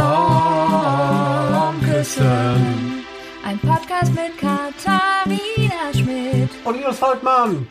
[0.00, 3.04] Komm küssen.
[3.44, 6.48] Ein Podcast mit Katharina Schmidt.
[6.64, 7.68] Und Linus Volkmann.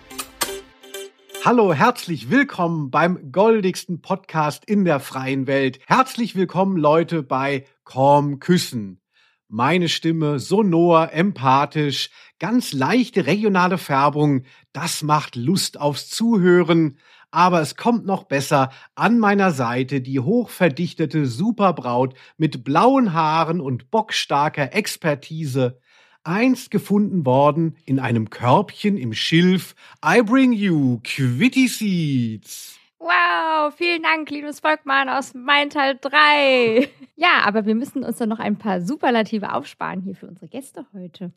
[1.43, 5.79] Hallo, herzlich willkommen beim goldigsten Podcast in der freien Welt.
[5.87, 9.01] Herzlich willkommen, Leute, bei Komm Küssen.
[9.47, 16.99] Meine Stimme sonor, empathisch, ganz leichte regionale Färbung, das macht Lust aufs Zuhören
[17.31, 18.71] aber es kommt noch besser.
[18.95, 25.79] An meiner Seite die hochverdichtete Superbraut mit blauen Haaren und bockstarker Expertise.
[26.23, 29.75] Einst gefunden worden in einem Körbchen im Schilf.
[30.05, 32.77] I bring you Quitty Seeds.
[32.99, 36.89] Wow, vielen Dank, Linus Volkmann aus Mein Teil 3.
[37.15, 40.85] Ja, aber wir müssen uns dann noch ein paar Superlative aufsparen hier für unsere Gäste
[40.93, 41.31] heute.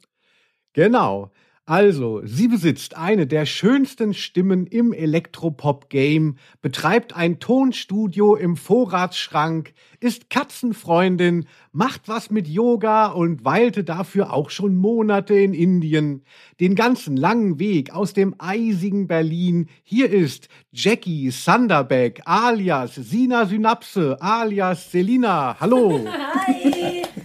[0.73, 1.31] Genau.
[1.65, 10.29] Also, sie besitzt eine der schönsten Stimmen im Elektropop-Game, betreibt ein Tonstudio im Vorratsschrank, ist
[10.29, 16.25] Katzenfreundin, macht was mit Yoga und weilte dafür auch schon Monate in Indien.
[16.59, 19.69] Den ganzen langen Weg aus dem eisigen Berlin.
[19.85, 25.61] Hier ist Jackie Sanderbeck alias Sina Synapse alias Selina.
[25.61, 26.05] Hallo.
[26.47, 26.72] Hi.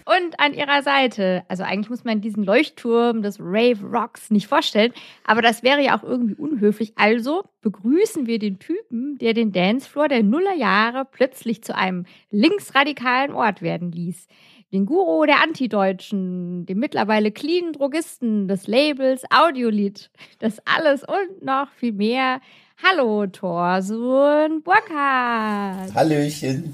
[0.08, 4.94] Und an ihrer Seite, also eigentlich muss man diesen Leuchtturm des Rave Rocks nicht vorstellen,
[5.26, 6.94] aber das wäre ja auch irgendwie unhöflich.
[6.96, 13.62] Also begrüßen wir den Typen, der den Dancefloor der Nullerjahre plötzlich zu einem linksradikalen Ort
[13.62, 14.28] werden ließ.
[14.72, 20.10] Den Guru der Antideutschen, den mittlerweile cleanen Drogisten des Labels Audiolied.
[20.40, 22.40] Das alles und noch viel mehr.
[22.82, 25.94] Hallo, Thorsun Burkhardt.
[25.94, 26.74] Hallöchen.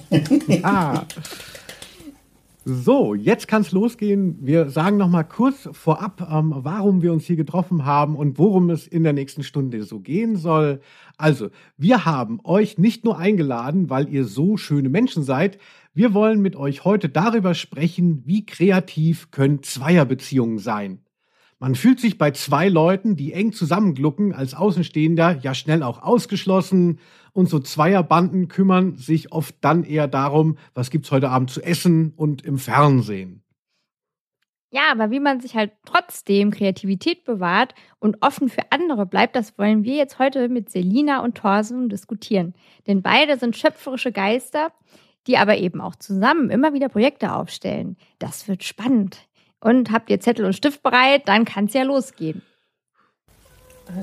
[0.62, 1.02] ah.
[2.66, 4.38] So, jetzt kann es losgehen.
[4.40, 8.70] Wir sagen noch mal kurz vorab, ähm, warum wir uns hier getroffen haben und worum
[8.70, 10.80] es in der nächsten Stunde so gehen soll.
[11.18, 15.58] Also, wir haben euch nicht nur eingeladen, weil ihr so schöne Menschen seid.
[15.94, 21.03] Wir wollen mit euch heute darüber sprechen, wie kreativ können Zweierbeziehungen sein.
[21.64, 27.00] Man fühlt sich bei zwei Leuten, die eng zusammenglucken, als Außenstehender ja schnell auch ausgeschlossen.
[27.32, 32.12] Und so Zweierbanden kümmern sich oft dann eher darum, was gibt's heute Abend zu essen
[32.18, 33.44] und im Fernsehen.
[34.72, 39.58] Ja, aber wie man sich halt trotzdem Kreativität bewahrt und offen für andere bleibt, das
[39.58, 42.56] wollen wir jetzt heute mit Selina und Thorsen diskutieren.
[42.88, 44.74] Denn beide sind schöpferische Geister,
[45.28, 47.96] die aber eben auch zusammen immer wieder Projekte aufstellen.
[48.20, 49.30] Das wird spannend.
[49.64, 51.24] Und habt ihr Zettel und Stift bereit?
[51.28, 52.42] Dann kann es ja losgehen.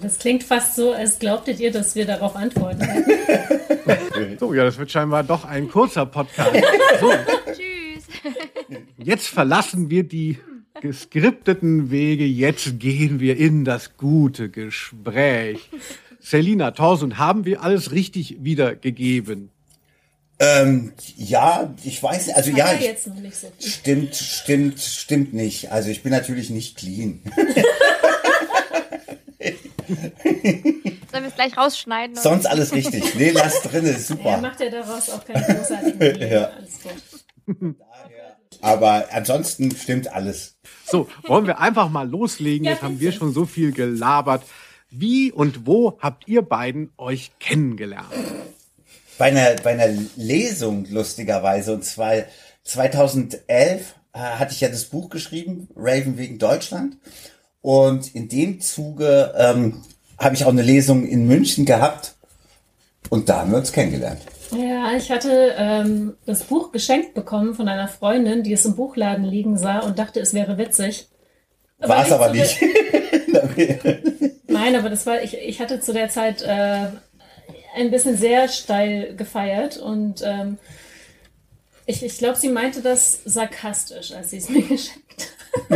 [0.01, 2.81] Das klingt fast so, als glaubtet ihr, dass wir darauf antworten.
[4.41, 6.53] so, ja, das wird scheinbar doch ein kurzer Podcast.
[7.01, 7.11] So.
[7.47, 8.07] Tschüss.
[8.99, 10.39] Jetzt verlassen wir die
[10.81, 12.25] geskripteten Wege.
[12.25, 15.69] Jetzt gehen wir in das gute Gespräch.
[16.21, 19.51] Selina, Thorsten, haben wir alles richtig wiedergegeben?
[20.43, 22.37] Ähm, ja, ich weiß nicht.
[22.37, 23.13] Also ja, ich, so
[23.59, 25.71] stimmt, stimmt, stimmt nicht.
[25.71, 27.21] Also ich bin natürlich nicht clean.
[31.13, 32.13] Sollen wir es gleich rausschneiden?
[32.15, 32.23] Oder?
[32.23, 33.15] Sonst alles richtig.
[33.17, 34.31] Nee, lass drin, ist super.
[34.31, 36.45] Er macht ja daraus auch keinen großartigen ja.
[36.45, 37.75] Alles gut.
[38.63, 40.57] Aber ansonsten stimmt alles.
[40.87, 42.65] So, wollen wir einfach mal loslegen?
[42.65, 44.43] Ja, Jetzt haben wir schon so viel gelabert.
[44.91, 48.09] Wie und wo habt ihr beiden euch kennengelernt?
[49.21, 51.75] Bei einer, bei einer Lesung, lustigerweise.
[51.75, 52.15] Und zwar
[52.65, 56.97] 2011 äh, hatte ich ja das Buch geschrieben, Raven wegen Deutschland.
[57.61, 59.83] Und in dem Zuge ähm,
[60.19, 62.15] habe ich auch eine Lesung in München gehabt.
[63.11, 64.23] Und da haben wir uns kennengelernt.
[64.53, 69.27] Ja, ich hatte ähm, das Buch geschenkt bekommen von einer Freundin, die es im Buchladen
[69.27, 71.09] liegen sah und dachte, es wäre witzig.
[71.79, 72.59] War es aber nicht.
[74.49, 76.87] Nein, aber das war, ich, ich hatte zu der Zeit äh,
[77.75, 80.59] ein bisschen sehr steil gefeiert und ähm,
[81.87, 85.31] ich, ich glaube, sie meinte das sarkastisch, als sie es mir geschenkt hat.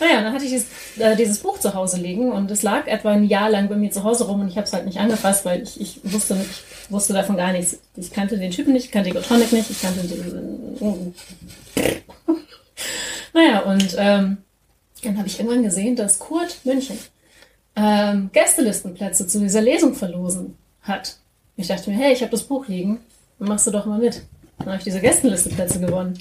[0.00, 0.66] naja, dann hatte ich dieses,
[0.98, 3.90] äh, dieses, Buch zu Hause liegen und es lag etwa ein Jahr lang bei mir
[3.90, 6.50] zu Hause rum und ich habe es halt nicht angefasst, weil ich, ich wusste, nicht,
[6.90, 7.78] wusste davon gar nichts.
[7.96, 11.14] Ich kannte den Typen nicht, ich kannte Gotronic nicht, ich kannte den.
[13.32, 14.38] naja, und ähm,
[15.02, 16.98] dann habe ich irgendwann gesehen, dass Kurt München
[17.78, 21.16] ähm, Gästelistenplätze zu dieser Lesung verlosen hat.
[21.56, 23.00] Ich dachte mir, hey, ich habe das Buch liegen,
[23.38, 24.22] dann machst du doch mal mit.
[24.58, 26.18] Dann habe ich diese Gästelistenplätze gewonnen.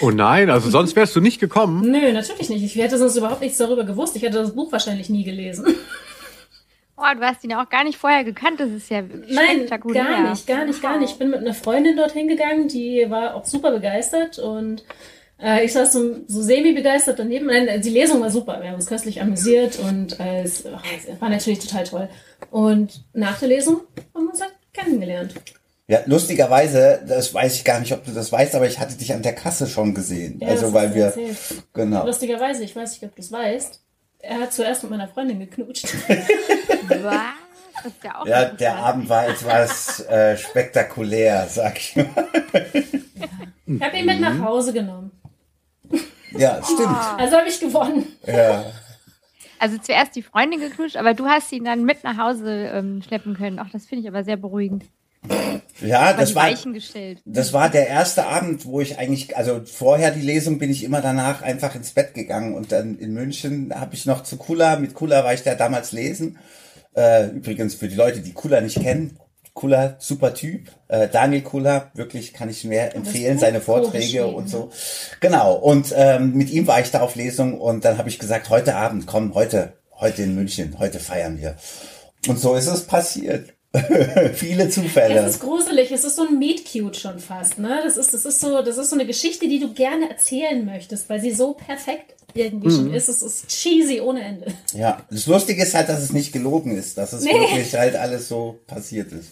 [0.00, 1.90] Oh nein, also sonst wärst du nicht gekommen.
[1.90, 2.64] Nö, natürlich nicht.
[2.64, 4.16] Ich hätte sonst überhaupt nichts darüber gewusst.
[4.16, 5.76] Ich hätte das Buch wahrscheinlich nie gelesen.
[6.96, 8.60] Oh, du hast ihn ja auch gar nicht vorher gekannt.
[8.60, 9.78] Das ist ja Nein, gar
[10.30, 11.12] nicht, gar nicht, gar nicht.
[11.12, 14.84] Ich bin mit einer Freundin dorthin gegangen, die war auch super begeistert und
[15.42, 17.46] äh, ich saß so, so semi-begeistert daneben.
[17.46, 18.60] Nein, die Lesung war super.
[18.60, 22.08] Wir haben uns köstlich amüsiert und äh, es, ach, es war natürlich total toll.
[22.50, 23.80] Und nach der Lesung
[24.14, 25.34] haben wir uns halt kennengelernt.
[25.88, 29.12] Ja, lustigerweise, das weiß ich gar nicht, ob du das weißt, aber ich hatte dich
[29.12, 30.38] an der Kasse schon gesehen.
[30.40, 31.36] Ja, also das weil wir, erzählt.
[31.74, 32.06] genau.
[32.06, 33.80] Lustigerweise, ich weiß nicht, ob du es weißt.
[34.20, 35.86] Er hat zuerst mit meiner Freundin geknutscht.
[36.88, 37.14] Was?
[38.04, 42.06] Ja auch Ja, der Abend war etwas äh, spektakulär, sag ich mal.
[43.66, 45.10] Ich habe ihn mit nach Hause genommen.
[46.36, 46.96] Ja, stimmt.
[47.18, 48.06] Also habe ich gewonnen.
[48.26, 48.64] Ja.
[49.58, 53.36] Also zuerst die Freundin geknutscht, aber du hast ihn dann mit nach Hause ähm, schleppen
[53.36, 53.58] können.
[53.58, 54.84] Ach, das finde ich aber sehr beruhigend.
[55.80, 57.20] Ja, das war, Weichen gestellt.
[57.24, 61.00] das war der erste Abend, wo ich eigentlich, also vorher die Lesung bin ich immer
[61.00, 64.94] danach einfach ins Bett gegangen und dann in München habe ich noch zu Kula, mit
[64.94, 66.38] Kula war ich da damals lesen.
[66.94, 69.16] Äh, übrigens für die Leute, die Kula nicht kennen,
[69.54, 70.68] Kula, super Typ.
[70.88, 74.70] Äh, Daniel Kula, wirklich kann ich mehr empfehlen, seine Vorträge und so.
[75.20, 78.48] Genau, und ähm, mit ihm war ich da auf Lesung und dann habe ich gesagt,
[78.48, 81.56] heute Abend, komm, heute, heute in München, heute feiern wir.
[82.28, 83.52] Und so ist es passiert.
[84.34, 85.20] Viele Zufälle.
[85.20, 87.80] Es ist gruselig, es ist so ein Meet Cute schon fast, ne?
[87.82, 91.08] Das ist, das ist so, das ist so eine Geschichte, die du gerne erzählen möchtest,
[91.08, 92.74] weil sie so perfekt irgendwie Mhm.
[92.76, 93.08] schon ist.
[93.08, 94.46] Es ist cheesy ohne Ende.
[94.74, 97.32] Ja, das Lustige ist halt, dass es nicht gelogen ist, dass es Nee.
[97.32, 99.28] wirklich halt alles so passiert ist.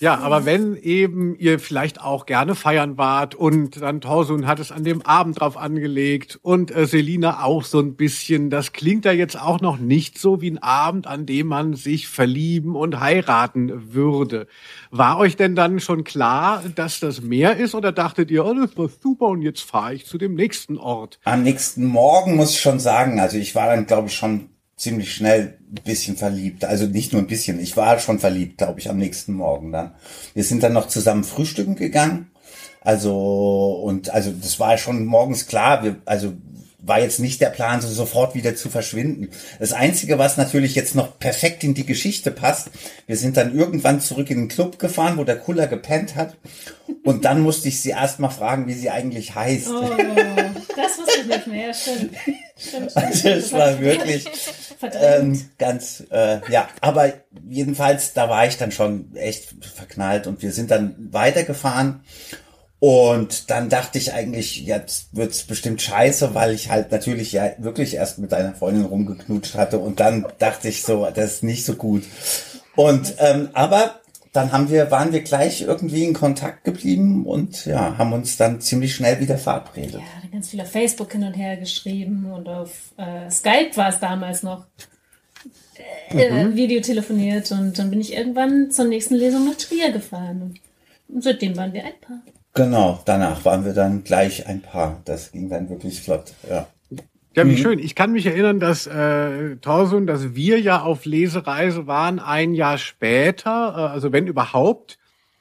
[0.00, 4.70] Ja, aber wenn eben ihr vielleicht auch gerne feiern wart und dann Torsun hat es
[4.70, 9.10] an dem Abend drauf angelegt und äh, Selina auch so ein bisschen, das klingt ja
[9.10, 13.92] jetzt auch noch nicht so wie ein Abend, an dem man sich verlieben und heiraten
[13.92, 14.46] würde.
[14.92, 18.76] War euch denn dann schon klar, dass das mehr ist oder dachtet ihr, oh, das
[18.76, 21.18] war super und jetzt fahre ich zu dem nächsten Ort?
[21.24, 25.12] Am nächsten Morgen muss ich schon sagen, also ich war dann, glaube ich, schon ziemlich
[25.12, 26.64] schnell ein bisschen verliebt.
[26.64, 29.92] Also nicht nur ein bisschen, ich war schon verliebt, glaube ich, am nächsten Morgen dann.
[30.34, 32.30] Wir sind dann noch zusammen frühstücken gegangen.
[32.80, 36.32] Also, und also das war schon morgens klar, wir, also
[36.80, 39.30] war jetzt nicht der Plan, so sofort wieder zu verschwinden.
[39.58, 42.70] Das Einzige, was natürlich jetzt noch perfekt in die Geschichte passt,
[43.06, 46.36] wir sind dann irgendwann zurück in den Club gefahren, wo der Kuller gepennt hat.
[47.04, 49.68] Und dann musste ich sie erst mal fragen, wie sie eigentlich heißt.
[49.68, 49.90] Oh,
[50.76, 51.74] das wusste ich nicht mehr.
[51.74, 52.10] Stimmt.
[52.60, 54.24] Stimmt, stimmt, Also es war wirklich
[54.82, 57.12] ähm, ganz, äh, ja, aber
[57.48, 62.00] jedenfalls, da war ich dann schon echt verknallt und wir sind dann weitergefahren.
[62.80, 67.94] Und dann dachte ich eigentlich, jetzt wird's bestimmt scheiße, weil ich halt natürlich ja wirklich
[67.94, 69.78] erst mit einer Freundin rumgeknutscht hatte.
[69.80, 72.04] Und dann dachte ich so, das ist nicht so gut.
[72.76, 74.00] Und ähm, aber
[74.38, 78.60] dann haben wir, waren wir gleich irgendwie in Kontakt geblieben und ja, haben uns dann
[78.60, 79.94] ziemlich schnell wieder verabredet.
[79.94, 83.88] Ja, dann ganz viel auf Facebook hin und her geschrieben und auf äh, Skype war
[83.88, 84.66] es damals noch.
[86.10, 90.54] Äh, Video telefoniert und dann bin ich irgendwann zur nächsten Lesung nach Trier gefahren.
[91.08, 92.20] Und seitdem waren wir ein Paar.
[92.54, 95.00] Genau, danach waren wir dann gleich ein Paar.
[95.04, 96.32] Das ging dann wirklich flott.
[96.48, 96.68] Ja.
[97.38, 97.50] Ja, Mhm.
[97.50, 97.78] wie schön.
[97.78, 102.78] Ich kann mich erinnern, dass äh, Torsun, dass wir ja auf Lesereise waren ein Jahr
[102.78, 104.98] später, äh, also wenn überhaupt.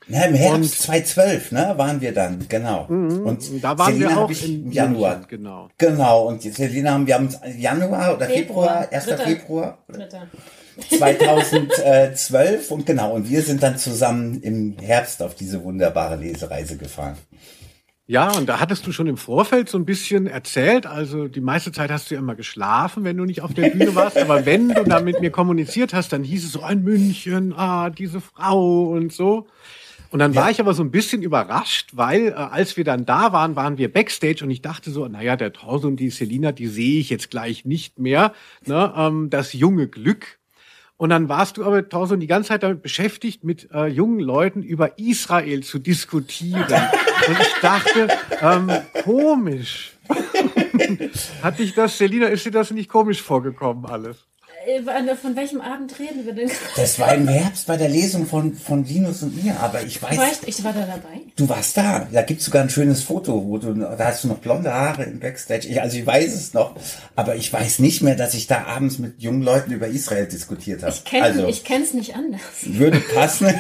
[0.10, 2.86] Ja, Im Herbst Und- 2012, ne, waren wir dann, genau.
[2.88, 5.12] Und Und da waren Selina wir auch im Januar.
[5.16, 5.70] München, genau.
[5.78, 9.06] Genau, und Selina haben wir haben uns Januar oder Februar, Februar, 1.
[9.06, 9.24] dritter.
[9.26, 10.28] Februar Dritter.
[10.90, 17.18] 2012 und genau, und wir sind dann zusammen im Herbst auf diese wunderbare Lesereise gefahren.
[18.10, 20.86] Ja, und da hattest du schon im Vorfeld so ein bisschen erzählt.
[20.86, 23.96] Also die meiste Zeit hast du ja immer geschlafen, wenn du nicht auf der Bühne
[23.96, 24.18] warst.
[24.18, 27.90] Aber wenn du da mit mir kommuniziert hast, dann hieß es so ein München, ah,
[27.90, 29.48] diese Frau und so.
[30.10, 33.34] Und dann war ich aber so ein bisschen überrascht, weil äh, als wir dann da
[33.34, 36.68] waren, waren wir backstage und ich dachte so, naja, der Torso und die Selina, die
[36.68, 38.34] sehe ich jetzt gleich nicht mehr.
[38.66, 38.94] Ne?
[38.96, 40.37] Ähm, das junge Glück.
[40.98, 44.64] Und dann warst du aber, Torson, die ganze Zeit damit beschäftigt, mit äh, jungen Leuten
[44.64, 46.66] über Israel zu diskutieren.
[47.28, 48.08] Und ich dachte,
[48.42, 48.72] ähm,
[49.04, 49.94] komisch.
[51.44, 54.26] Hat dich das, Selina, ist dir das nicht komisch vorgekommen alles?
[54.68, 56.52] Äh, Von welchem Abend reden wir denn?
[56.76, 60.18] Das war im Herbst bei der Lesung von, von Linus und mir, aber ich weiß,
[60.18, 61.22] War ich, ich war da dabei.
[61.38, 62.06] Du warst da.
[62.12, 65.20] Da gibt's sogar ein schönes Foto, wo du, da hast du noch blonde Haare im
[65.20, 65.70] Backstage.
[65.70, 66.76] Ich, also ich weiß es noch,
[67.16, 70.84] aber ich weiß nicht mehr, dass ich da abends mit jungen Leuten über Israel diskutiert
[70.84, 70.94] habe.
[70.94, 72.42] Ich kenne also ich kenn's nicht anders.
[72.64, 73.48] würde passen.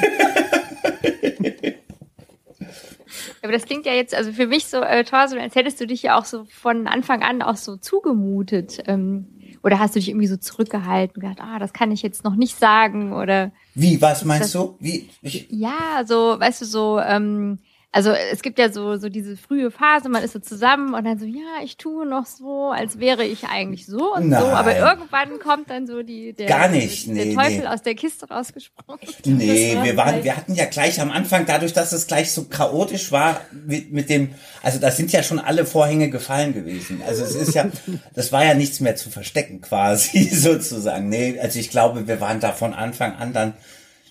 [3.43, 6.03] Aber das klingt ja jetzt, also für mich so, äh, Thorsten, als hättest du dich
[6.03, 8.83] ja auch so von Anfang an auch so zugemutet.
[8.87, 9.27] Ähm,
[9.67, 12.35] oder hast du dich irgendwie so zurückgehalten und gedacht, ah, das kann ich jetzt noch
[12.35, 13.11] nicht sagen?
[13.11, 14.77] Oder Wie, was meinst du?
[14.79, 15.09] Wie?
[15.21, 17.59] Ich, ja, so, weißt du, so, ähm,
[17.93, 21.17] also es gibt ja so, so diese frühe Phase, man ist so zusammen und dann
[21.17, 24.41] so, ja, ich tue noch so, als wäre ich eigentlich so und Nein.
[24.41, 27.65] so, aber irgendwann kommt dann so die, der, Gar nicht, der nee, Teufel nee.
[27.67, 28.99] aus der Kiste rausgesprungen.
[29.25, 32.31] nee, war wir waren, gleich- wir hatten ja gleich am Anfang, dadurch, dass es gleich
[32.31, 37.01] so chaotisch war mit, mit dem, also da sind ja schon alle Vorhänge gefallen gewesen.
[37.07, 37.67] Also es ist ja,
[38.13, 41.07] das war ja nichts mehr zu verstecken quasi sozusagen.
[41.09, 43.53] Nee, also ich glaube, wir waren da von Anfang an dann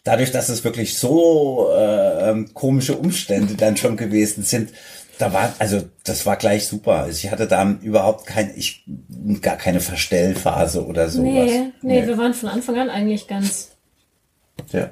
[0.06, 4.70] dadurch, dass es wirklich so äh, ähm, komische Umstände dann schon gewesen sind,
[5.18, 7.00] da war, also das war gleich super.
[7.04, 8.84] Also ich hatte da überhaupt kein, ich
[9.40, 11.24] gar keine Verstellphase oder sowas.
[11.24, 13.70] Nee, nee, nee, wir waren von Anfang an eigentlich ganz
[14.72, 14.90] ja.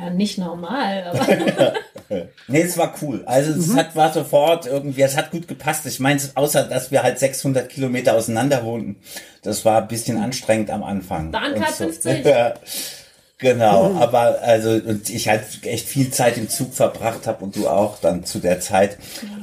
[0.00, 1.74] Ja, nicht normal, aber.
[2.48, 3.22] nee, es war cool.
[3.26, 3.76] Also es mhm.
[3.76, 5.86] hat, war sofort irgendwie, es hat gut gepasst.
[5.86, 8.96] Ich meine, außer dass wir halt 600 Kilometer auseinander wohnten,
[9.42, 11.30] das war ein bisschen anstrengend am Anfang.
[11.30, 11.84] Bahncard so.
[11.84, 12.24] 50.
[13.38, 13.98] genau, mhm.
[13.98, 17.98] aber also und ich halt echt viel Zeit im Zug verbracht habe und du auch
[18.00, 18.98] dann zu der Zeit.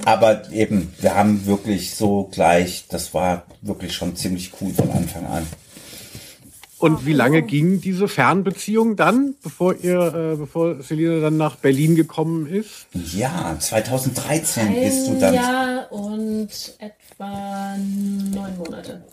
[0.06, 5.26] Aber eben, wir haben wirklich so gleich, das war wirklich schon ziemlich cool von Anfang
[5.26, 5.48] an.
[6.84, 11.96] Und wie lange ging diese Fernbeziehung dann, bevor ihr, äh, bevor Selina dann nach Berlin
[11.96, 12.88] gekommen ist?
[12.94, 15.34] Ja, 2013 Ein bist du dann.
[15.34, 19.06] Ja, und etwa neun Monate.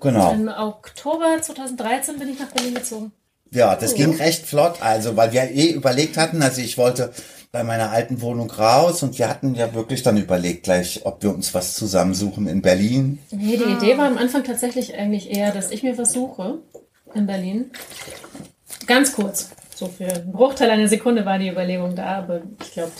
[0.00, 0.32] Genau.
[0.32, 3.12] Im Oktober 2013 bin ich nach Berlin gezogen.
[3.56, 3.96] Ja, das oh.
[3.96, 7.10] ging recht flott, also weil wir eh überlegt hatten, also ich wollte
[7.52, 11.30] bei meiner alten Wohnung raus und wir hatten ja wirklich dann überlegt gleich, ob wir
[11.30, 13.18] uns was zusammensuchen in Berlin.
[13.30, 16.58] Nee, die Idee war am Anfang tatsächlich eigentlich eher, dass ich mir was suche
[17.14, 17.70] in Berlin.
[18.86, 19.48] Ganz kurz.
[19.74, 22.92] So für einen Bruchteil einer Sekunde war die Überlegung da, aber ich glaube,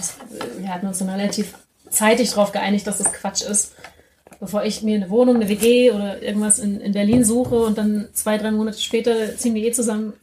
[0.59, 1.53] wir hatten uns dann relativ
[1.91, 3.75] zeitig darauf geeinigt, dass das Quatsch ist.
[4.41, 8.09] Bevor ich mir eine Wohnung, eine WG oder irgendwas in, in Berlin suche und dann
[8.15, 10.15] zwei, drei Monate später ziehen wir eh zusammen,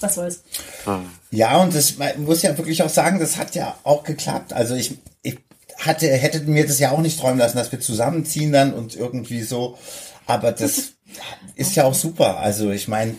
[0.00, 0.42] was soll's.
[0.86, 1.00] Ah.
[1.30, 4.52] Ja, und das muss ja wirklich auch sagen, das hat ja auch geklappt.
[4.52, 5.38] Also ich, ich
[5.78, 9.42] hatte, hätte mir das ja auch nicht träumen lassen, dass wir zusammenziehen dann und irgendwie
[9.42, 9.78] so.
[10.26, 10.92] Aber das
[11.54, 12.38] ist ja auch super.
[12.38, 13.14] Also ich meine,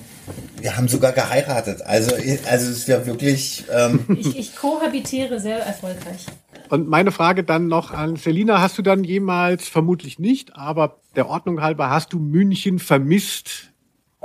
[0.60, 1.82] wir haben sogar geheiratet.
[1.82, 3.66] Also, also es ist ja wirklich.
[3.72, 6.26] Ähm ich, ich kohabitiere sehr erfolgreich.
[6.70, 11.30] Und meine Frage dann noch an Selina, hast du dann jemals, vermutlich nicht, aber der
[11.30, 13.72] Ordnung halber, hast du München vermisst?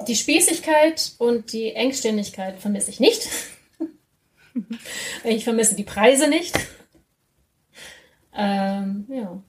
[0.08, 3.28] Die Spießigkeit und die Engständigkeit vermisse ich nicht.
[5.24, 6.58] ich vermisse die Preise nicht.
[8.34, 9.42] Ähm, ja.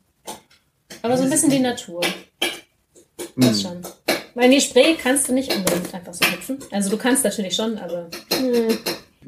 [1.01, 2.01] Aber so ein bisschen die Natur.
[3.35, 3.69] Das hm.
[3.69, 3.81] schon.
[4.33, 6.59] Weil in die Spree kannst du nicht unbedingt einfach so hüpfen.
[6.71, 8.09] Also du kannst natürlich schon, aber.
[8.33, 8.77] Hm.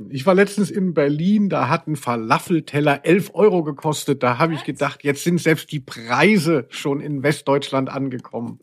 [0.09, 4.23] Ich war letztens in Berlin, da hat ein Falafelteller 11 Euro gekostet.
[4.23, 8.59] Da habe ich gedacht, jetzt sind selbst die Preise schon in Westdeutschland angekommen.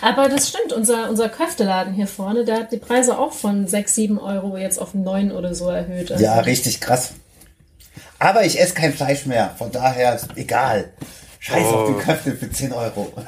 [0.00, 3.94] Aber das stimmt, unser, unser Köfteladen hier vorne, der hat die Preise auch von 6,
[3.94, 6.12] 7 Euro jetzt auf 9 oder so erhöht.
[6.12, 7.14] Also ja, richtig krass.
[8.18, 10.92] Aber ich esse kein Fleisch mehr, von daher ist egal.
[11.40, 11.74] Scheiß oh.
[11.74, 13.12] auf die Köfte für 10 Euro.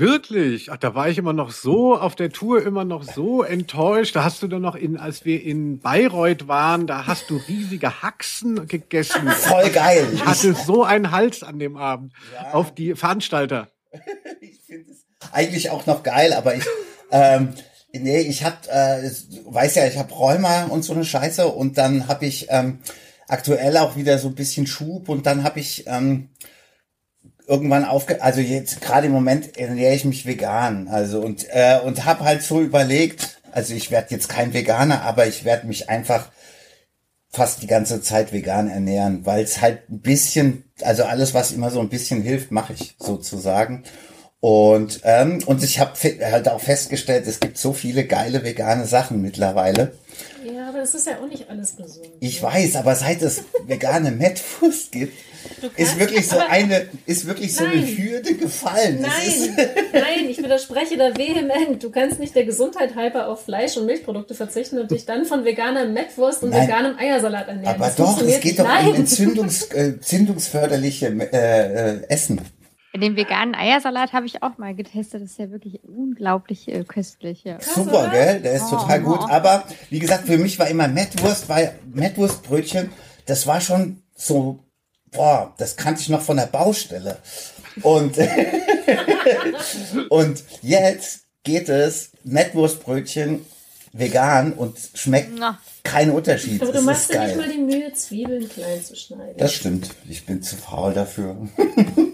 [0.00, 0.72] Wirklich?
[0.72, 4.16] Ach, da war ich immer noch so auf der Tour immer noch so enttäuscht.
[4.16, 8.02] Da hast du dann noch in, als wir in Bayreuth waren, da hast du riesige
[8.02, 9.28] Haxen gegessen.
[9.28, 10.08] Voll geil.
[10.14, 12.54] Ich hatte so einen Hals an dem Abend ja.
[12.54, 13.68] auf die Veranstalter.
[14.40, 16.64] ich finde es eigentlich auch noch geil, aber ich,
[17.10, 17.54] ähm,
[17.92, 19.10] nee, ich hab, äh,
[19.44, 22.80] weiß ja, ich habe Rheuma und so eine Scheiße und dann habe ich ähm,
[23.28, 26.30] aktuell auch wieder so ein bisschen Schub und dann habe ich ähm,
[27.46, 32.04] irgendwann aufge, also jetzt gerade im Moment ernähre ich mich vegan, also und äh, und
[32.04, 36.30] habe halt so überlegt, also ich werde jetzt kein Veganer, aber ich werde mich einfach
[37.30, 41.70] fast die ganze Zeit vegan ernähren, weil es halt ein bisschen, also alles was immer
[41.70, 43.84] so ein bisschen hilft, mache ich sozusagen.
[44.40, 49.20] Und ähm, und ich habe halt auch festgestellt, es gibt so viele geile vegane Sachen
[49.20, 49.92] mittlerweile.
[50.42, 52.08] Ja, aber das ist ja auch nicht alles gesund.
[52.20, 55.12] Ich weiß, aber seit es vegane Mettwurst gibt,
[55.76, 59.00] ist wirklich so eine, ist wirklich so eine Hürde gefallen.
[59.02, 59.56] Nein,
[59.92, 61.82] nein, ich widerspreche da vehement.
[61.82, 65.44] Du kannst nicht der Gesundheit halber auf Fleisch und Milchprodukte verzichten und dich dann von
[65.44, 66.66] veganer Mettwurst und nein.
[66.66, 67.74] veganem Eiersalat ernähren.
[67.74, 72.40] Aber das doch, es geht doch um entzündungs, äh, entzündungsförderliche äh, äh, Essen.
[72.94, 75.22] Den veganen Eiersalat habe ich auch mal getestet.
[75.22, 77.44] Das ist ja wirklich unglaublich äh, köstlich.
[77.44, 77.60] Ja.
[77.60, 78.40] Super, gell?
[78.40, 79.20] Der ist oh, total gut.
[79.30, 82.90] Aber wie gesagt, für mich war immer Mettwurst, weil Mettwurstbrötchen,
[83.26, 84.64] das war schon so
[85.12, 87.18] boah, das kannte ich noch von der Baustelle.
[87.82, 88.16] Und,
[90.08, 93.44] und jetzt geht es Mettwurstbrötchen
[93.92, 95.58] vegan und schmeckt Na.
[95.82, 96.62] kein Unterschied.
[96.62, 99.36] Aber du machst ja nicht mal die Mühe, Zwiebeln klein zu schneiden.
[99.36, 99.90] Das stimmt.
[100.08, 101.36] Ich bin zu faul dafür.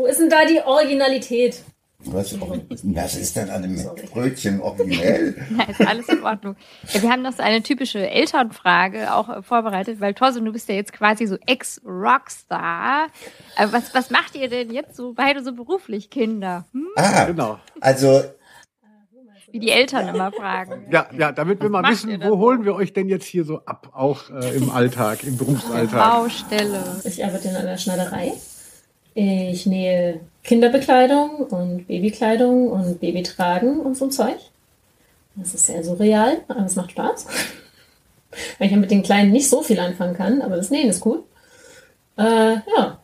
[0.00, 1.62] Wo ist denn da die Originalität?
[2.06, 4.06] Was, was ist denn an dem Sorry.
[4.10, 5.36] Brötchen originell?
[5.50, 6.56] Na, ist alles in Ordnung.
[6.94, 10.70] Ja, wir haben noch so eine typische Elternfrage auch äh, vorbereitet, weil Thorsten, du bist
[10.70, 13.08] ja jetzt quasi so Ex-Rockstar.
[13.58, 16.64] Äh, was, was macht ihr denn jetzt so beide so beruflich, Kinder?
[16.72, 16.88] Hm?
[16.96, 17.58] Ah, genau.
[17.82, 18.22] Also
[19.52, 20.86] wie die Eltern immer fragen.
[20.90, 23.90] Ja, ja, damit wir mal wissen, wo holen wir euch denn jetzt hier so ab,
[23.92, 25.98] auch äh, im Alltag, im Berufsalltag?
[25.98, 27.00] Baustelle.
[27.04, 28.32] Ich arbeite in einer Schneiderei.
[29.14, 34.38] Ich nähe Kinderbekleidung und Babykleidung und Babytragen und so Zeug.
[35.36, 37.26] Das ist sehr surreal, aber es macht Spaß.
[38.58, 41.04] weil ich ja mit den Kleinen nicht so viel anfangen kann, aber das Nähen ist
[41.04, 41.24] cool.
[42.16, 43.00] Äh, ja.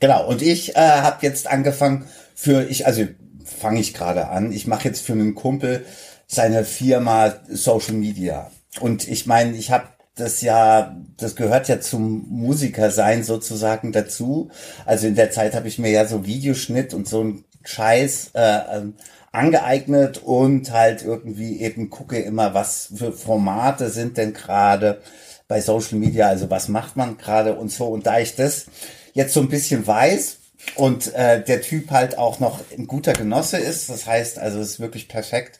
[0.00, 3.06] Genau, und ich äh, habe jetzt angefangen für, ich, also
[3.44, 5.84] fange ich gerade an, ich mache jetzt für einen Kumpel
[6.26, 8.50] seine Firma Social Media.
[8.80, 14.50] Und ich meine, ich habe das ja, das gehört ja zum Musikersein sozusagen dazu.
[14.86, 18.76] Also in der Zeit habe ich mir ja so Videoschnitt und so ein Scheiß äh,
[18.76, 18.94] ähm,
[19.32, 25.00] angeeignet und halt irgendwie eben gucke immer, was für Formate sind denn gerade
[25.48, 27.86] bei Social Media, also was macht man gerade und so.
[27.86, 28.66] Und da ich das
[29.14, 30.38] jetzt so ein bisschen weiß
[30.76, 34.72] und äh, der Typ halt auch noch ein guter Genosse ist, das heißt, also es
[34.72, 35.58] ist wirklich perfekt.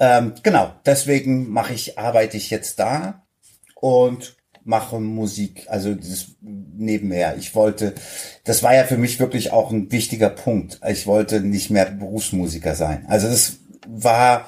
[0.00, 3.21] Ähm, genau, deswegen mache ich, arbeite ich jetzt da
[3.82, 7.36] und mache Musik, also das nebenher.
[7.36, 7.94] Ich wollte,
[8.44, 10.80] das war ja für mich wirklich auch ein wichtiger Punkt.
[10.88, 13.04] Ich wollte nicht mehr Berufsmusiker sein.
[13.08, 13.56] Also das
[13.88, 14.46] war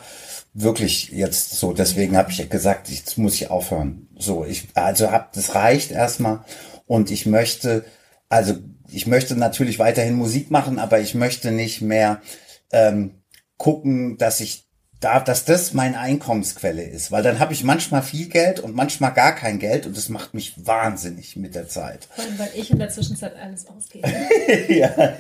[0.53, 1.73] wirklich jetzt so.
[1.73, 4.07] Deswegen habe ich gesagt, jetzt muss ich aufhören.
[4.17, 6.45] So, ich also hab, das reicht erstmal
[6.87, 7.85] und ich möchte,
[8.29, 8.55] also
[8.89, 12.23] ich möchte natürlich weiterhin Musik machen, aber ich möchte nicht mehr
[12.71, 13.25] ähm,
[13.57, 14.64] gucken, dass ich
[15.05, 19.13] da, dass das meine Einkommensquelle ist, weil dann habe ich manchmal viel Geld und manchmal
[19.13, 22.09] gar kein Geld und das macht mich wahnsinnig mit der Zeit.
[22.15, 24.09] Vor allem, weil ich in der Zwischenzeit alles ausgebe.
[24.69, 25.15] ja,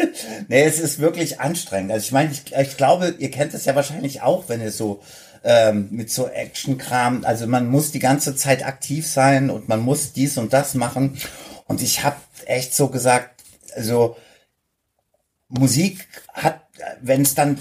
[0.48, 1.92] nee, es ist wirklich anstrengend.
[1.92, 5.02] Also ich meine, ich, ich glaube, ihr kennt es ja wahrscheinlich auch, wenn ihr so
[5.44, 10.14] ähm, mit so Action-Kram, also man muss die ganze Zeit aktiv sein und man muss
[10.14, 11.18] dies und das machen.
[11.66, 13.42] Und ich habe echt so gesagt,
[13.76, 14.16] also
[15.48, 16.62] Musik hat,
[17.02, 17.58] wenn es dann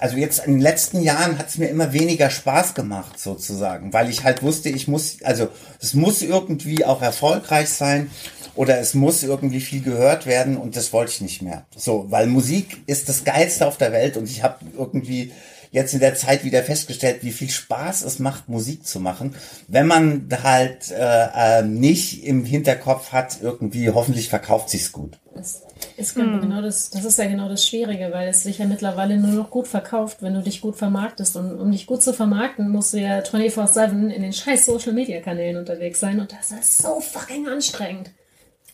[0.00, 4.08] also jetzt in den letzten Jahren hat es mir immer weniger Spaß gemacht, sozusagen, weil
[4.10, 5.48] ich halt wusste, ich muss, also
[5.80, 8.10] es muss irgendwie auch erfolgreich sein
[8.54, 11.66] oder es muss irgendwie viel gehört werden und das wollte ich nicht mehr.
[11.76, 15.32] So, weil Musik ist das Geilste auf der Welt und ich habe irgendwie
[15.70, 19.34] jetzt in der Zeit wieder festgestellt, wie viel Spaß es macht, Musik zu machen,
[19.66, 25.18] wenn man halt äh, äh, nicht im Hinterkopf hat, irgendwie hoffentlich verkauft sich's gut.
[25.34, 25.62] Das
[25.96, 26.40] ist hm.
[26.40, 29.50] genau das, das ist ja genau das Schwierige, weil es sich ja mittlerweile nur noch
[29.50, 31.36] gut verkauft, wenn du dich gut vermarktest.
[31.36, 35.20] Und um dich gut zu vermarkten, musst du ja 24-7 in den scheiß Social Media
[35.20, 38.10] Kanälen unterwegs sein und das ist so fucking anstrengend.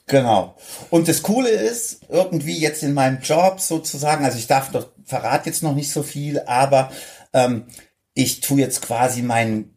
[0.06, 0.54] Genau.
[0.90, 5.48] Und das Coole ist, irgendwie jetzt in meinem Job sozusagen, also ich darf doch, verrate
[5.48, 6.90] jetzt noch nicht so viel, aber
[7.32, 7.64] ähm,
[8.14, 9.74] ich tue jetzt quasi meinen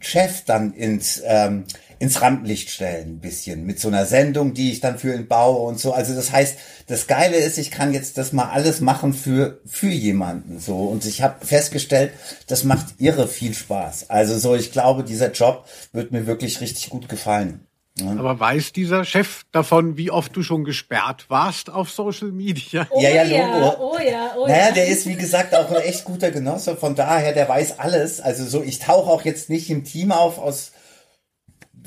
[0.00, 1.64] Chef dann ins, ähm,
[1.98, 5.60] ins Rampenlicht stellen, ein bisschen, mit so einer Sendung, die ich dann für ihn baue
[5.66, 5.92] und so.
[5.92, 9.90] Also das heißt, das Geile ist, ich kann jetzt das mal alles machen für, für
[9.90, 10.76] jemanden, so.
[10.76, 12.12] Und ich habe festgestellt,
[12.46, 14.08] das macht irre viel Spaß.
[14.08, 17.66] Also so, ich glaube, dieser Job wird mir wirklich richtig gut gefallen.
[17.98, 22.86] Aber weiß dieser Chef davon, wie oft du schon gesperrt warst auf Social Media?
[22.90, 26.04] Oh ja, ja, ja, oh ja, oh naja, der ist wie gesagt auch ein echt
[26.04, 26.76] guter Genosse.
[26.76, 28.20] Von daher, der weiß alles.
[28.20, 30.72] Also so, ich tauche auch jetzt nicht im Team auf aus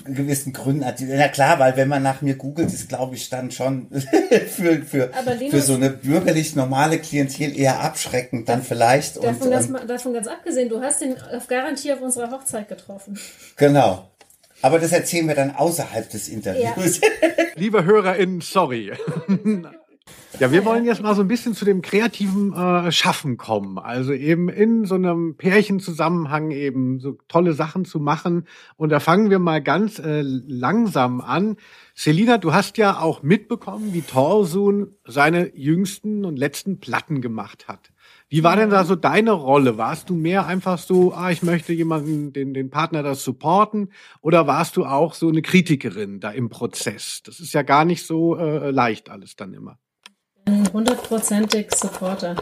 [0.05, 0.85] gewissen Gründen.
[0.99, 5.11] Na klar, weil wenn man nach mir googelt, ist glaube ich dann schon für, für,
[5.49, 9.17] für so eine bürgerlich normale Klientel eher abschreckend dann vielleicht.
[9.17, 12.67] Davon, und, das, ähm, davon ganz abgesehen, du hast ihn auf Garantie auf unserer Hochzeit
[12.67, 13.17] getroffen.
[13.55, 14.09] Genau.
[14.63, 17.02] Aber das erzählen wir dann außerhalb des Interviews.
[17.02, 17.10] Ja.
[17.56, 18.93] Liebe HörerInnen, sorry.
[20.39, 23.78] Ja, wir wollen jetzt mal so ein bisschen zu dem kreativen äh, Schaffen kommen.
[23.78, 28.47] Also eben in so einem Pärchenzusammenhang eben so tolle Sachen zu machen.
[28.76, 31.58] Und da fangen wir mal ganz äh, langsam an.
[31.93, 37.91] Selina, du hast ja auch mitbekommen, wie Torsun seine jüngsten und letzten Platten gemacht hat.
[38.33, 39.77] Wie war denn da so deine Rolle?
[39.77, 43.91] Warst du mehr einfach so, ah, ich möchte jemanden, den, den Partner das supporten?
[44.21, 47.21] Oder warst du auch so eine Kritikerin da im Prozess?
[47.23, 49.77] Das ist ja gar nicht so äh, leicht alles dann immer.
[50.73, 52.35] Hundertprozentig Supporter.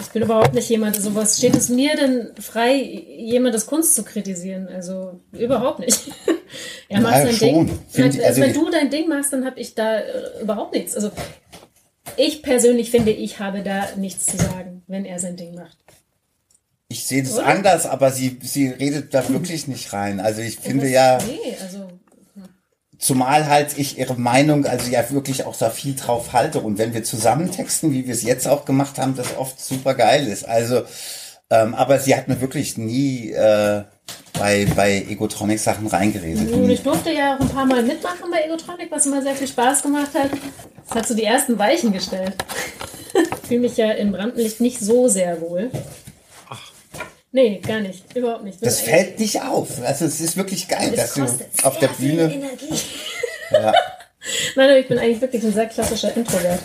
[0.00, 4.04] Ich bin überhaupt nicht jemand, also was steht es mir denn frei, jemandes Kunst zu
[4.04, 4.68] kritisieren?
[4.68, 6.08] Also überhaupt nicht.
[6.88, 7.66] er macht sein schon.
[7.66, 7.78] Ding.
[7.88, 10.94] Find, also wenn du dein Ding machst, dann habe ich da äh, überhaupt nichts.
[10.94, 11.10] Also
[12.16, 15.76] ich persönlich finde, ich habe da nichts zu sagen, wenn er sein Ding macht.
[16.88, 17.46] Ich sehe das Oder?
[17.46, 20.18] anders, aber sie, sie redet da wirklich nicht rein.
[20.18, 21.18] Also ich finde ja.
[21.24, 21.78] Nee, also.
[22.34, 22.48] Hm.
[22.98, 26.60] Zumal halt ich ihre Meinung, also ja wirklich auch da viel drauf halte.
[26.60, 29.94] Und wenn wir zusammen texten, wie wir es jetzt auch gemacht haben, das oft super
[29.94, 30.48] geil ist.
[30.48, 30.82] Also,
[31.48, 33.84] ähm, aber sie hat mir wirklich nie äh,
[34.38, 36.52] bei, bei Egotronic Sachen reingeredet.
[36.52, 39.48] Und ich durfte ja auch ein paar Mal mitmachen bei Egotronic, was immer sehr viel
[39.48, 40.30] Spaß gemacht hat.
[40.88, 42.34] Das hat so die ersten Weichen gestellt.
[43.14, 45.70] ich fühle mich ja im Rampenlicht nicht so sehr wohl.
[46.48, 46.72] Ach.
[47.32, 48.16] Nee, gar nicht.
[48.16, 48.64] Überhaupt nicht.
[48.64, 49.68] Das fällt nicht auf.
[49.84, 51.26] Also es ist wirklich geil, dass du
[51.62, 52.32] auf der Bühne.
[52.32, 52.80] Energie.
[53.50, 53.72] Ja.
[54.56, 56.60] Nein, ich bin eigentlich wirklich ein sehr klassischer Introvert.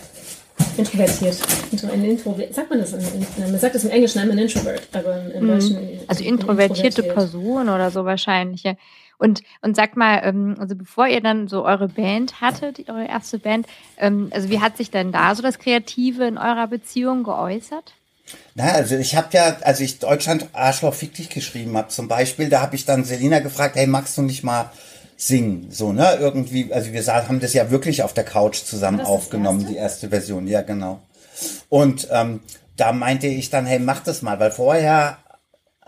[0.77, 1.37] Introvertiert.
[1.71, 2.91] Intro, ein Intro, sagt man das?
[2.91, 5.77] Man sagt das im Englischen, I'm an introvert, aber im Deutschen.
[6.07, 8.63] Also introvertierte Person oder so wahrscheinlich.
[8.63, 8.75] Ja.
[9.17, 13.39] Und, und sag mal, ähm, also bevor ihr dann so eure Band hattet, eure erste
[13.39, 13.65] Band,
[13.97, 17.93] ähm, also wie hat sich denn da so das Kreative in eurer Beziehung geäußert?
[18.55, 22.49] Na, also ich habe ja, als ich Deutschland Arschloch fick dich geschrieben habe zum Beispiel,
[22.49, 24.71] da habe ich dann Selina gefragt, hey, magst du nicht mal
[25.17, 25.67] singen?
[25.71, 26.17] So, ne?
[26.19, 29.73] Irgendwie, also wir haben das ja wirklich auf der Couch zusammen aufgenommen, erste?
[29.73, 31.01] die erste Version, ja, genau.
[31.69, 32.41] Und ähm,
[32.77, 35.17] da meinte ich dann, hey, mach das mal, weil vorher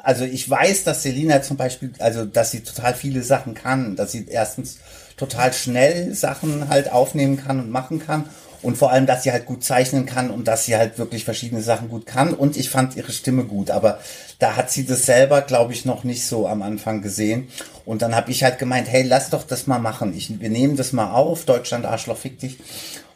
[0.07, 4.13] also ich weiß, dass Selina zum Beispiel, also dass sie total viele Sachen kann, dass
[4.13, 4.77] sie erstens
[5.17, 8.29] total schnell Sachen halt aufnehmen kann und machen kann
[8.61, 11.61] und vor allem, dass sie halt gut zeichnen kann und dass sie halt wirklich verschiedene
[11.61, 13.99] Sachen gut kann und ich fand ihre Stimme gut, aber
[14.39, 17.47] da hat sie das selber, glaube ich, noch nicht so am Anfang gesehen
[17.85, 20.75] und dann habe ich halt gemeint, hey, lass doch das mal machen, ich, wir nehmen
[20.75, 22.57] das mal auf, Deutschland Arschloch fick dich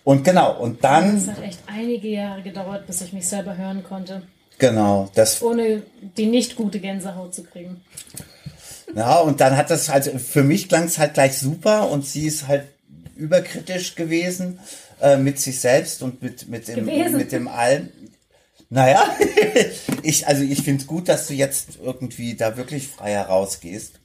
[0.04, 1.18] und genau und dann...
[1.18, 4.24] Es hat echt einige Jahre gedauert, bis ich mich selber hören konnte.
[4.58, 5.10] Genau.
[5.16, 5.82] Das Ohne
[6.18, 7.82] die nicht gute Gänsehaut zu kriegen.
[8.96, 12.28] Ja, und dann hat das halt, für mich klang es halt gleich super und sie
[12.28, 12.66] ist halt
[13.16, 14.60] überkritisch gewesen
[15.02, 17.18] äh, mit sich selbst und mit, mit dem, gewesen.
[17.18, 17.90] mit dem allem.
[18.70, 19.04] Naja,
[20.04, 24.00] ich, also ich finde es gut, dass du jetzt irgendwie da wirklich frei herausgehst.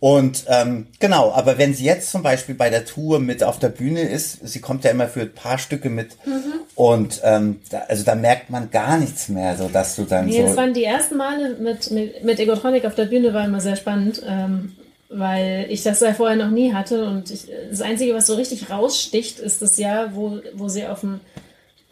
[0.00, 3.68] Und ähm, genau, aber wenn sie jetzt zum Beispiel bei der Tour mit auf der
[3.68, 6.52] Bühne ist, sie kommt ja immer für ein paar Stücke mit mhm.
[6.74, 10.40] und ähm, da, also da merkt man gar nichts mehr, so dass du dann nee,
[10.40, 10.46] so.
[10.48, 13.76] Das waren die ersten Male mit, mit, mit Egotronic auf der Bühne, war immer sehr
[13.76, 14.72] spannend, ähm,
[15.12, 18.70] weil ich das ja vorher noch nie hatte und ich, das Einzige, was so richtig
[18.70, 21.20] raussticht, ist das Jahr, wo, wo sie auf dem,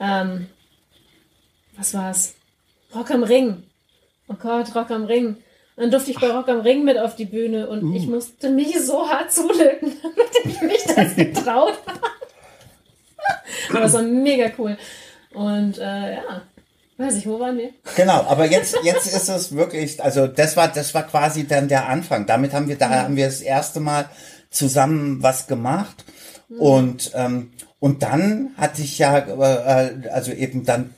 [0.00, 0.46] ähm,
[1.76, 2.34] was war's?
[2.94, 3.62] Rock am Ring.
[4.28, 5.36] Oh Gott, Rock am Ring
[5.80, 7.96] dann durfte ich bei Rock am Ring mit auf die Bühne und uh.
[7.96, 12.00] ich musste mich so hart zulöten, damit ich mich das getraut habe.
[13.70, 14.76] Aber es war mega cool.
[15.32, 16.42] Und äh, ja,
[17.00, 17.70] weiß ich, wo waren wir?
[17.96, 21.88] Genau, aber jetzt, jetzt ist es wirklich, also das war, das war quasi dann der
[21.88, 22.26] Anfang.
[22.26, 24.08] Damit haben wir, da haben wir das erste Mal
[24.50, 26.04] zusammen was gemacht.
[26.48, 26.60] Mhm.
[26.60, 30.94] Und, ähm, und dann hatte ich ja, äh, also eben dann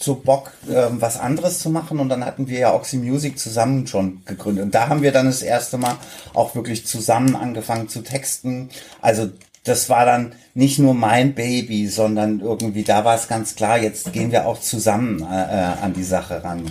[0.00, 1.98] so Bock, ähm, was anderes zu machen.
[1.98, 4.64] Und dann hatten wir ja Oxy Music zusammen schon gegründet.
[4.64, 5.96] Und da haben wir dann das erste Mal
[6.32, 8.70] auch wirklich zusammen angefangen zu texten.
[9.00, 9.30] Also
[9.64, 14.12] das war dann nicht nur mein Baby, sondern irgendwie da war es ganz klar, jetzt
[14.12, 16.62] gehen wir auch zusammen äh, äh an die Sache ran.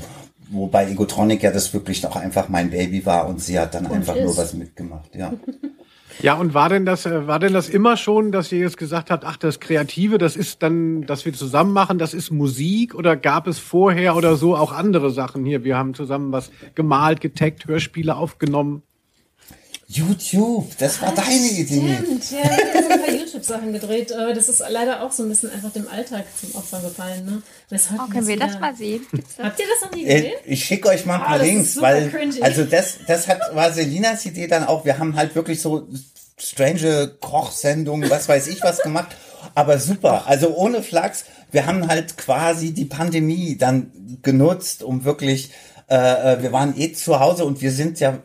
[0.52, 3.94] Wobei Egotronic ja das wirklich noch einfach mein Baby war und sie hat dann und
[3.94, 4.24] einfach ist.
[4.24, 5.34] nur was mitgemacht, ja.
[6.22, 9.10] Ja, und war denn das, äh, war denn das immer schon, dass ihr jetzt gesagt
[9.10, 13.16] habt, ach, das Kreative, das ist dann, dass wir zusammen machen, das ist Musik oder
[13.16, 15.64] gab es vorher oder so auch andere Sachen hier?
[15.64, 18.84] Wir haben zusammen was gemalt, getaggt, Hörspiele aufgenommen.
[19.92, 21.98] YouTube, das war ah, deine Idee.
[21.98, 24.14] Stimmt, ja, ich habe so ein paar YouTube-Sachen gedreht.
[24.14, 27.26] aber Das ist leider auch so ein bisschen einfach dem Alltag zum Opfer gefallen.
[27.26, 27.42] Ne?
[27.98, 28.46] Oh, können wir wieder...
[28.46, 29.02] das mal sehen?
[29.42, 30.34] Habt ihr das noch nie gesehen?
[30.46, 32.40] Äh, ich schicke euch mal ein paar oh, Links, weil cringy.
[32.44, 34.86] also das, das hat, war Selinas Idee dann auch.
[34.86, 35.88] Wir haben halt wirklich so
[36.38, 39.18] strange Kochsendungen, was weiß ich was gemacht.
[39.56, 41.26] Aber super, also ohne Flachs.
[41.50, 45.50] Wir haben halt quasi die Pandemie dann genutzt, um wirklich,
[45.90, 48.20] äh, äh wir waren eh zu Hause und wir sind ja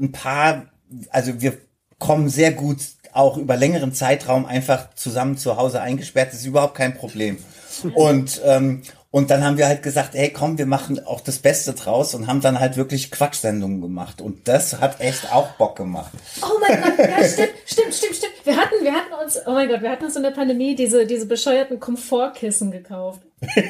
[0.00, 0.66] ein paar,
[1.10, 1.58] also wir
[1.98, 2.78] kommen sehr gut
[3.12, 6.32] auch über längeren Zeitraum einfach zusammen zu Hause eingesperrt.
[6.32, 7.38] Das ist überhaupt kein Problem.
[7.94, 11.74] Und ähm, und dann haben wir halt gesagt, ey, komm, wir machen auch das Beste
[11.74, 14.22] draus und haben dann halt wirklich Quatschsendungen gemacht.
[14.22, 16.12] Und das hat echt auch Bock gemacht.
[16.40, 18.32] Oh mein Gott, ja, stimmt, stimmt, stimmt, stimmt.
[18.44, 21.04] Wir hatten, wir hatten uns, oh mein Gott, wir hatten uns in der Pandemie diese,
[21.06, 23.20] diese bescheuerten Komfortkissen gekauft.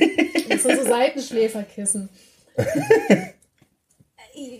[0.48, 2.08] Das sind so Seitenschläferkissen.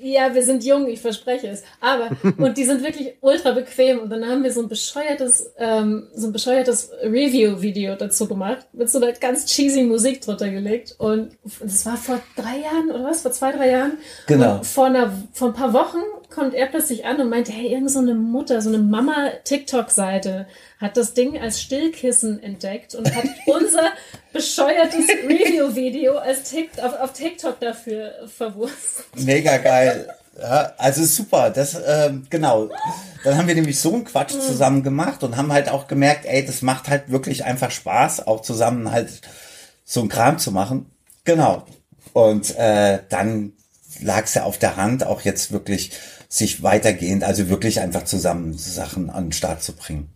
[0.02, 1.62] Ja, wir sind jung, ich verspreche es.
[1.80, 4.00] Aber, und die sind wirklich ultra bequem.
[4.00, 8.90] Und dann haben wir so ein bescheuertes, ähm, so ein bescheuertes Review-Video dazu gemacht, mit
[8.90, 10.94] so einer ganz cheesy Musik drunter gelegt.
[10.98, 13.22] Und das war vor drei Jahren, oder was?
[13.22, 13.98] Vor zwei, drei Jahren.
[14.26, 14.56] Genau.
[14.56, 16.00] Und vor einer, vor ein paar Wochen
[16.34, 20.46] kommt er plötzlich an und meinte, hey, irgend so eine Mutter, so eine Mama-TikTok-Seite
[20.80, 23.92] hat das Ding als Stillkissen entdeckt und hat unser
[24.32, 29.06] bescheuertes Review-Video als TikTok, auf, auf, TikTok dafür verwurstet.
[29.16, 30.08] Mega geil.
[30.40, 32.70] Ja, also super, das äh, genau.
[33.22, 36.44] Dann haben wir nämlich so einen Quatsch zusammen gemacht und haben halt auch gemerkt, ey,
[36.44, 39.20] das macht halt wirklich einfach Spaß, auch zusammen halt
[39.84, 40.90] so einen Kram zu machen.
[41.24, 41.66] Genau.
[42.14, 43.52] Und äh, dann
[44.00, 45.92] lag es ja auf der Hand, auch jetzt wirklich
[46.32, 50.08] sich weitergehend, also wirklich einfach zusammen Sachen an den Start zu bringen.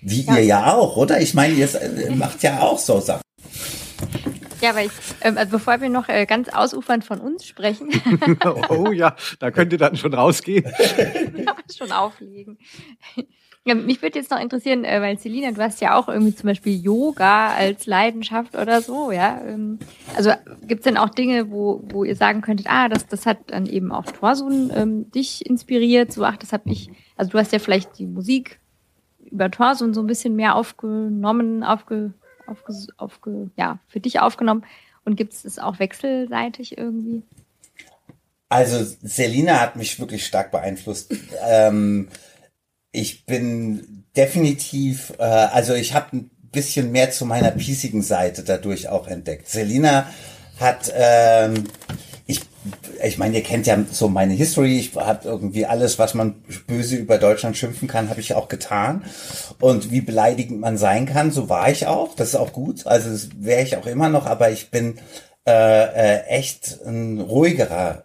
[0.00, 0.36] Wie ja.
[0.36, 1.20] ihr ja auch, oder?
[1.20, 1.68] Ich meine, ihr
[2.12, 3.22] macht ja auch so Sachen.
[4.60, 7.90] Ja, aber ich, ähm, also bevor wir noch äh, ganz ausufernd von uns sprechen.
[8.68, 10.64] oh ja, da könnt ihr dann schon rausgehen.
[11.76, 12.58] schon auflegen.
[13.64, 16.46] Ja, mich würde jetzt noch interessieren, äh, weil Selina, du hast ja auch irgendwie zum
[16.46, 19.42] Beispiel Yoga als Leidenschaft oder so, ja.
[19.46, 19.78] Ähm,
[20.16, 20.32] also
[20.66, 23.66] gibt es denn auch Dinge, wo, wo ihr sagen könntet, ah, das, das hat dann
[23.66, 27.58] eben auch Torsun ähm, dich inspiriert, so ach, das habe ich, also du hast ja
[27.58, 28.58] vielleicht die Musik
[29.30, 32.14] über Torsun so ein bisschen mehr aufgenommen, aufge,
[32.46, 34.64] aufge, aufge, ja, für dich aufgenommen.
[35.04, 37.22] Und gibt es das auch wechselseitig irgendwie?
[38.48, 41.14] Also Selina hat mich wirklich stark beeinflusst.
[41.46, 42.08] ähm,
[43.00, 48.88] ich bin definitiv, äh, also ich habe ein bisschen mehr zu meiner piesigen Seite dadurch
[48.88, 49.48] auch entdeckt.
[49.48, 50.08] Selina
[50.58, 51.64] hat, ähm,
[52.26, 52.40] ich,
[53.02, 54.78] ich meine, ihr kennt ja so meine History.
[54.78, 59.04] Ich habe irgendwie alles, was man böse über Deutschland schimpfen kann, habe ich auch getan.
[59.60, 62.16] Und wie beleidigend man sein kann, so war ich auch.
[62.16, 62.86] Das ist auch gut.
[62.86, 64.26] Also das wäre ich auch immer noch.
[64.26, 64.98] Aber ich bin
[65.46, 68.02] äh, äh, echt ein ruhigerer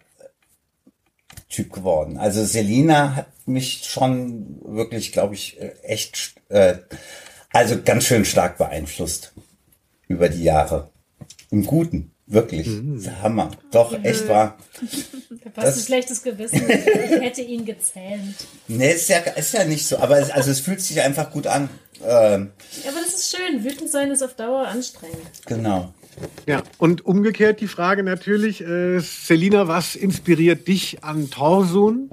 [1.50, 2.16] Typ geworden.
[2.16, 6.76] Also Selina hat mich schon wirklich, glaube ich, äh, echt, äh,
[7.52, 9.32] also ganz schön stark beeinflusst
[10.08, 10.90] über die Jahre.
[11.50, 12.66] Im Guten, wirklich.
[12.66, 13.04] Mhm.
[13.22, 13.50] Hammer.
[13.70, 14.04] Doch, mhm.
[14.04, 14.58] echt wahr.
[15.44, 16.68] Da passt ein schlechtes Gewissen.
[16.68, 18.36] Ich hätte ihn gezähmt.
[18.66, 19.98] Nee, ist ja, ist ja nicht so.
[19.98, 21.68] Aber es, also es fühlt sich einfach gut an.
[22.02, 22.50] Ähm,
[22.82, 23.62] ja, aber das ist schön.
[23.64, 25.18] Wütend sein ist auf Dauer anstrengend.
[25.46, 25.94] Genau.
[26.46, 32.10] Ja, und umgekehrt die Frage natürlich, äh, Selina, was inspiriert dich an Torsun?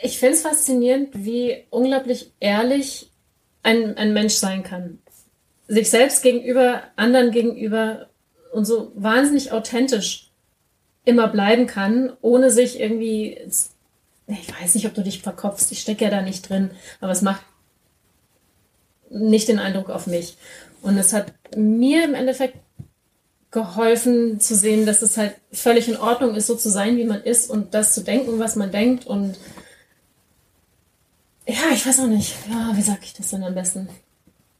[0.00, 3.10] Ich finde es faszinierend, wie unglaublich ehrlich
[3.62, 4.98] ein, ein Mensch sein kann.
[5.66, 8.08] Sich selbst gegenüber, anderen gegenüber
[8.52, 10.30] und so wahnsinnig authentisch
[11.04, 13.38] immer bleiben kann, ohne sich irgendwie,
[14.26, 17.22] ich weiß nicht, ob du dich verkopfst, ich stecke ja da nicht drin, aber es
[17.22, 17.42] macht
[19.10, 20.36] nicht den Eindruck auf mich.
[20.82, 22.58] Und es hat mir im Endeffekt
[23.50, 27.22] geholfen zu sehen, dass es halt völlig in Ordnung ist, so zu sein, wie man
[27.22, 29.06] ist und das zu denken, was man denkt.
[29.06, 29.36] Und
[31.48, 32.34] ja, ich weiß auch nicht.
[32.50, 33.88] Ja, wie sag ich das denn am besten?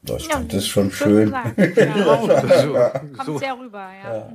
[0.01, 1.31] Das, ja, das ist schon schön.
[1.31, 1.53] Ja,
[2.55, 4.15] so, Kommt sehr rüber, ja.
[4.15, 4.33] ja.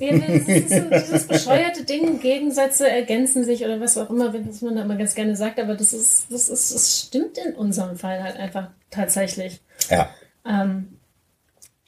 [0.00, 4.94] So dieses bescheuerte Ding, Gegensätze ergänzen sich oder was auch immer, was man da immer
[4.94, 8.68] ganz gerne sagt, aber das ist, das ist, das stimmt in unserem Fall halt einfach
[8.90, 9.60] tatsächlich.
[9.90, 10.08] Ja.
[10.46, 11.00] Ähm,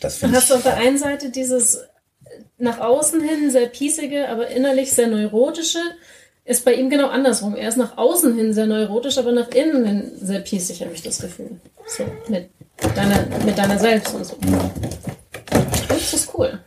[0.01, 1.79] das Dann hast du auf der einen Seite dieses
[2.59, 5.79] nach außen hin sehr piesige, aber innerlich sehr neurotische.
[6.51, 7.55] Ist bei ihm genau andersrum.
[7.55, 11.01] Er ist nach außen hin sehr neurotisch, aber nach innen hin sehr piesig, habe ich
[11.01, 11.61] das Gefühl.
[11.87, 12.51] So, mit
[12.97, 14.37] deiner, mit deiner Selbst und so.
[15.89, 16.59] Das ist cool.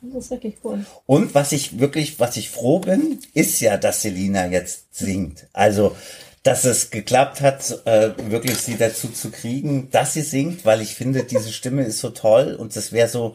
[0.00, 0.86] Das ist wirklich cool.
[1.06, 5.48] Und was ich wirklich, was ich froh bin, ist ja, dass Selina jetzt singt.
[5.52, 5.96] Also,
[6.44, 10.94] dass es geklappt hat, äh, wirklich sie dazu zu kriegen, dass sie singt, weil ich
[10.94, 13.34] finde, diese Stimme ist so toll und das wäre so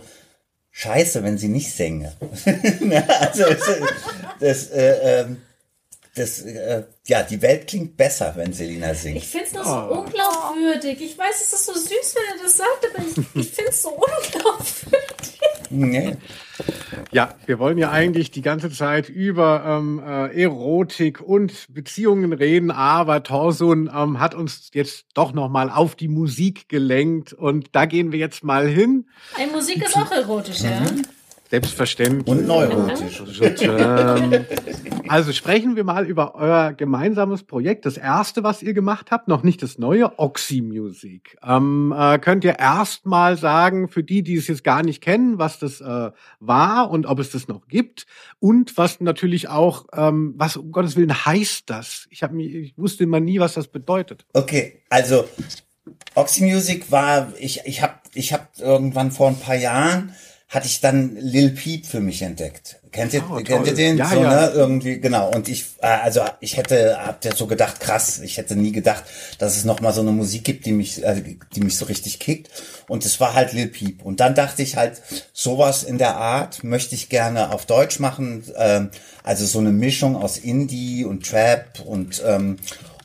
[0.71, 2.13] scheiße, wenn sie nicht sänge.
[3.19, 3.43] also
[4.39, 5.41] das, äh, ähm,
[6.19, 9.17] das, äh, ja, die Welt klingt besser, wenn Selina singt.
[9.17, 9.99] Ich finde es nur so oh.
[9.99, 11.01] unglaubwürdig.
[11.01, 13.81] Ich weiß, es ist so süß, wenn er das sagt, aber ich, ich finde es
[13.81, 15.39] so unglaubwürdig.
[15.69, 16.17] Nee.
[17.11, 22.71] Ja, wir wollen ja eigentlich die ganze Zeit über ähm, äh, Erotik und Beziehungen reden,
[22.71, 28.11] aber Torsun ähm, hat uns jetzt doch nochmal auf die Musik gelenkt und da gehen
[28.11, 29.07] wir jetzt mal hin.
[29.37, 30.69] Ey, Musik ist auch erotisch, mhm.
[30.69, 30.85] ja.
[31.49, 32.27] Selbstverständlich.
[32.27, 33.21] Und neurotisch.
[35.07, 37.87] Also sprechen wir mal über euer gemeinsames Projekt.
[37.87, 41.35] Das erste, was ihr gemacht habt, noch nicht das neue, Oxy Music.
[41.43, 45.39] Ähm, äh, könnt ihr erst mal sagen, für die, die es jetzt gar nicht kennen,
[45.39, 48.05] was das äh, war und ob es das noch gibt
[48.37, 52.05] und was natürlich auch, ähm, was um Gottes Willen heißt das?
[52.11, 54.27] Ich, hab, ich wusste immer nie, was das bedeutet.
[54.33, 55.27] Okay, also
[56.13, 60.13] Oxy Music war, ich, ich habe ich hab irgendwann vor ein paar Jahren
[60.49, 62.79] hatte ich dann Lil Peep für mich entdeckt.
[62.91, 63.97] Kennt ihr, oh, kennt ihr den?
[63.97, 64.47] Ja, so, ja.
[64.47, 64.51] Ne?
[64.55, 65.29] Irgendwie, genau.
[65.29, 69.03] Und ich, äh, also ich hätte, hab ja so gedacht, krass, ich hätte nie gedacht,
[69.37, 71.21] dass es noch mal so eine Musik gibt, die mich, äh,
[71.53, 72.49] die mich so richtig kickt.
[72.87, 74.03] Und es war halt Lil Peep.
[74.03, 78.43] Und dann dachte ich halt, sowas in der Art möchte ich gerne auf Deutsch machen.
[78.57, 78.89] Ähm,
[79.21, 82.57] also so eine Mischung aus Indie und Trap und ähm,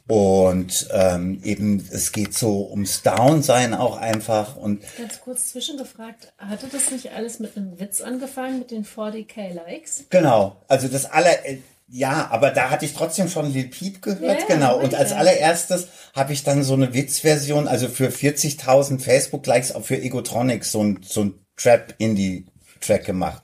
[0.07, 4.57] und ähm, eben, es geht so ums Down-Sein auch einfach.
[4.57, 9.55] Und Ganz kurz zwischengefragt, hatte das nicht alles mit einem Witz angefangen, mit den 40k
[9.55, 10.05] Likes?
[10.11, 14.41] Genau, also das aller, äh, ja, aber da hatte ich trotzdem schon Lil Peep gehört,
[14.41, 14.79] ja, genau.
[14.79, 19.97] Und als allererstes habe ich dann so eine Witzversion, also für 40.000 Facebook-Likes auch für
[19.97, 22.47] Egotronics, so ein, so ein Trap-Indie
[22.85, 23.43] Track gemacht.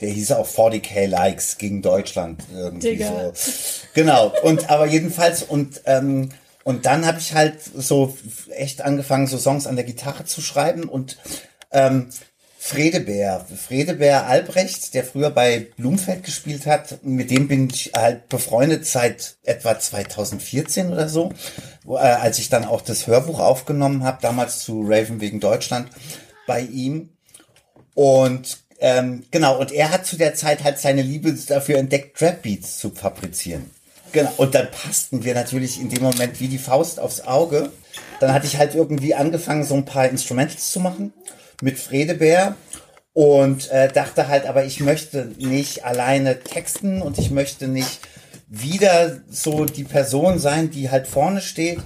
[0.00, 2.42] Der hieß auch 40k Likes gegen Deutschland.
[2.52, 3.32] Irgendwie Digga.
[3.34, 3.52] so.
[3.94, 4.32] Genau.
[4.42, 6.30] Und aber jedenfalls und ähm,
[6.62, 8.16] und dann habe ich halt so
[8.50, 11.18] echt angefangen, so Songs an der Gitarre zu schreiben und
[11.72, 12.10] ähm,
[12.62, 13.46] Fredebär.
[13.56, 17.02] Fredebär Albrecht, der früher bei Blumfeld gespielt hat.
[17.02, 21.32] Mit dem bin ich halt befreundet seit etwa 2014 oder so,
[21.84, 25.88] wo, äh, als ich dann auch das Hörbuch aufgenommen habe, damals zu Raven wegen Deutschland
[26.46, 27.08] bei ihm.
[27.94, 32.42] Und ähm, genau, und er hat zu der Zeit halt seine Liebe dafür entdeckt, Trap
[32.42, 33.70] Beats zu fabrizieren.
[34.12, 37.70] Genau, und dann passten wir natürlich in dem Moment wie die Faust aufs Auge.
[38.18, 41.12] Dann hatte ich halt irgendwie angefangen, so ein paar Instrumentals zu machen
[41.62, 42.56] mit Fredebär
[43.12, 48.00] und äh, dachte halt, aber ich möchte nicht alleine texten und ich möchte nicht
[48.48, 51.78] wieder so die Person sein, die halt vorne steht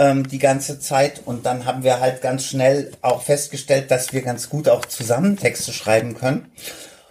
[0.00, 1.20] ähm, die ganze Zeit.
[1.26, 5.36] Und dann haben wir halt ganz schnell auch festgestellt, dass wir ganz gut auch zusammen
[5.36, 6.50] Texte schreiben können.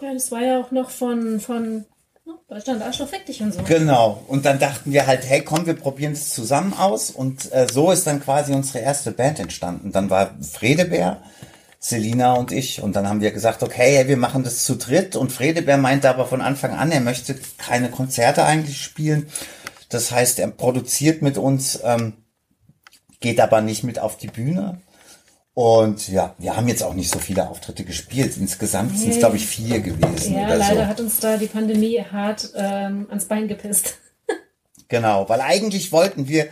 [0.00, 1.84] Ja, das war ja auch noch von, von
[2.26, 3.62] ne, Deutschland Arschloch fick dich und so.
[3.62, 4.24] Genau.
[4.26, 7.10] Und dann dachten wir halt, hey, komm, wir probieren es zusammen aus.
[7.10, 9.92] Und äh, so ist dann quasi unsere erste Band entstanden.
[9.92, 11.22] Dann war Fredebär,
[11.78, 12.82] Selina und ich.
[12.82, 15.14] Und dann haben wir gesagt, okay, hey, wir machen das zu dritt.
[15.14, 19.28] Und Fredebär meinte aber von Anfang an, er möchte keine Konzerte eigentlich spielen.
[19.90, 22.14] Das heißt, er produziert mit uns, ähm,
[23.20, 24.80] geht aber nicht mit auf die Bühne.
[25.54, 28.36] Und ja, wir haben jetzt auch nicht so viele Auftritte gespielt.
[28.36, 30.86] Insgesamt sind es, glaube ich, vier gewesen Ja, leider so.
[30.86, 33.98] hat uns da die Pandemie hart ähm, ans Bein gepisst.
[34.88, 36.48] Genau, weil eigentlich wollten wir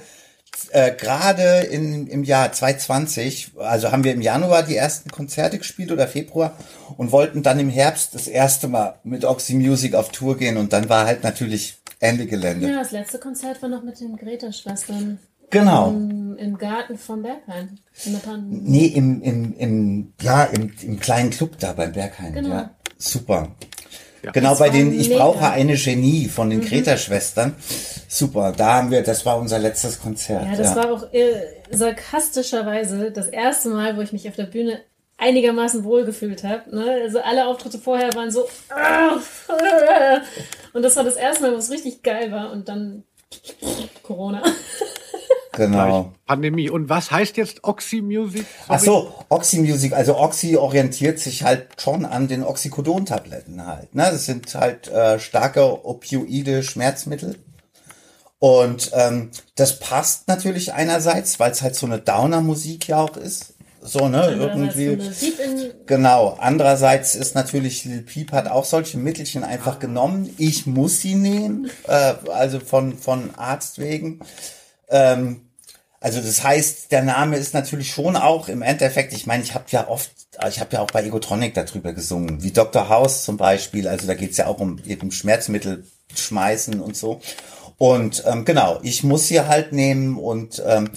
[0.70, 6.06] äh, gerade im Jahr 2020, also haben wir im Januar die ersten Konzerte gespielt oder
[6.06, 6.56] Februar
[6.96, 10.72] und wollten dann im Herbst das erste Mal mit Oxy Music auf Tour gehen und
[10.72, 12.68] dann war halt natürlich Ende Gelände.
[12.68, 15.18] Ja, das letzte Konzert war noch mit den Greta-Schwestern
[15.50, 15.88] Genau.
[15.90, 17.78] im, im Garten von Bergheim.
[18.04, 22.32] In der Pan Nee, im, im, im, ja, im, im kleinen Club da beim Berghain.
[22.34, 22.48] Genau.
[22.50, 23.48] Ja, super.
[24.22, 24.32] Ja.
[24.32, 25.24] Genau, Das bei den Ich mega.
[25.24, 25.32] Mhm.
[25.32, 27.54] brauche eine Genie von den Greta-Schwestern.
[28.08, 30.44] Super, da haben wir, das war unser letztes Konzert.
[30.44, 31.34] Ja, das war auch äh,
[31.70, 34.80] sarkastischerweise das erste Mal, wo ich mich auf der Bühne
[35.18, 36.74] einigermaßen wohlgefühlt habe.
[36.74, 37.00] Ne?
[37.04, 39.16] Also alle Auftritte vorher waren so "Ah,
[40.72, 43.04] und das war das erste Mal, wo es richtig geil war und dann
[44.02, 44.42] Corona.
[45.66, 46.12] genau.
[46.26, 46.70] Pandemie.
[46.70, 48.46] Und was heißt jetzt Oxy Music?
[48.68, 53.94] Ach so, Oxy Music, also Oxy orientiert sich halt schon an den Oxycodon-Tabletten halt.
[53.94, 54.08] Ne?
[54.10, 57.36] Das sind halt äh, starke opioide Schmerzmittel.
[58.38, 63.54] Und ähm, das passt natürlich einerseits, weil es halt so eine Downer-Musik ja auch ist.
[63.80, 64.98] So, ne, irgendwie.
[65.86, 66.36] Genau.
[66.40, 70.34] Andererseits ist natürlich Lil Peep hat auch solche Mittelchen einfach genommen.
[70.36, 74.20] Ich muss sie nehmen, äh, also von von Arzt wegen.
[74.90, 75.47] Ähm,
[76.00, 79.12] also das heißt, der Name ist natürlich schon auch im Endeffekt.
[79.12, 80.10] Ich meine, ich habe ja oft,
[80.48, 82.88] ich habe ja auch bei Egotronic darüber gesungen, wie Dr.
[82.88, 83.88] House zum Beispiel.
[83.88, 85.84] Also da geht's ja auch um eben Schmerzmittel
[86.14, 87.20] schmeißen und so.
[87.78, 90.90] Und ähm, genau, ich muss sie halt nehmen und ähm,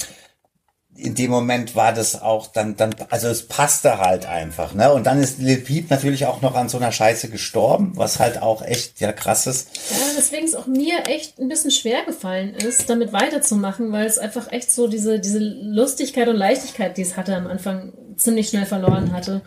[1.01, 4.93] in dem Moment war das auch dann, dann, also es passte halt einfach, ne?
[4.93, 8.41] Und dann ist Lil Peep natürlich auch noch an so einer Scheiße gestorben, was halt
[8.41, 9.69] auch echt ja krass ist.
[9.89, 14.19] ja, deswegen es auch mir echt ein bisschen schwer gefallen ist, damit weiterzumachen, weil es
[14.19, 18.65] einfach echt so diese, diese Lustigkeit und Leichtigkeit, die es hatte am Anfang, ziemlich schnell
[18.65, 19.41] verloren hatte.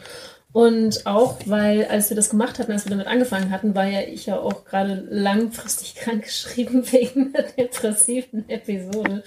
[0.53, 4.03] Und auch, weil, als wir das gemacht hatten, als wir damit angefangen hatten, war ja
[4.03, 9.25] ich ja auch gerade langfristig krank geschrieben wegen der depressiven Episode.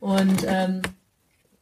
[0.00, 0.82] Und ähm,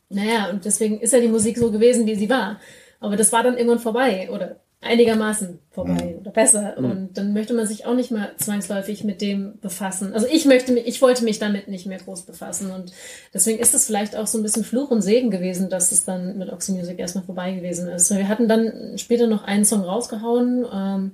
[0.09, 2.61] naja, und deswegen ist ja die Musik so gewesen, wie sie war.
[3.01, 6.77] Aber das war dann irgendwann vorbei oder einigermaßen vorbei oder besser.
[6.77, 10.13] Und dann möchte man sich auch nicht mehr zwangsläufig mit dem befassen.
[10.13, 12.71] Also ich möchte mich, ich wollte mich damit nicht mehr groß befassen.
[12.71, 12.93] Und
[13.33, 16.39] deswegen ist es vielleicht auch so ein bisschen Fluch und Segen gewesen, dass es dann
[16.39, 18.15] mit Oxy Music erstmal vorbei gewesen ist.
[18.15, 21.13] Wir hatten dann später noch einen Song rausgehauen, ähm,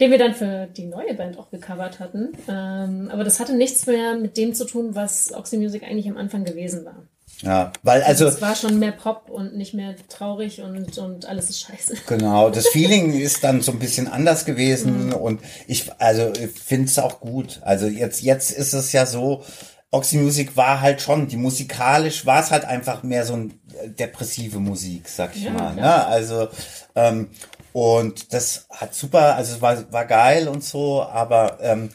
[0.00, 2.32] den wir dann für die neue Band auch gecovert hatten.
[2.48, 6.16] Ähm, aber das hatte nichts mehr mit dem zu tun, was Oxy Music eigentlich am
[6.16, 7.02] Anfang gewesen war.
[7.42, 11.50] Ja, weil also Es war schon mehr Pop und nicht mehr traurig und, und alles
[11.50, 11.94] ist scheiße.
[12.06, 16.86] Genau, das Feeling ist dann so ein bisschen anders gewesen und ich, also ich finde
[16.86, 17.60] es auch gut.
[17.62, 19.44] Also jetzt, jetzt ist es ja so,
[19.90, 23.88] Oxy Music war halt schon, die musikalisch war es halt einfach mehr so ein äh,
[23.88, 25.74] depressive Musik, sag ich Ja, mal.
[25.74, 26.06] Ne?
[26.06, 26.48] Also
[26.94, 27.30] ähm,
[27.72, 31.90] und das hat super, also es war, war geil und so, aber ähm,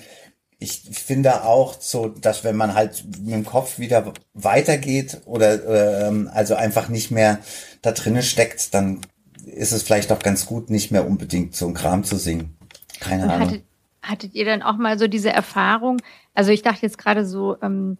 [0.63, 6.29] ich finde auch so, dass wenn man halt mit dem Kopf wieder weitergeht oder ähm,
[6.33, 7.39] also einfach nicht mehr
[7.81, 9.01] da drinnen steckt, dann
[9.45, 12.55] ist es vielleicht auch ganz gut, nicht mehr unbedingt so ein Kram zu singen.
[13.01, 13.47] Keine Und Ahnung.
[13.47, 13.63] hattet,
[14.01, 16.01] hattet ihr dann auch mal so diese Erfahrung?
[16.33, 17.97] Also ich dachte jetzt gerade so, ähm,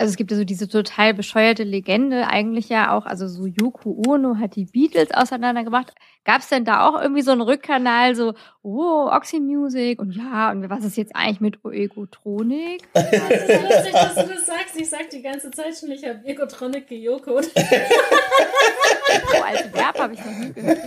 [0.00, 4.02] also es gibt ja so diese total bescheuerte Legende eigentlich ja auch, also so Yoko
[4.06, 5.92] Ono hat die Beatles auseinandergebracht.
[6.24, 8.32] Gab es denn da auch irgendwie so einen Rückkanal, so,
[8.62, 12.82] oh, Oxy Music und ja, und was ist jetzt eigentlich mit Egotronik?
[12.94, 14.76] Das ist so lustig, dass du das sagst.
[14.76, 17.50] Ich sag die ganze Zeit schon, ich habe Egotronic gejokot.
[19.32, 20.78] Oh, als Verb habe ich noch nie gehört.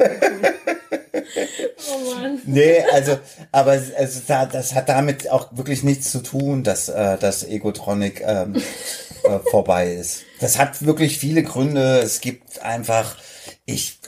[1.91, 2.41] oh Mann.
[2.45, 3.19] Nee, also,
[3.51, 8.55] aber also, das hat damit auch wirklich nichts zu tun, dass, äh, dass Egotronic ähm,
[9.23, 10.23] äh, vorbei ist.
[10.39, 11.99] Das hat wirklich viele Gründe.
[11.99, 13.17] Es gibt einfach,
[13.65, 13.99] ich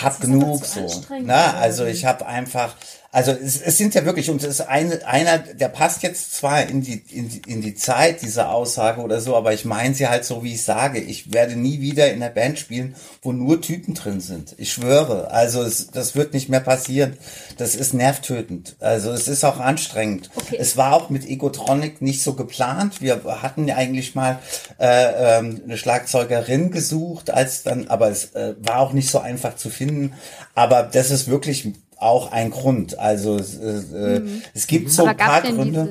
[0.00, 0.86] hab genug so.
[1.22, 2.74] Na, also ich habe einfach
[3.14, 6.62] also es, es sind ja wirklich, und es ist ein, einer, der passt jetzt zwar
[6.62, 10.08] in die, in, die, in die Zeit, diese Aussage oder so, aber ich meine sie
[10.08, 10.98] halt so, wie ich sage.
[10.98, 14.54] Ich werde nie wieder in der Band spielen, wo nur Typen drin sind.
[14.56, 15.30] Ich schwöre.
[15.30, 17.18] Also es, das wird nicht mehr passieren.
[17.58, 18.76] Das ist nervtötend.
[18.80, 20.30] Also es ist auch anstrengend.
[20.34, 20.56] Okay.
[20.58, 23.02] Es war auch mit Egotronic nicht so geplant.
[23.02, 24.38] Wir hatten ja eigentlich mal
[24.78, 29.56] äh, ähm, eine Schlagzeugerin gesucht, als dann, aber es äh, war auch nicht so einfach
[29.56, 30.14] zu finden.
[30.54, 31.66] Aber das ist wirklich
[32.02, 32.98] auch ein Grund.
[32.98, 34.42] Also äh, mhm.
[34.54, 35.88] es gibt so ein paar Gründe,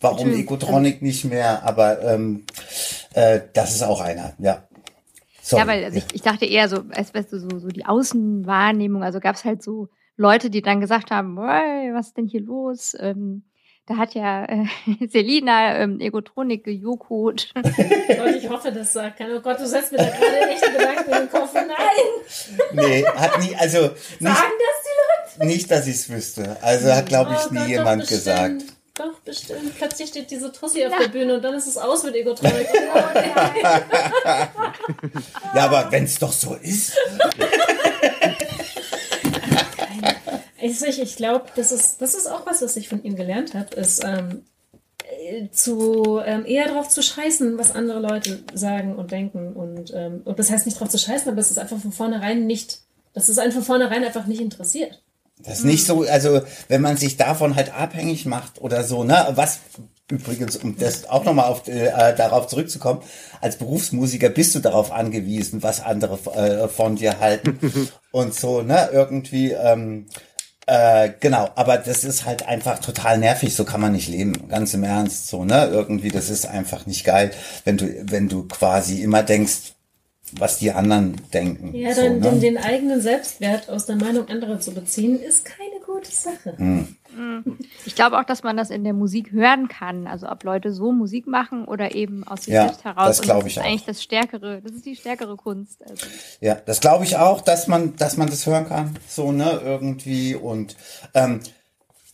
[0.00, 2.44] warum Ecotronic nicht mehr, aber ähm,
[3.14, 4.64] äh, das ist auch einer, ja.
[5.42, 5.62] Sorry.
[5.62, 9.02] Ja, weil also ich, ich dachte eher so, als weißt du, so, so die Außenwahrnehmung,
[9.02, 12.94] also gab es halt so Leute, die dann gesagt haben, was ist denn hier los?
[12.98, 13.42] Ähm,
[13.90, 14.66] da hat ja äh,
[15.08, 17.50] Selina ähm, Egotronik gejokot.
[18.36, 19.36] ich hoffe, das sagt keiner.
[19.36, 21.52] Oh Gott, du setzt mir da gerade echt Gedanken in den Kopf.
[21.54, 21.66] Nein!
[22.72, 23.80] Nee, hat nie, also.
[23.80, 24.79] Nicht, Sagen das?
[25.40, 26.56] Nicht, dass ich es wüsste.
[26.60, 28.62] Also hat, glaube ich, oh nie Gott, jemand gesagt.
[28.94, 29.76] Doch, bestimmt.
[29.78, 30.98] Plötzlich steht diese Tussi auf ja.
[30.98, 32.68] der Bühne und dann ist es aus mit Egotronik.
[34.24, 34.50] ja,
[35.54, 36.92] aber wenn es doch so ist.
[40.60, 43.74] Ich, ich glaube, das ist, das ist auch was, was ich von ihm gelernt habe,
[43.76, 44.44] ist ähm,
[45.04, 49.54] äh, zu ähm, eher drauf zu scheißen, was andere Leute sagen und denken.
[49.54, 52.46] Und, ähm, und das heißt nicht drauf zu scheißen, aber es ist einfach von vornherein
[52.46, 52.80] nicht,
[53.14, 55.00] das ist einfach von vornherein einfach nicht interessiert.
[55.44, 59.28] Das ist nicht so, also wenn man sich davon halt abhängig macht oder so, ne?
[59.34, 59.60] Was
[60.10, 63.00] übrigens, um das auch nochmal auf, äh, darauf zurückzukommen,
[63.40, 68.90] als Berufsmusiker bist du darauf angewiesen, was andere äh, von dir halten und so, ne?
[68.92, 69.52] Irgendwie.
[69.52, 70.06] Ähm,
[70.66, 74.72] äh, genau, aber das ist halt einfach total nervig, so kann man nicht leben, ganz
[74.74, 75.66] im Ernst, so, ne?
[75.66, 77.32] Irgendwie, das ist einfach nicht geil,
[77.64, 79.74] wenn du, wenn du quasi immer denkst,
[80.32, 81.74] was die anderen denken.
[81.74, 82.30] Ja, so, dann, ne?
[82.30, 86.56] den, den eigenen Selbstwert aus der Meinung anderer zu beziehen, ist keine gute Sache.
[86.56, 86.96] Hm.
[87.16, 87.58] Mhm.
[87.84, 90.06] Ich glaube auch, dass man das in der Musik hören kann.
[90.06, 93.06] Also ob Leute so Musik machen oder eben aus sich ja, selbst heraus.
[93.06, 93.66] Das glaube ich ist auch.
[93.66, 95.82] eigentlich das stärkere, das ist die stärkere Kunst.
[95.88, 96.06] Also.
[96.40, 98.98] Ja, das glaube ich auch, dass man, dass man das hören kann.
[99.08, 100.34] So, ne, irgendwie.
[100.34, 100.76] Und
[101.14, 101.40] ähm,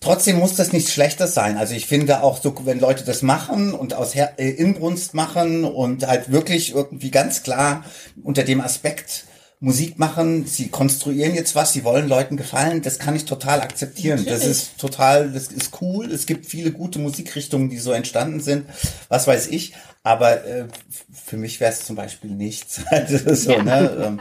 [0.07, 1.57] Trotzdem muss das nichts Schlechtes sein.
[1.57, 5.65] Also ich finde auch so, wenn Leute das machen und aus Her äh, Inbrunst machen
[5.65, 7.85] und halt wirklich irgendwie ganz klar
[8.23, 9.25] unter dem Aspekt
[9.59, 14.19] Musik machen, sie konstruieren jetzt was, sie wollen Leuten gefallen, das kann ich total akzeptieren.
[14.19, 14.43] Natürlich.
[14.43, 16.13] Das ist total, das ist cool.
[16.13, 18.67] Es gibt viele gute Musikrichtungen, die so entstanden sind,
[19.09, 19.73] was weiß ich.
[20.05, 20.67] Aber äh,
[21.13, 22.83] für mich wäre es zum Beispiel nichts.
[22.91, 23.63] Also so, ja.
[23.65, 24.05] ne?
[24.05, 24.21] Ähm,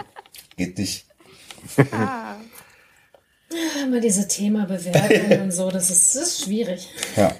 [0.58, 1.06] geht nicht.
[1.92, 2.38] Ah.
[3.84, 6.90] Immer diese Thema bewerten und so, das ist, das ist schwierig.
[7.16, 7.36] Ja.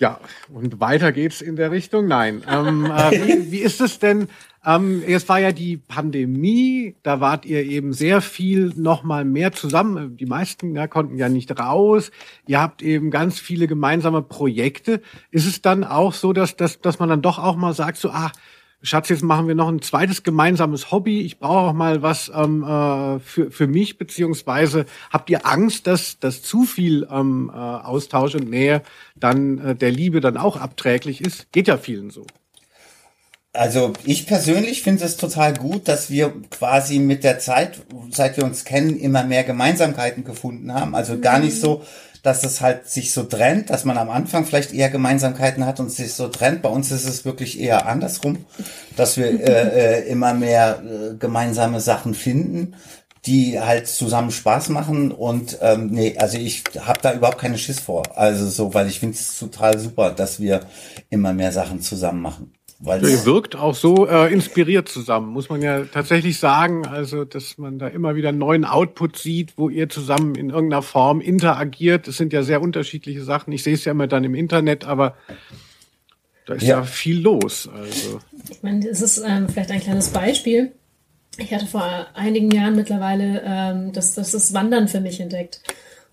[0.00, 0.20] Ja,
[0.54, 2.06] und weiter geht's in der Richtung.
[2.06, 2.44] Nein.
[2.48, 4.28] Ähm, äh, wie, wie ist es denn?
[4.64, 9.52] Ähm, es war ja die Pandemie, da wart ihr eben sehr viel noch mal mehr
[9.52, 10.16] zusammen.
[10.16, 12.12] Die meisten ja, konnten ja nicht raus.
[12.46, 15.00] Ihr habt eben ganz viele gemeinsame Projekte.
[15.30, 18.10] Ist es dann auch so, dass, dass, dass man dann doch auch mal sagt, so,
[18.10, 18.30] ah,
[18.80, 21.22] Schatz, jetzt machen wir noch ein zweites gemeinsames Hobby.
[21.22, 26.20] Ich brauche auch mal was ähm, äh, für, für mich, beziehungsweise habt ihr Angst, dass,
[26.20, 28.82] dass zu viel ähm, äh, Austausch und Nähe
[29.16, 31.50] dann äh, der Liebe dann auch abträglich ist?
[31.50, 32.24] Geht ja vielen so.
[33.52, 37.80] Also ich persönlich finde es total gut, dass wir quasi mit der Zeit,
[38.12, 40.94] seit wir uns kennen, immer mehr Gemeinsamkeiten gefunden haben.
[40.94, 41.82] Also gar nicht so,
[42.22, 45.90] dass es halt sich so trennt, dass man am Anfang vielleicht eher Gemeinsamkeiten hat und
[45.90, 46.62] sich so trennt.
[46.62, 48.44] Bei uns ist es wirklich eher andersrum,
[48.96, 52.74] dass wir äh, äh, immer mehr äh, gemeinsame Sachen finden,
[53.26, 55.12] die halt zusammen Spaß machen.
[55.12, 58.02] Und ähm, nee, also ich habe da überhaupt keine Schiss vor.
[58.16, 60.60] Also so, weil ich finde es total super, dass wir
[61.10, 62.57] immer mehr Sachen zusammen machen.
[62.80, 66.86] Weil ihr wirkt auch so äh, inspiriert zusammen, muss man ja tatsächlich sagen.
[66.86, 70.82] Also, dass man da immer wieder einen neuen Output sieht, wo ihr zusammen in irgendeiner
[70.82, 72.06] Form interagiert.
[72.06, 73.52] Es sind ja sehr unterschiedliche Sachen.
[73.52, 75.16] Ich sehe es ja immer dann im Internet, aber
[76.46, 77.68] da ist ja, ja viel los.
[77.68, 78.20] Also.
[78.48, 80.70] Ich meine, es ist ähm, vielleicht ein kleines Beispiel.
[81.36, 85.62] Ich hatte vor einigen Jahren mittlerweile ähm, das, das, das Wandern für mich entdeckt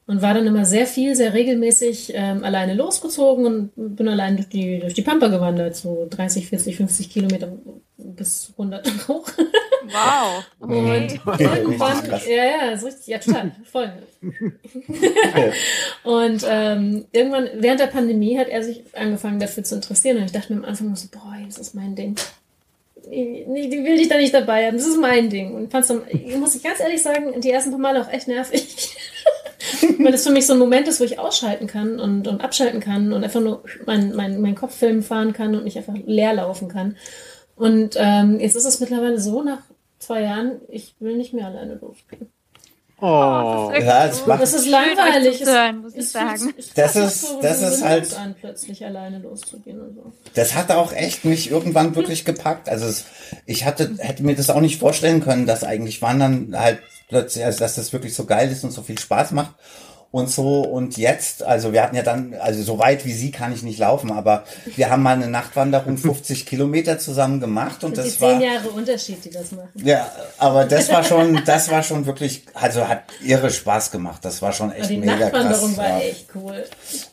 [0.08, 4.50] und war dann immer sehr viel, sehr regelmäßig ähm, alleine losgezogen und bin allein durch
[4.50, 7.52] die, durch die Pampa gewandert, so 30, 40, 50 Kilometer
[7.98, 9.28] bis 100 hoch.
[9.88, 10.44] Wow.
[10.60, 11.20] Okay.
[11.26, 13.92] Und irgendwann, ja, ja, ist richtig, ja, total, voll.
[16.04, 20.32] und ähm, irgendwann, während der Pandemie hat er sich angefangen dafür zu interessieren und ich
[20.32, 22.16] dachte mir am Anfang so, boah, das ist mein Ding.
[23.10, 25.54] Ich, ich will dich da nicht dabei haben, das ist mein Ding.
[25.54, 26.02] Und fand's dann,
[26.40, 28.98] muss ich ganz ehrlich sagen, die ersten paar Male auch echt nervig.
[30.00, 32.80] weil das für mich so ein Moment ist, wo ich ausschalten kann und, und abschalten
[32.80, 36.68] kann und einfach nur mein, mein, mein Kopffilm fahren kann und nicht einfach leer laufen
[36.68, 36.98] kann.
[37.56, 39.60] Und ähm, jetzt ist es mittlerweile so, nach
[40.00, 42.28] zwei Jahren, ich will nicht mehr alleine losgehen.
[43.02, 43.72] Oh.
[43.74, 45.44] das, ist Ja, es so macht- Das ist langweilig.
[45.44, 46.54] zu hören, muss ich sagen.
[46.76, 50.14] Das ist- so, das ist sinnlos halt- an, plötzlich alleine loszugehen und so.
[50.34, 52.70] Das hat auch echt mich irgendwann wirklich gepackt.
[52.70, 53.06] Also es,
[53.46, 56.80] ich hatte, hätte mir das auch nicht vorstellen können, dass eigentlich Wandern halt
[57.16, 59.56] plötzlich, also dass das wirklich so geil ist und so viel Spaß macht
[60.12, 60.62] und so.
[60.64, 63.80] Und jetzt, also wir hatten ja dann, also so weit wie Sie kann ich nicht
[63.80, 64.44] laufen, aber
[64.76, 68.42] wir haben mal eine Nachtwanderung 50 Kilometer zusammen gemacht und Das das die zehn war.
[68.42, 69.70] Jahre Unterschied, die das machen.
[69.76, 74.26] Ja, aber das war schon, das war schon wirklich, also hat irre Spaß gemacht.
[74.26, 75.78] Das war schon Aber echt die mega Nachtwanderung krass.
[75.78, 76.00] war ja.
[76.00, 76.66] echt cool.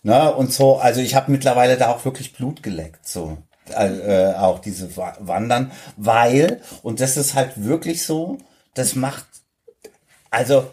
[0.03, 0.35] Ne?
[0.35, 3.39] Und so, also ich habe mittlerweile da auch wirklich Blut geleckt, so.
[3.75, 8.39] Äh, auch diese Wa- Wandern, weil, und das ist halt wirklich so,
[8.75, 9.25] das macht,
[10.33, 10.69] also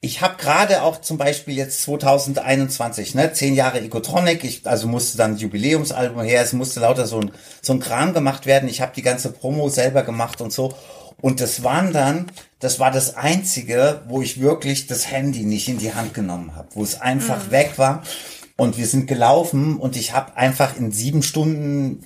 [0.00, 5.18] ich habe gerade auch zum Beispiel jetzt 2021, ne, zehn Jahre Ecotronic, ich also musste
[5.18, 8.68] dann Jubiläumsalbum her, es musste lauter so ein so ein Kram gemacht werden.
[8.68, 10.74] Ich habe die ganze Promo selber gemacht und so.
[11.20, 15.94] Und das Wandern, das war das einzige, wo ich wirklich das Handy nicht in die
[15.94, 18.02] Hand genommen habe, wo es einfach weg war.
[18.56, 22.04] Und wir sind gelaufen und ich habe einfach in sieben Stunden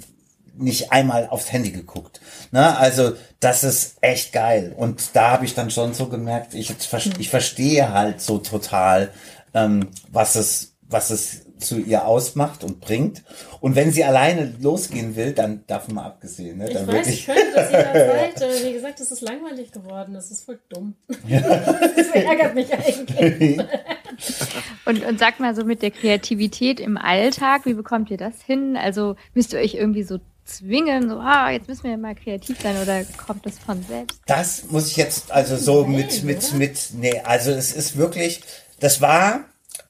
[0.59, 2.21] nicht einmal aufs Handy geguckt.
[2.51, 2.77] Ne?
[2.77, 4.75] Also das ist echt geil.
[4.77, 9.11] Und da habe ich dann schon so gemerkt, ich, ver- ich verstehe halt so total,
[9.55, 13.23] ähm, was es, was es zu ihr ausmacht und bringt.
[13.61, 16.59] Und wenn sie alleine losgehen will, dann davon mal abgesehen.
[16.59, 16.69] Ne?
[16.69, 18.43] Ich Dann weiß, ich könnte das jederzeit.
[18.43, 20.13] aber Wie gesagt, es ist langweilig geworden.
[20.15, 20.95] Das ist voll dumm.
[21.09, 23.59] das ärgert mich eigentlich.
[24.87, 28.77] Und, und sag mal so mit der Kreativität im Alltag, wie bekommt ihr das hin?
[28.77, 32.81] Also müsst ihr euch irgendwie so zwingen, so, ah, jetzt müssen wir mal kreativ sein
[32.81, 34.21] oder kommt das von selbst?
[34.27, 36.57] Das muss ich jetzt also so Nein, mit mit oder?
[36.57, 38.41] mit nee, also es ist wirklich
[38.81, 39.45] das war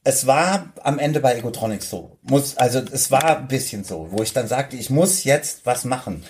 [0.05, 2.17] es war am Ende bei Egotronics so.
[2.23, 5.85] Muss also es war ein bisschen so, wo ich dann sagte, ich muss jetzt was
[5.85, 6.25] machen.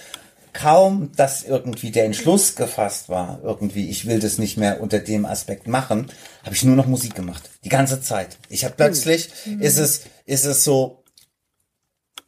[0.52, 5.26] Kaum, dass irgendwie der Entschluss gefasst war, irgendwie, ich will das nicht mehr unter dem
[5.26, 6.06] Aspekt machen,
[6.44, 7.50] habe ich nur noch Musik gemacht.
[7.62, 8.38] Die ganze Zeit.
[8.48, 9.28] Ich habe plötzlich,
[9.60, 11.04] ist es, ist es so,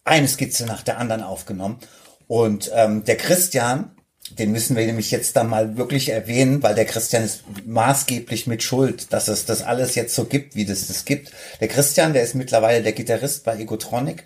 [0.08, 1.78] eine Skizze nach der anderen aufgenommen.
[2.26, 3.92] Und ähm, der Christian,
[4.30, 8.62] den müssen wir nämlich jetzt dann mal wirklich erwähnen, weil der Christian ist maßgeblich mit
[8.62, 11.32] Schuld, dass es das alles jetzt so gibt, wie das das gibt.
[11.60, 14.24] Der Christian, der ist mittlerweile der Gitarrist bei Egotronic.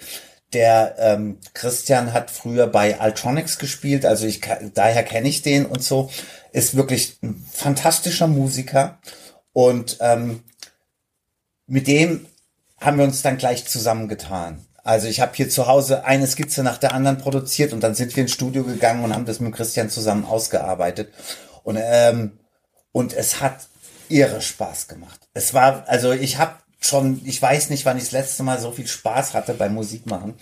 [0.53, 4.43] Der ähm, Christian hat früher bei Altronics gespielt, also ich
[4.75, 6.11] daher kenne ich den und so.
[6.53, 8.99] Ist wirklich ein fantastischer Musiker
[9.53, 10.43] und ähm,
[11.67, 12.27] mit dem
[12.79, 14.67] haben wir uns dann gleich zusammengetan.
[14.85, 18.17] Also ich habe hier zu Hause eine Skizze nach der anderen produziert und dann sind
[18.17, 21.13] wir ins Studio gegangen und haben das mit Christian zusammen ausgearbeitet.
[21.63, 22.39] Und, ähm,
[22.91, 23.69] und es hat
[24.09, 25.21] irre Spaß gemacht.
[25.35, 28.73] Es war, also ich habe schon, ich weiß nicht, wann ich das letzte Mal so
[28.73, 30.35] viel Spaß hatte beim Musikmachen.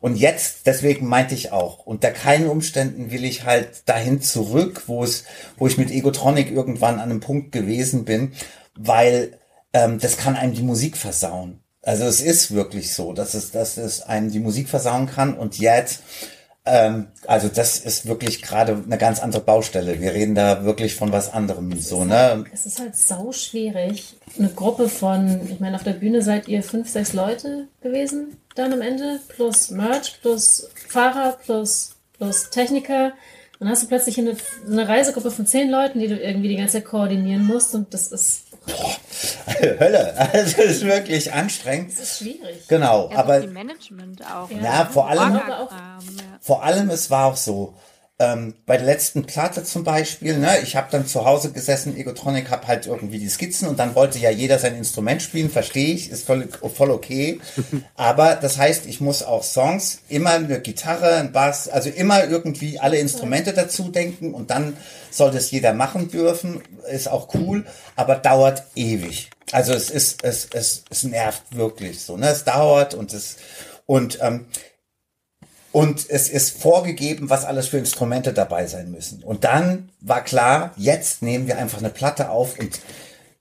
[0.00, 5.02] Und jetzt, deswegen meinte ich auch, unter keinen Umständen will ich halt dahin zurück, wo
[5.02, 5.24] es,
[5.56, 8.32] wo ich mit Egotronic irgendwann an einem Punkt gewesen bin,
[8.76, 9.38] weil
[9.72, 11.64] ähm, das kann einem die Musik versauen.
[11.82, 15.38] Also es ist wirklich so, dass es, dass es einem die Musik versauen kann.
[15.38, 16.02] Und jetzt,
[16.64, 20.00] ähm, also das ist wirklich gerade eine ganz andere Baustelle.
[20.00, 21.80] Wir reden da wirklich von was anderem.
[21.80, 22.44] So, ne?
[22.52, 24.16] Es ist halt sau schwierig.
[24.38, 28.72] Eine Gruppe von, ich meine, auf der Bühne seid ihr fünf, sechs Leute gewesen dann
[28.72, 33.12] am Ende, plus Merch, plus Fahrer, plus, plus Techniker.
[33.58, 36.74] Dann hast du plötzlich eine, eine Reisegruppe von zehn Leuten, die du irgendwie die ganze
[36.74, 38.47] Zeit koordinieren musst und das ist,
[39.80, 40.14] Hölle.
[40.16, 41.92] Also das ist wirklich anstrengend.
[41.92, 42.66] das ist schwierig.
[42.68, 44.48] Genau, Ja, aber viel Management auch.
[44.50, 44.62] ne?
[44.62, 45.68] Ja, vor allem- ja.
[46.40, 47.74] Vor allem, es war auch so,
[48.20, 52.50] ähm, bei der letzten Platte zum Beispiel, ne, ich habe dann zu Hause gesessen, Egotronic,
[52.50, 56.10] hab halt irgendwie die Skizzen und dann wollte ja jeder sein Instrument spielen, verstehe ich,
[56.10, 57.40] ist voll, voll okay.
[57.94, 62.80] Aber das heißt, ich muss auch Songs, immer eine Gitarre, ein Bass, also immer irgendwie
[62.80, 64.76] alle Instrumente dazu denken und dann
[65.12, 66.60] soll das jeder machen dürfen,
[66.90, 67.64] ist auch cool,
[67.94, 69.30] aber dauert ewig.
[69.52, 73.36] Also es ist, es, es, es nervt wirklich so, ne, es dauert und es,
[73.86, 74.46] und, ähm,
[75.72, 79.22] und es ist vorgegeben, was alles für Instrumente dabei sein müssen.
[79.22, 82.80] Und dann war klar, jetzt nehmen wir einfach eine Platte auf und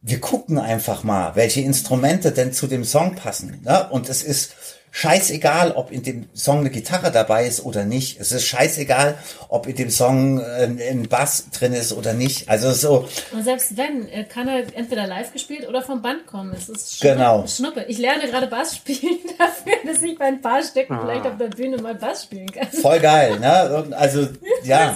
[0.02, 3.62] wir gucken einfach mal, welche Instrumente denn zu dem Song passen.
[3.64, 3.90] Ne?
[3.90, 4.54] Und es ist
[4.98, 8.20] scheißegal, ob in dem Song eine Gitarre dabei ist oder nicht.
[8.20, 9.16] Es ist scheißegal,
[9.48, 12.50] ob in dem Song äh, ein Bass drin ist oder nicht.
[12.50, 16.52] Also so, Und selbst wenn, äh, kann er entweder live gespielt oder vom Band kommen.
[16.52, 17.16] Es ist Schnuppe.
[17.16, 17.46] Genau.
[17.46, 17.86] Schnuppe.
[17.88, 21.50] Ich lerne gerade Bass spielen dafür, dass ich bei ein paar Stücken vielleicht auf der
[21.50, 22.68] Bühne mal Bass spielen kann.
[22.68, 23.40] voll geil.
[23.40, 23.88] Ne?
[23.92, 24.28] Also,
[24.64, 24.96] ja.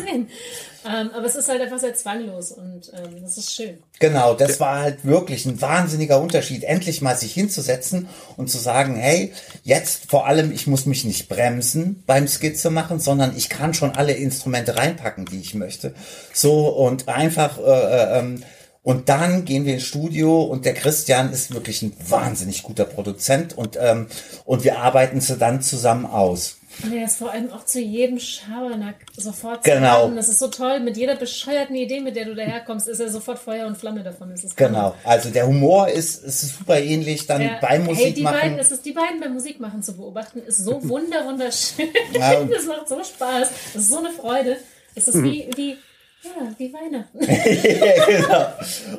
[0.85, 3.77] Ähm, aber es ist halt einfach sehr zwanglos und ähm, das ist schön.
[3.99, 8.07] Genau, das war halt wirklich ein wahnsinniger Unterschied, endlich mal sich hinzusetzen
[8.37, 9.31] und zu sagen, hey,
[9.63, 13.91] jetzt vor allem, ich muss mich nicht bremsen beim Skizze machen, sondern ich kann schon
[13.91, 15.93] alle Instrumente reinpacken, die ich möchte.
[16.33, 18.43] So und einfach äh, äh, ähm,
[18.83, 23.55] und dann gehen wir ins Studio und der Christian ist wirklich ein wahnsinnig guter Produzent
[23.55, 24.07] und ähm,
[24.45, 26.57] und wir arbeiten sie dann zusammen aus.
[26.83, 30.09] Und er ist vor allem auch zu jedem Schabernack sofort Genau.
[30.09, 30.15] zu.
[30.15, 30.79] Das ist so toll.
[30.79, 34.29] Mit jeder bescheuerten Idee, mit der du daherkommst, ist er sofort Feuer und Flamme davon.
[34.29, 37.57] Das ist Genau, also der Humor ist, ist super ähnlich dann Ja.
[37.61, 38.39] beim hey, Musik die machen.
[38.39, 41.89] beiden, das ist die beiden beim Musikmachen zu beobachten, ist so wunder wunderschön.
[42.13, 43.49] Ja, das macht so Spaß.
[43.73, 44.57] Das ist so eine Freude.
[44.95, 45.77] Es ist wie, wie,
[46.23, 47.19] ja, wie Weihnachten.
[48.05, 48.47] genau.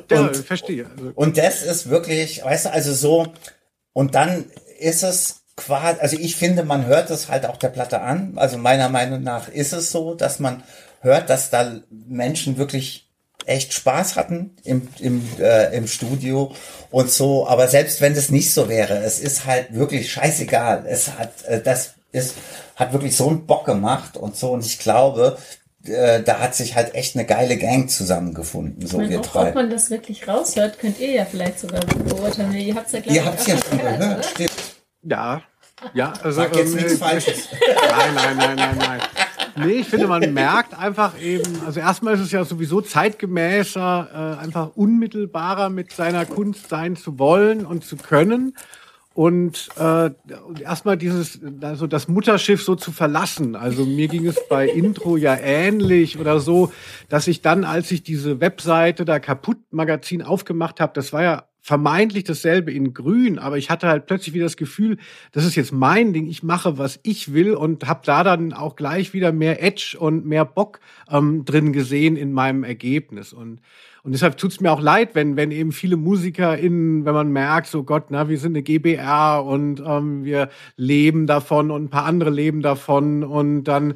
[0.09, 0.85] Ja, Und- verstehe.
[0.89, 3.27] Also, Und das ist wirklich, weißt du, also so,
[3.93, 4.45] und dann
[4.79, 8.33] ist es quasi, also ich finde, man hört es halt auch der Platte an.
[8.35, 10.63] Also meiner Meinung nach ist es so, dass man
[11.01, 13.09] hört, dass da Menschen wirklich
[13.45, 16.53] echt Spaß hatten im, im, äh, im Studio
[16.91, 17.47] und so.
[17.47, 20.85] Aber selbst wenn das nicht so wäre, es ist halt wirklich scheißegal.
[20.87, 22.35] Es hat, äh, das ist,
[22.75, 24.51] hat wirklich so einen Bock gemacht und so.
[24.51, 25.37] Und ich glaube,
[25.85, 29.31] äh, da hat sich halt echt eine geile Gang zusammengefunden, so Ich wir meine, auch,
[29.31, 29.49] drei.
[29.49, 32.53] ob man das wirklich raushört, könnt ihr ja vielleicht sogar beurteilen.
[32.53, 34.72] Ihr habt es ja gleich Ihr habt es ja schon gehört, stimmt.
[35.03, 35.41] Ja,
[35.93, 37.49] ja, also Sag jetzt ähm, nichts Falsches.
[37.51, 39.01] Nein, nein, nein, nein, nein.
[39.55, 44.43] Nee, ich finde, man merkt einfach eben, also erstmal ist es ja sowieso zeitgemäßer, äh,
[44.43, 48.55] einfach unmittelbarer mit seiner Kunst sein zu wollen und zu können.
[49.13, 50.09] Und äh,
[50.63, 53.55] erstmal dieses, also das Mutterschiff so zu verlassen.
[53.55, 56.71] Also mir ging es bei Intro ja ähnlich oder so,
[57.09, 61.43] dass ich dann, als ich diese Webseite da kaputt Magazin aufgemacht habe, das war ja
[61.63, 64.97] vermeintlich dasselbe in Grün, aber ich hatte halt plötzlich wieder das Gefühl,
[65.31, 68.75] das ist jetzt mein Ding, ich mache, was ich will und habe da dann auch
[68.75, 73.31] gleich wieder mehr Edge und mehr Bock ähm, drin gesehen in meinem Ergebnis.
[73.31, 73.61] Und,
[74.03, 77.83] und deshalb tut's mir auch leid, wenn, wenn eben viele MusikerInnen, wenn man merkt, so
[77.83, 82.29] Gott, na, wir sind eine GBR und ähm, wir leben davon und ein paar andere
[82.29, 83.93] leben davon und dann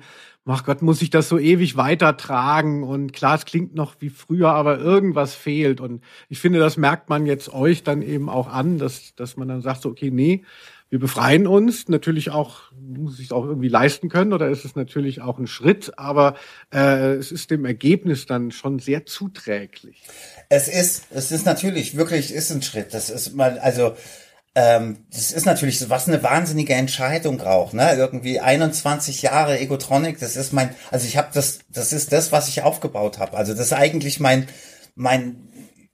[0.47, 2.83] ach Gott, muss ich das so ewig weitertragen?
[2.83, 5.81] Und klar, es klingt noch wie früher, aber irgendwas fehlt.
[5.81, 9.47] Und ich finde, das merkt man jetzt euch dann eben auch an, dass, dass man
[9.47, 10.43] dann sagt, so, okay, nee,
[10.89, 11.89] wir befreien uns.
[11.89, 15.47] Natürlich auch, muss ich es auch irgendwie leisten können oder ist es natürlich auch ein
[15.47, 16.35] Schritt, aber
[16.73, 20.01] äh, es ist dem Ergebnis dann schon sehr zuträglich.
[20.49, 22.93] Es ist, es ist natürlich wirklich, ist ein Schritt.
[22.93, 23.95] Das ist mal, also,
[24.57, 27.93] ähm, das ist natürlich so, was eine wahnsinnige Entscheidung auch, ne?
[27.93, 32.47] Irgendwie 21 Jahre Egotronic, das ist mein, also ich habe das, das ist das, was
[32.47, 33.37] ich aufgebaut habe.
[33.37, 34.47] Also das ist eigentlich mein,
[34.95, 35.47] mein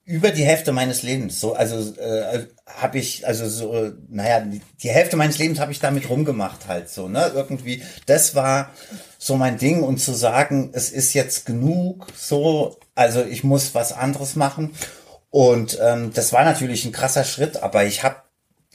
[0.06, 1.42] über die Hälfte meines Lebens.
[1.42, 4.46] So, also äh, habe ich, also so, naja,
[4.82, 7.34] die, Hälfte meines Lebens habe ich damit rumgemacht halt so, ne?
[7.36, 8.72] Irgendwie, das war
[9.18, 13.92] so mein Ding und zu sagen, es ist jetzt genug, so, also ich muss was
[13.92, 14.74] anderes machen.
[15.32, 18.23] Und ähm, das war natürlich ein krasser Schritt, aber ich habe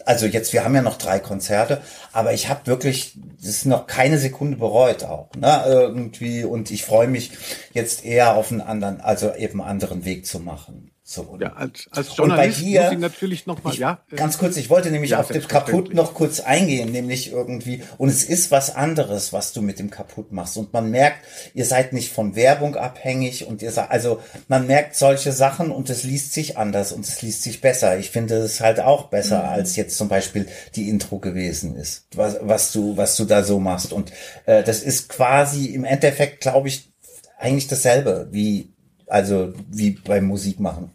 [0.08, 1.82] also jetzt, wir haben ja noch drei Konzerte,
[2.14, 6.44] aber ich habe wirklich das ist noch keine Sekunde bereut auch, ne, irgendwie.
[6.44, 7.30] Und ich freue mich
[7.74, 10.90] jetzt eher auf einen anderen, also eben anderen Weg zu machen.
[11.10, 11.38] So.
[11.40, 14.02] Ja, als, als Und bei Journalist dir- muss ich natürlich nochmal, ja.
[14.12, 15.76] äh, Ganz kurz, ich wollte nämlich Ja, auf das selbstverständlich.
[15.86, 19.88] Kaputt noch kurz eingehen, nämlich irgendwie, und es ist was anderes, was du mit dem
[19.88, 20.58] Kaputt machst.
[20.58, 24.96] Und man merkt, ihr seid nicht von Werbung abhängig und ihr seid, also man merkt
[24.96, 27.98] solche Sachen und es liest sich anders und es liest sich besser.
[27.98, 29.48] Ich finde es halt auch besser, Mhm.
[29.48, 30.46] als jetzt zum Beispiel
[30.76, 33.94] die Intro gewesen ist, was, was du, was du da so machst.
[33.94, 34.12] Und
[34.44, 36.92] äh, das ist quasi im Endeffekt, glaube ich,
[37.38, 38.74] eigentlich dasselbe wie,
[39.06, 40.90] also wie beim Musikmachen.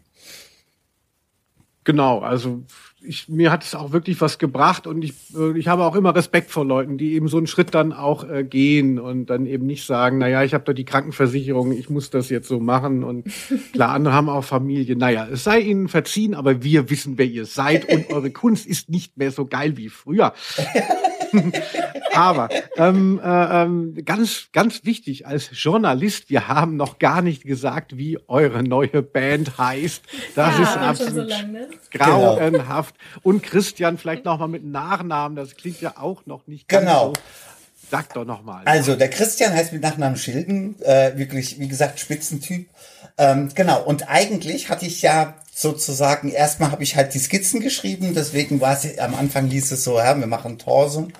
[1.84, 2.62] Genau, also
[3.06, 6.14] ich, mir hat es auch wirklich was gebracht und ich, äh, ich habe auch immer
[6.14, 9.66] Respekt vor Leuten, die eben so einen Schritt dann auch äh, gehen und dann eben
[9.66, 13.26] nicht sagen, naja, ich habe da die Krankenversicherung, ich muss das jetzt so machen und
[13.72, 14.96] klar, andere haben auch Familie.
[14.96, 18.88] Naja, es sei ihnen verziehen, aber wir wissen, wer ihr seid und eure Kunst ist
[18.88, 20.32] nicht mehr so geil wie früher.
[22.14, 27.96] Aber ähm, äh, ähm, ganz, ganz wichtig als Journalist, wir haben noch gar nicht gesagt,
[27.96, 30.02] wie eure neue Band heißt.
[30.36, 31.68] Das Ja, ist absolut so lang, ne?
[31.90, 32.94] grauenhaft.
[33.22, 37.06] Und Christian vielleicht noch mal mit Nachnamen, das klingt ja auch noch nicht ganz Genau.
[37.08, 37.12] so.
[37.90, 38.62] Sag doch noch mal.
[38.64, 42.68] Also, der Christian heißt mit Nachnamen Schilden, äh, wirklich, wie gesagt, Spitzentyp.
[43.16, 48.12] Ähm, genau, und eigentlich hatte ich ja sozusagen, erstmal habe ich halt die Skizzen geschrieben,
[48.14, 51.12] deswegen war es, am Anfang hieß es so, ja, wir machen Torsum.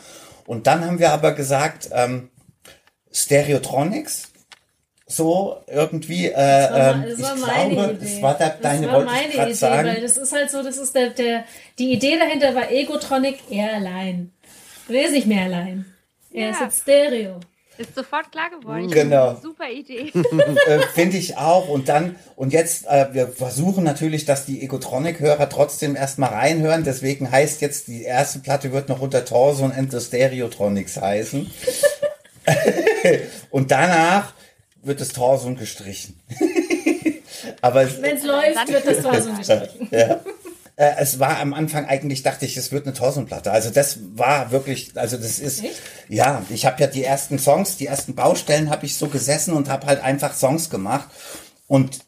[0.47, 2.31] Und dann haben wir aber gesagt, ähm,
[3.13, 4.33] Stereotronics,
[5.07, 8.05] so irgendwie, äh, Das war, ähm, das ich war meine glaube, Idee.
[8.15, 9.89] das war da, deine, das war wollte meine Idee, sagen.
[9.89, 11.45] weil das ist halt so, das ist der, der,
[11.79, 14.33] die Idee dahinter war Egotronic, er allein.
[14.89, 15.85] Er ist nicht mehr allein.
[16.33, 16.65] Er ist Ja.
[16.67, 17.41] jetzt Stereo.
[17.77, 18.91] Ist sofort klar geworden.
[18.91, 19.37] Genau.
[19.43, 20.12] Super Idee.
[20.66, 21.68] äh, Finde ich auch.
[21.68, 26.85] Und dann, und jetzt, äh, wir versuchen natürlich, dass die Egotronic-Hörer trotzdem erstmal reinhören.
[26.85, 31.51] Deswegen heißt jetzt, die erste Platte wird noch unter Torso and the Stereotronics heißen.
[33.51, 34.35] und danach
[34.83, 36.20] wird das Torso gestrichen.
[37.61, 39.89] Aber Wenn es läuft, wird das Torso gestrichen.
[39.91, 40.20] ja.
[40.77, 43.53] Äh, es war am Anfang eigentlich, dachte ich, es wird eine Torsenplatte.
[43.53, 45.81] Also das war wirklich, also das ist, Echt?
[46.09, 49.68] ja, ich habe ja die ersten Songs, die ersten Baustellen habe ich so gesessen und
[49.68, 51.09] habe halt einfach Songs gemacht.
[51.66, 52.01] Und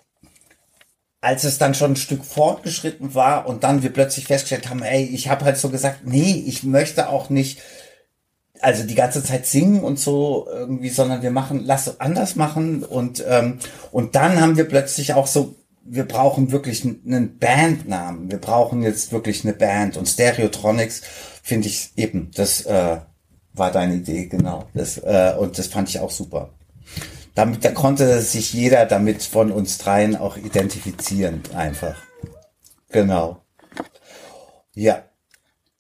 [1.20, 5.04] als es dann schon ein Stück fortgeschritten war und dann wir plötzlich festgestellt haben, ey,
[5.04, 7.60] ich habe halt so gesagt, nee, ich möchte auch nicht
[8.60, 13.24] also die ganze Zeit singen und so irgendwie, sondern wir machen, lass anders machen und
[13.26, 13.58] ähm,
[13.92, 15.56] und dann haben wir plötzlich auch so,
[15.88, 21.02] wir brauchen wirklich einen Bandnamen, wir brauchen jetzt wirklich eine Band und Stereotronics
[21.42, 22.98] finde ich eben, das äh,
[23.54, 26.50] war deine Idee genau, das äh, und das fand ich auch super.
[27.34, 31.96] Damit da konnte sich jeder damit von uns dreien auch identifizieren einfach.
[32.90, 33.42] Genau.
[34.74, 35.04] Ja.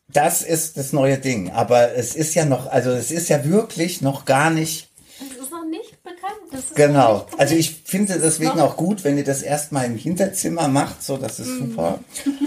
[0.08, 1.50] Das ist das neue Ding.
[1.50, 5.50] Aber es ist ja noch, also es ist ja wirklich noch gar nicht Das ist
[5.50, 6.22] noch nicht bekannt.
[6.22, 7.26] Das ist noch Genau.
[7.38, 11.38] Also ich finde deswegen auch gut, wenn ihr das erstmal im Hinterzimmer macht, so das
[11.38, 11.98] ist super.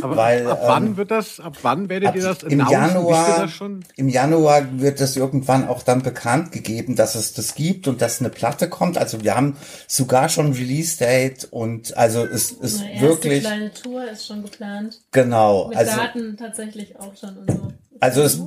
[0.02, 3.42] Aber Weil, ab ähm, wann wird das, ab wann werdet Ab- ihr das Im Januar,
[3.42, 3.84] das schon?
[3.96, 8.20] im Januar wird es irgendwann auch dann bekannt gegeben, dass es das gibt und dass
[8.20, 8.98] eine Platte kommt.
[8.98, 9.56] Also wir haben
[9.88, 14.44] sogar schon Release Date und also es ist Eine erste wirklich kleine Tour ist schon
[14.44, 15.00] geplant.
[15.12, 15.68] genau.
[15.70, 17.68] Mit Also Daten tatsächlich auch schon und so.
[18.00, 18.40] also es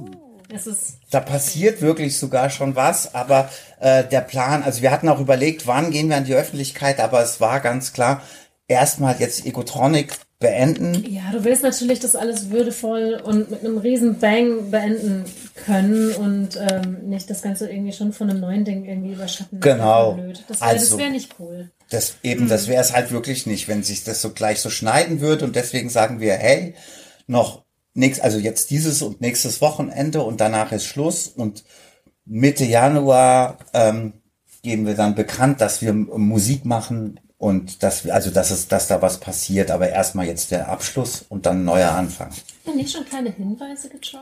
[0.54, 3.50] Es ist da passiert wirklich sogar schon was, aber
[3.80, 7.22] äh, der Plan, also wir hatten auch überlegt, wann gehen wir an die Öffentlichkeit, aber
[7.22, 8.22] es war ganz klar,
[8.68, 11.04] erstmal jetzt Egotronic beenden.
[11.08, 15.24] Ja, du willst natürlich das alles würdevoll und mit einem riesen Bang beenden
[15.66, 19.60] können und ähm, nicht das Ganze irgendwie schon von einem neuen Ding irgendwie überschatten.
[19.60, 20.18] Genau.
[20.48, 21.70] Das wäre Also- wär nicht cool.
[21.90, 25.20] Das eben, das wäre es halt wirklich nicht, wenn sich das so gleich so schneiden
[25.20, 26.74] würde und deswegen sagen wir, hey,
[27.26, 27.61] noch
[27.94, 31.64] nächst, also jetzt dieses und nächstes Wochenende und danach ist Schluss und
[32.24, 34.14] Mitte Januar ähm,
[34.62, 38.86] geben wir dann bekannt, dass wir Musik machen und dass wir, also dass es, dass
[38.86, 42.30] da was passiert, aber erstmal jetzt der Abschluss und dann ein neuer Anfang.
[42.64, 43.90] Ja, nicht schon kleine Hinweise?
[44.00, 44.20] Schon,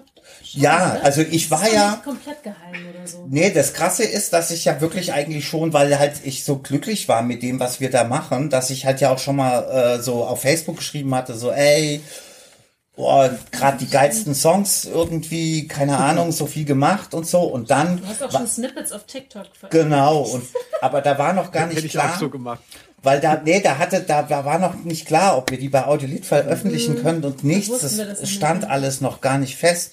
[0.54, 1.04] Ja, oder?
[1.04, 3.26] also ich war ja- komplett geheim oder so.
[3.28, 7.06] Nee, das Krasse ist, dass ich ja wirklich eigentlich schon, weil halt ich so glücklich
[7.08, 10.02] war mit dem, was wir da machen, dass ich halt ja auch schon mal äh,
[10.02, 12.00] so auf Facebook geschrieben hatte, so ey,
[13.01, 17.96] boah, gerade die geilsten Songs irgendwie, keine Ahnung, so viel gemacht und so und dann
[18.01, 19.72] Du hast auch schon Snippets auf TikTok veröffentlicht.
[19.72, 20.42] genau und
[20.82, 22.61] aber da war noch gar Hätte nicht ich klar, auch so gemacht.
[23.03, 25.86] weil da nee, da hatte da, da war noch nicht klar, ob wir die bei
[25.86, 27.98] Audiolit veröffentlichen können und nichts, Mhm.
[27.98, 28.28] das nicht.
[28.34, 29.92] stand alles noch gar nicht fest.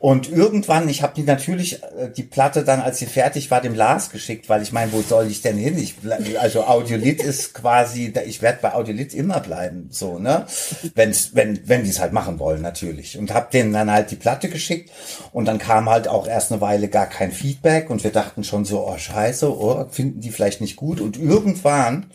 [0.00, 3.74] Und irgendwann, ich habe die natürlich, äh, die Platte dann, als sie fertig war, dem
[3.74, 5.78] Lars geschickt, weil ich meine, wo soll ich denn hin?
[5.78, 5.94] Ich,
[6.38, 10.46] also Audiolit ist quasi, ich werde bei Audiolit immer bleiben, so, ne?
[10.94, 13.18] Wenn's, wenn, wenn die es halt machen wollen, natürlich.
[13.18, 14.90] Und habe denen dann halt die Platte geschickt
[15.32, 18.64] und dann kam halt auch erst eine Weile gar kein Feedback und wir dachten schon
[18.64, 21.00] so, oh scheiße, oh, finden die vielleicht nicht gut.
[21.00, 22.10] Und irgendwann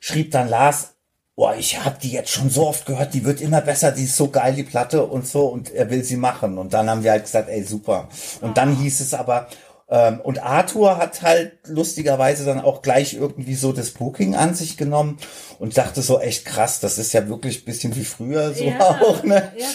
[0.00, 0.95] schrieb dann Lars,
[1.36, 4.16] boah, ich habe die jetzt schon so oft gehört, die wird immer besser, die ist
[4.16, 6.56] so geil, die Platte und so, und er will sie machen.
[6.56, 8.08] Und dann haben wir halt gesagt, ey, super.
[8.40, 9.46] Und dann hieß es aber,
[9.88, 14.78] ähm, und Arthur hat halt lustigerweise dann auch gleich irgendwie so das Booking an sich
[14.78, 15.18] genommen
[15.58, 19.00] und dachte so, echt krass, das ist ja wirklich ein bisschen wie früher so Ja,
[19.02, 19.52] auch, ne?
[19.56, 19.68] ja.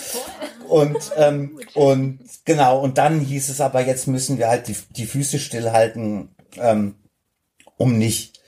[0.68, 5.06] Und, ähm, und genau, und dann hieß es aber, jetzt müssen wir halt die, die
[5.06, 6.96] Füße stillhalten, ähm,
[7.78, 8.41] um nicht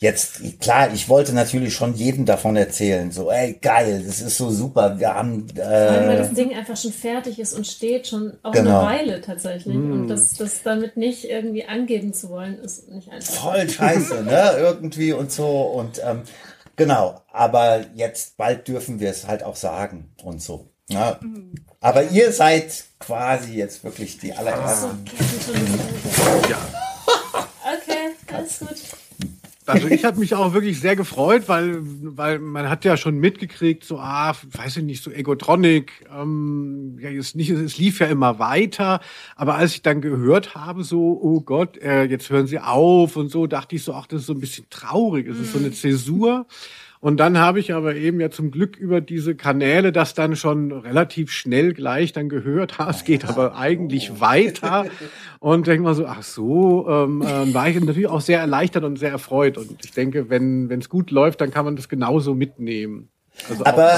[0.00, 4.50] jetzt, klar, ich wollte natürlich schon jedem davon erzählen, so, ey, geil, das ist so
[4.50, 8.32] super, wir haben, allem, weil äh, das Ding einfach schon fertig ist und steht schon
[8.42, 8.80] auch Genau.
[8.80, 9.76] eine Weile tatsächlich.
[9.76, 13.32] Und das, das damit nicht irgendwie angeben zu wollen, ist nicht einfach.
[13.52, 16.22] voll scheiße, ne, irgendwie und so und, ähm,
[16.76, 21.18] genau, aber jetzt bald dürfen wir es halt auch sagen und so, ne?
[21.82, 25.04] Aber ihr seid quasi jetzt wirklich die So, allerersten.
[25.46, 25.54] Schon
[26.40, 26.48] wieder.
[26.48, 26.58] Ja.
[27.62, 28.68] Okay, alles gut.
[29.70, 33.84] Also ich habe mich auch wirklich sehr gefreut, weil, weil man hat ja schon mitgekriegt,
[33.84, 38.38] so, ah, weiß ich nicht, so Egotronic, ähm, ja, es, nicht, es lief ja immer
[38.38, 39.00] weiter,
[39.36, 43.30] aber als ich dann gehört habe, so, oh Gott, äh, jetzt hören sie auf und
[43.30, 45.72] so, dachte ich so, ach, das ist so ein bisschen traurig, es ist so eine
[45.72, 46.46] Zäsur.
[47.00, 50.70] Und dann habe ich aber eben ja zum Glück über diese Kanäle das dann schon
[50.70, 52.60] relativ schnell gleich dann gehört.
[52.80, 54.86] Ha, es geht aber eigentlich weiter.
[55.38, 58.98] Und denke mal so, ach so, ähm, ähm, war ich natürlich auch sehr erleichtert und
[58.98, 59.58] sehr erfreut.
[59.58, 63.08] Und ich denke, wenn wenn es gut läuft, dann kann man das genauso mitnehmen.
[63.48, 63.92] Also Aber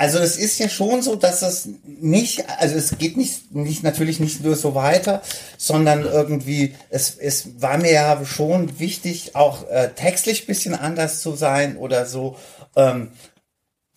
[0.00, 4.20] also es ist ja schon so, dass es nicht, also es geht nicht, nicht natürlich
[4.20, 5.22] nicht nur so weiter,
[5.58, 11.34] sondern irgendwie es es war mir ja schon wichtig, auch äh, textlich bisschen anders zu
[11.34, 12.36] sein oder so.
[12.76, 13.10] Ähm,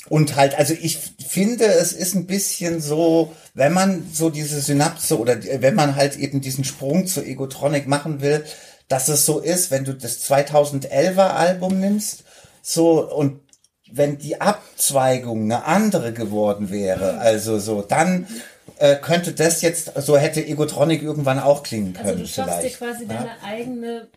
[0.08, 0.98] und halt, also ich
[1.28, 5.96] finde, es ist ein bisschen so, wenn man so diese Synapse oder die- wenn man
[5.96, 8.44] halt eben diesen Sprung zu Egotronic machen will,
[8.88, 12.24] dass es so ist, wenn du das 2011er Album nimmst,
[12.64, 13.40] so und
[13.92, 18.28] wenn die Abzweigung eine andere geworden wäre, also so, dann
[18.78, 22.62] äh, könnte das jetzt, so hätte Egotronic irgendwann auch klingen Also können du schaffst dir
[22.62, 22.78] vielleicht.
[22.78, 23.14] quasi ja?
[23.14, 24.08] deine eigene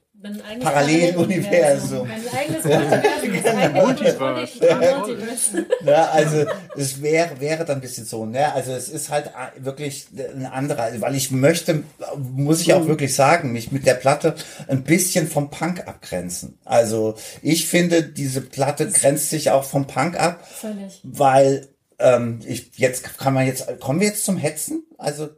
[0.61, 2.09] Paralleluniversum.
[2.09, 3.73] Ein eigenes Multiversum.
[3.73, 4.99] Multiverse.
[4.99, 5.67] Multiverse.
[5.85, 6.45] Ja, also
[6.77, 8.53] es wäre wäre dann ein bisschen so, ne?
[8.55, 11.83] Also es ist halt wirklich ein anderer, weil ich möchte,
[12.17, 14.35] muss ich auch wirklich sagen, mich mit der Platte
[14.69, 16.59] ein bisschen vom Punk abgrenzen.
[16.65, 21.01] Also ich finde, diese Platte grenzt sich auch vom Punk ab, Völlig.
[21.03, 21.69] weil
[22.03, 24.85] ähm, ich jetzt kann man jetzt kommen wir jetzt zum Hetzen?
[24.99, 25.31] Also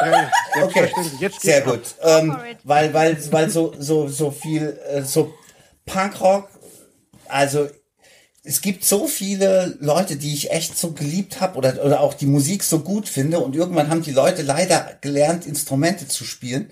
[0.00, 0.30] Ja, ja,
[0.62, 0.90] Okay.
[1.20, 1.82] Jetzt sehr gut.
[2.02, 5.32] Ähm, weil, weil, weil so, so, so viel, äh, so
[5.86, 6.48] Punkrock,
[7.28, 7.68] also
[8.44, 12.26] es gibt so viele Leute, die ich echt so geliebt habe oder, oder auch die
[12.26, 16.68] Musik so gut finde und irgendwann haben die Leute leider gelernt, Instrumente zu spielen.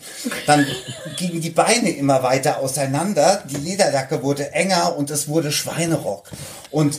[0.46, 0.66] Dann
[1.16, 6.30] gingen die Beine immer weiter auseinander, die Lederdacke wurde enger und es wurde Schweinerock.
[6.72, 6.98] Und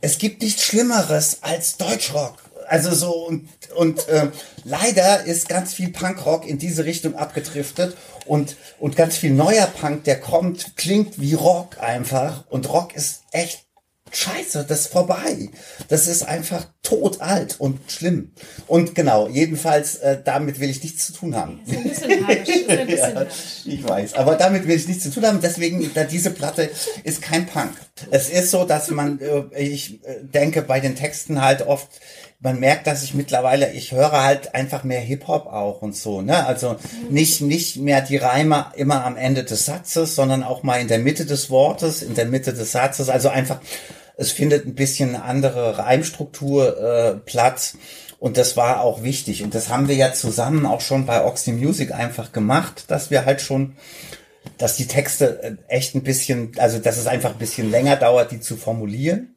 [0.00, 2.36] es gibt nichts Schlimmeres als Deutschrock.
[2.68, 4.32] Also so und und ähm,
[4.64, 10.04] leider ist ganz viel Punkrock in diese Richtung abgedriftet und und ganz viel neuer Punk,
[10.04, 13.65] der kommt, klingt wie Rock einfach und Rock ist echt
[14.12, 15.50] Scheiße, das ist vorbei.
[15.88, 18.32] Das ist einfach tot alt und schlimm.
[18.66, 21.60] Und genau, jedenfalls äh, damit will ich nichts zu tun haben.
[21.68, 22.48] Ein bisschen harsch.
[22.68, 23.34] Ein bisschen harsch.
[23.64, 25.40] Ich weiß, aber damit will ich nichts zu tun haben.
[25.40, 26.70] Deswegen, da diese Platte
[27.02, 27.72] ist kein Punk.
[28.10, 31.88] Es ist so, dass man, äh, ich äh, denke bei den Texten halt oft,
[32.40, 36.46] man merkt, dass ich mittlerweile, ich höre halt einfach mehr Hip-Hop auch und so, ne?
[36.46, 36.76] Also
[37.10, 40.98] nicht, nicht mehr die Reime immer am Ende des Satzes, sondern auch mal in der
[40.98, 43.08] Mitte des Wortes, in der Mitte des Satzes.
[43.08, 43.60] Also einfach,
[44.16, 47.76] es findet ein bisschen andere Reimstruktur äh, Platz.
[48.18, 49.42] Und das war auch wichtig.
[49.42, 53.26] Und das haben wir ja zusammen auch schon bei Oxy Music einfach gemacht, dass wir
[53.26, 53.76] halt schon,
[54.58, 58.30] dass die Texte äh, echt ein bisschen, also dass es einfach ein bisschen länger dauert,
[58.30, 59.35] die zu formulieren.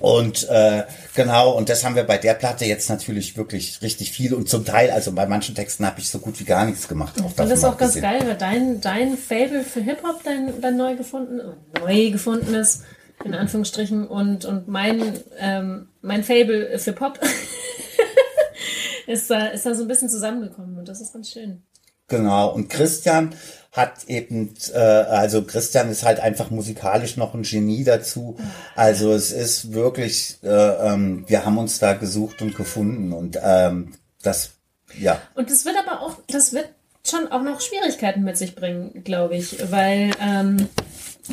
[0.00, 4.34] Und äh, genau, und das haben wir bei der Platte jetzt natürlich wirklich richtig viel
[4.34, 7.14] und zum Teil, also bei manchen Texten habe ich so gut wie gar nichts gemacht.
[7.20, 8.02] Auch Und das ist auch ganz abgesehen.
[8.02, 11.40] geil, weil dein, dein Fable für Hip-Hop, dein, dein neu gefunden,
[11.80, 12.82] neu gefundenes,
[13.24, 17.20] in Anführungsstrichen, und, und mein, ähm, mein Fable für Pop
[19.06, 21.62] ist da, ist da so ein bisschen zusammengekommen und das ist ganz schön.
[22.10, 23.34] Genau, und Christian
[23.72, 28.36] hat eben, äh, also Christian ist halt einfach musikalisch noch ein Genie dazu.
[28.74, 33.92] Also es ist wirklich, äh, ähm, wir haben uns da gesucht und gefunden und ähm,
[34.22, 34.50] das,
[34.98, 35.22] ja.
[35.36, 36.68] Und das wird aber auch, das wird
[37.06, 40.68] schon auch noch Schwierigkeiten mit sich bringen, glaube ich, weil, ähm,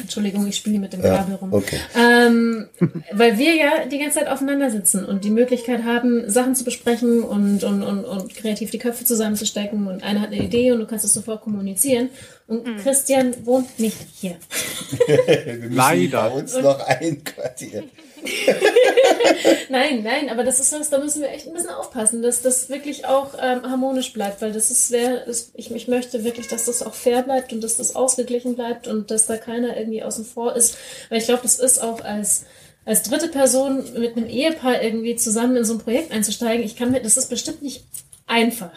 [0.02, 1.54] Entschuldigung, ich spiele mit dem Ja, Kabel rum.
[1.54, 1.80] okay.
[1.98, 2.68] Ähm,
[3.12, 7.24] weil wir ja die ganze Zeit aufeinander sitzen und die Möglichkeit haben, Sachen zu besprechen
[7.24, 10.86] und, und, und, und kreativ die Köpfe zusammenzustecken und einer hat eine Idee und du
[10.88, 12.10] kannst es sofort kommunizieren.
[12.48, 14.38] Und Christian wohnt nicht hier.
[15.08, 16.30] Wir müssen Leider.
[16.30, 17.86] bei uns noch einquartieren.
[19.70, 22.70] Nein, nein, aber das ist was, da müssen wir echt ein bisschen aufpassen, dass das
[22.70, 26.66] wirklich auch ähm, harmonisch bleibt, weil das ist wer, das, ich, ich möchte wirklich, dass
[26.66, 30.26] das auch fair bleibt und dass das ausgeglichen bleibt und dass da keiner irgendwie außen
[30.26, 30.78] vor ist,
[31.10, 32.46] weil ich glaube, das ist auch als
[32.86, 36.92] als dritte Person mit einem Ehepaar irgendwie zusammen in so ein Projekt einzusteigen, ich kann
[36.92, 37.84] mir, das ist bestimmt nicht
[38.28, 38.72] einfach.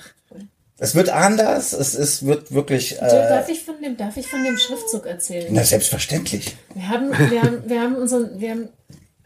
[0.83, 4.43] Es wird anders, es ist, wird wirklich, äh, darf ich von dem, darf ich von
[4.43, 5.47] dem Schriftzug erzählen?
[5.51, 6.57] na selbstverständlich.
[6.75, 8.69] Wir haben, wir haben, wir haben unseren, wir haben,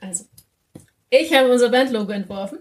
[0.06, 0.24] also,
[1.10, 2.58] ich habe unser Bandlogo entworfen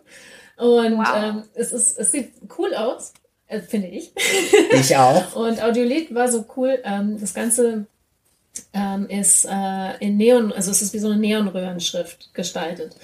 [0.58, 1.08] und Wow.
[1.16, 3.14] ähm, es ist, es sieht cool aus,
[3.48, 4.12] äh, finde ich.
[4.74, 5.36] Ich auch.
[5.36, 6.80] Und Audiolied war so cool.
[6.84, 7.86] Ähm, das Ganze
[8.74, 12.96] ähm, ist äh, in Neon, also es ist wie so eine Neonröhrenschrift gestaltet.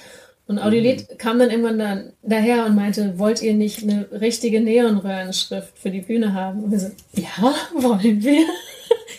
[0.48, 5.78] Und Audiolied kam dann irgendwann dann daher und meinte, wollt ihr nicht eine richtige Neonröhrenschrift
[5.78, 6.64] für die Bühne haben?
[6.64, 8.46] Und wir so, ja, wollen wir.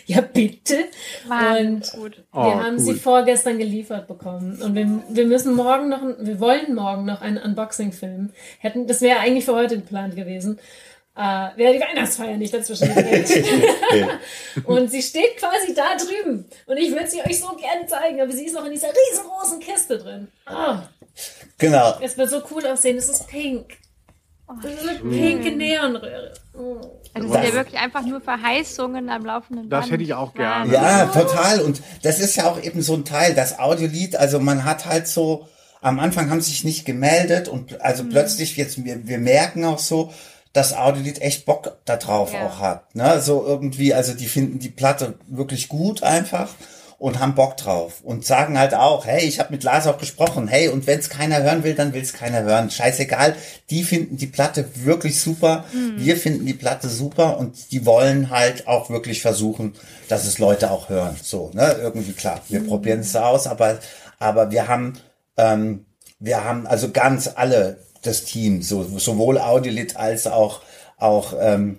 [0.05, 0.85] Ja, bitte.
[1.27, 2.23] Wahnsinnig Und gut.
[2.33, 2.79] Oh, wir haben cool.
[2.79, 4.61] sie vorgestern geliefert bekommen.
[4.61, 8.33] Und wir, wir müssen morgen noch, ein- wir wollen morgen noch einen Unboxing filmen.
[8.59, 10.59] Hätten, das wäre eigentlich für heute geplant gewesen.
[11.15, 12.89] Äh, wäre die Weihnachtsfeier nicht dazwischen.
[14.65, 16.45] Und sie steht quasi da drüben.
[16.65, 19.59] Und ich würde sie euch so gerne zeigen, aber sie ist noch in dieser riesengroßen
[19.59, 20.27] Kiste drin.
[20.49, 20.75] Oh,
[21.57, 21.95] Genau.
[22.01, 22.97] es wird so cool aussehen.
[22.97, 23.77] Es ist pink.
[24.63, 26.33] Das ist eine pinke Neonröhre.
[26.57, 26.79] Oh.
[27.13, 29.91] Also das sind ja wirklich einfach nur Verheißungen am laufenden Das Band.
[29.93, 30.71] hätte ich auch gerne.
[30.71, 31.61] Ja, total.
[31.61, 35.07] Und das ist ja auch eben so ein Teil, das Audiolied, also man hat halt
[35.07, 35.47] so,
[35.81, 39.79] am Anfang haben sie sich nicht gemeldet und also plötzlich jetzt, wir, wir merken auch
[39.79, 40.13] so,
[40.53, 42.45] dass Audiolied echt Bock da drauf Ja.
[42.45, 42.93] auch hat.
[42.95, 43.21] Ne?
[43.21, 46.49] So irgendwie, also die finden die Platte wirklich gut einfach
[47.01, 50.47] und haben Bock drauf und sagen halt auch, hey, ich habe mit Lars auch gesprochen,
[50.47, 52.69] hey, und wenn es keiner hören will, dann will es keiner hören.
[52.69, 53.35] Scheißegal,
[53.71, 55.65] die finden die Platte wirklich super,
[55.97, 59.73] wir finden die Platte super und die wollen halt auch wirklich versuchen,
[60.09, 61.15] dass es Leute auch hören.
[61.23, 63.79] So, ne, irgendwie klar, wir probieren es aus, aber,
[64.19, 64.93] aber wir haben,
[65.37, 65.87] ähm,
[66.19, 70.61] wir haben also ganz alle das Team, so, sowohl Audiolit als auch,
[70.97, 71.77] auch ähm,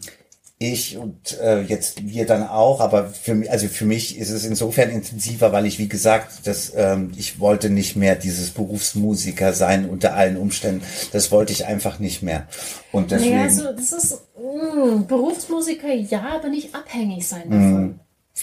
[0.71, 4.45] ich und äh, jetzt wir dann auch, aber für mich, also für mich ist es
[4.45, 9.89] insofern intensiver, weil ich, wie gesagt, das, ähm, ich wollte nicht mehr dieses Berufsmusiker sein
[9.89, 10.83] unter allen Umständen.
[11.13, 12.47] Das wollte ich einfach nicht mehr.
[12.93, 13.37] Und deswegen.
[13.37, 18.01] Naja, so, das ist mh, Berufsmusiker, ja, aber nicht abhängig sein davon.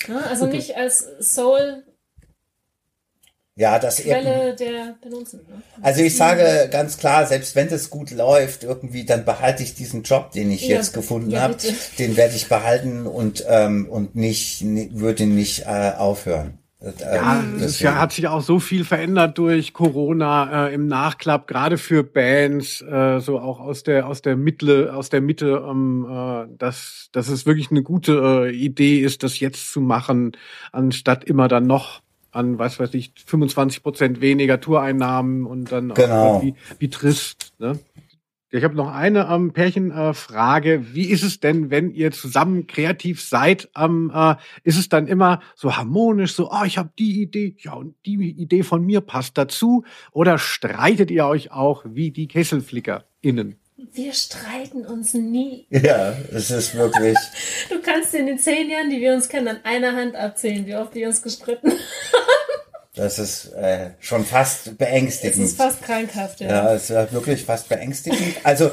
[0.07, 1.88] Ja, also nicht als Soul-Quelle
[3.59, 4.23] ja, das eben.
[4.57, 5.41] der Benutzen.
[5.47, 5.61] Ne?
[5.81, 10.03] Also ich sage ganz klar, selbst wenn das gut läuft, irgendwie, dann behalte ich diesen
[10.03, 11.55] Job, den ich Ja, jetzt gefunden ja, habe,
[11.99, 16.57] den werde ich behalten und ähm, und nicht, ni- würde nicht äh, aufhören.
[16.81, 20.87] Äh, Ja, es ist ja, hat sich auch so viel verändert durch Corona äh, im
[20.87, 25.61] Nachklapp, gerade für Bands, äh, so auch aus der aus der Mitte, aus der Mitte,
[25.69, 30.31] ähm, äh, dass dass es wirklich eine gute äh, Idee ist, das jetzt zu machen,
[30.71, 32.01] anstatt immer dann noch
[32.31, 36.35] an, was weiß ich, 25 Prozent weniger Toureinnahmen und dann Genau.
[36.37, 37.53] auch wie, wie trist.
[37.59, 37.79] Ne?
[38.51, 40.73] Ich habe noch eine ähm, Pärchenfrage.
[40.73, 40.93] Äh.
[40.93, 43.69] Wie ist es denn, wenn ihr zusammen kreativ seid?
[43.77, 47.73] Ähm, äh, ist es dann immer so harmonisch, so, oh, ich habe die Idee, ja,
[47.73, 49.83] und die Idee von mir passt dazu?
[50.11, 53.55] Oder streitet ihr euch auch wie die KesselflickerInnen?
[53.93, 55.65] Wir streiten uns nie.
[55.69, 57.17] Ja, es ist wirklich.
[57.69, 60.75] Du kannst in den zehn Jahren, die wir uns kennen, an einer Hand abzählen, wie
[60.75, 61.79] oft wir uns gestritten haben.
[62.95, 65.45] Das ist äh, schon fast Es beängstigend.
[65.45, 66.49] ist fast krankhaft, ja.
[66.49, 68.35] ja, es ist wirklich fast beängstigend.
[68.43, 68.71] Also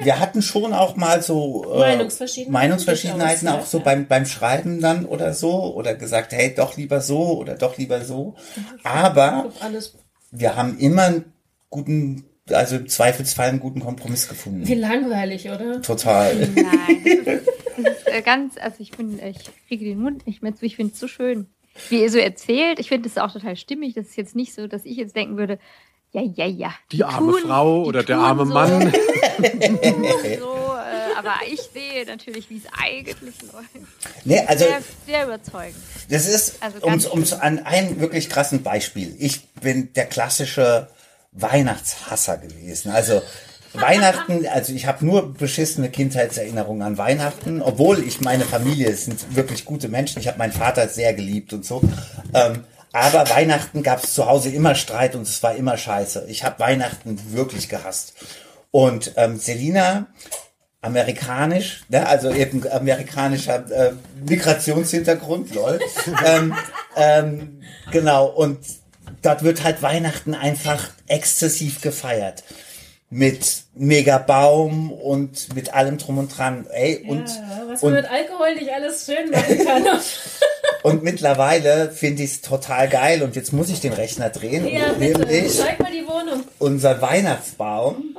[0.00, 3.84] wir hatten schon auch mal so äh, Meinungsverschiedenheiten, Meinungsverschiedenheiten auch so ja.
[3.84, 8.04] beim beim Schreiben dann oder so oder gesagt, hey, doch lieber so oder doch lieber
[8.04, 8.36] so.
[8.84, 9.94] Aber Alles.
[10.30, 11.32] wir haben immer einen
[11.70, 14.66] guten, also im Zweifelsfall einen guten Kompromiss gefunden.
[14.66, 15.80] Wie langweilig, oder?
[15.82, 16.34] Total.
[16.54, 19.38] Nein, das ist, das ist äh, ganz, also ich bin, ich
[19.68, 21.46] kriege den Mund nicht mehr zu, ich finde es so schön.
[21.88, 23.94] Wie ihr so erzählt, ich finde es auch total stimmig.
[23.94, 25.58] Das ist jetzt nicht so, dass ich jetzt denken würde,
[26.12, 26.74] ja, ja, ja.
[26.90, 28.92] Die arme tun- Frau die oder der arme so, Mann.
[29.40, 33.68] die so, äh, aber ich sehe natürlich, wie es eigentlich läuft.
[34.24, 35.76] Nee, also Sehr, sehr überzeugend.
[36.08, 39.14] Das ist Also um, um, an einem wirklich krassen Beispiel.
[39.20, 40.88] Ich bin der klassische
[41.32, 42.90] Weihnachtshasser gewesen.
[42.90, 43.22] Also
[43.72, 49.64] Weihnachten, also ich habe nur beschissene Kindheitserinnerungen an Weihnachten, obwohl ich meine Familie sind wirklich
[49.64, 50.18] gute Menschen.
[50.20, 51.80] Ich habe meinen Vater sehr geliebt und so.
[52.34, 56.26] Ähm, aber Weihnachten gab es zu Hause immer Streit und es war immer scheiße.
[56.28, 58.14] Ich habe Weihnachten wirklich gehasst.
[58.72, 60.08] Und ähm, Selina
[60.82, 63.92] amerikanisch, ne, also eben amerikanischer äh,
[64.26, 65.78] Migrationshintergrund, lol.
[66.26, 66.54] ähm,
[66.96, 67.62] ähm,
[67.92, 68.58] genau, und
[69.22, 72.44] dort wird halt Weihnachten einfach exzessiv gefeiert.
[73.12, 76.66] Mit Megabaum und mit allem drum und dran.
[76.70, 79.84] Ey, und, ja, was und man mit Alkohol nicht alles schön machen kann.
[80.82, 84.92] Und mittlerweile finde ich es total geil und jetzt muss ich den Rechner drehen ja,
[84.92, 85.46] und bitte.
[85.48, 86.42] Zeig mal die Wohnung.
[86.58, 88.16] unser Weihnachtsbaum.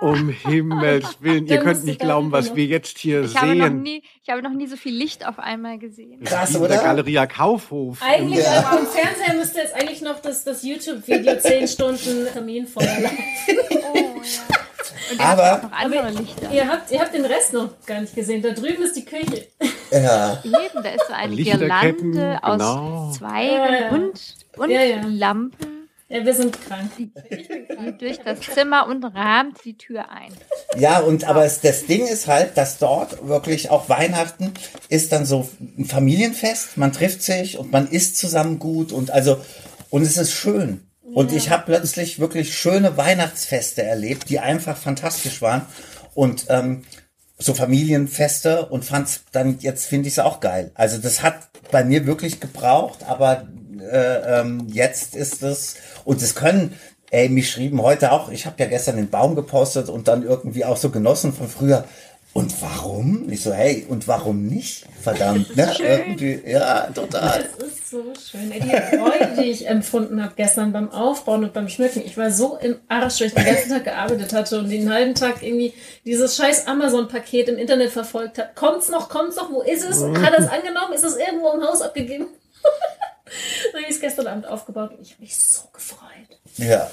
[0.00, 3.82] Um Himmels Willen, ihr könnt nicht glauben, was wir jetzt hier Ich habe, noch sehen.
[3.82, 6.22] nie, ich habe noch nie so viel Licht auf einmal gesehen.
[6.24, 6.82] Krass, in der oder?
[6.82, 7.98] Galeria Kaufhof.
[8.02, 8.60] Eigentlich Ja.
[8.60, 13.18] auf dem Fernseher müsste jetzt eigentlich noch das, das YouTube-Video 10 Stunden Kaminfeuer laufen.
[13.92, 14.20] Oh,
[15.18, 15.24] ja.
[15.24, 16.50] Aber- habt auch noch andere Lichter.
[16.50, 18.40] Ihr habt, ihr habt den Rest noch gar nicht gesehen.
[18.42, 19.48] Da drüben ist die Küche.
[19.90, 20.40] Ja.
[20.44, 23.10] Eben, da ist so eine Girlande aus genau.
[23.12, 23.88] Zweigen Ja, ja.
[23.90, 25.00] und, und Ja, ja.
[25.06, 25.79] Lampen,
[26.10, 26.90] Ja, wir sind krank.
[26.98, 27.12] die
[27.98, 30.32] durch das Zimmer und rahmt die Tür ein.
[30.76, 34.52] Ja, und aber es, das Ding ist halt, dass dort wirklich auch Weihnachten
[34.88, 35.48] ist dann so
[35.78, 36.76] ein Familienfest.
[36.76, 39.40] Man trifft sich und man isst zusammen gut und also
[39.90, 40.80] und es ist schön.
[41.14, 45.62] Und ich habe plötzlich wirklich schöne Weihnachtsfeste erlebt, die einfach fantastisch waren
[46.14, 46.82] und ähm,
[47.38, 50.72] so Familienfeste und fand's dann jetzt finde ich es auch geil.
[50.74, 53.48] Also das hat bei mir wirklich gebraucht, aber
[53.80, 56.74] äh, ähm, jetzt ist es und es können
[57.12, 60.64] Ey, mich schrieben heute auch, ich habe ja gestern den Baum gepostet und dann irgendwie
[60.64, 61.84] auch so genossen von früher.
[62.32, 63.28] Und warum?
[63.28, 64.86] Ich so, hey, und warum nicht?
[65.02, 65.74] Verdammt, ne?
[65.80, 67.44] Irgendwie, ja, total.
[67.58, 68.52] Es ist so schön.
[68.52, 72.02] Die Freude, die ich empfunden habe gestern beim Aufbauen und beim Schmücken.
[72.06, 75.16] Ich war so im Arsch, weil ich den ganzen Tag gearbeitet hatte und den halben
[75.16, 75.74] Tag irgendwie
[76.04, 78.50] dieses scheiß Amazon-Paket im Internet verfolgt habe.
[78.54, 79.08] Kommt's noch?
[79.08, 79.50] Kommt's noch?
[79.50, 80.00] Wo ist es?
[80.00, 80.92] Hat er es angenommen?
[80.94, 82.26] Ist es irgendwo im Haus abgegeben?
[83.72, 86.00] Habe ich es gestern Abend aufgebaut und ich habe mich so gefreut.
[86.56, 86.90] Ja.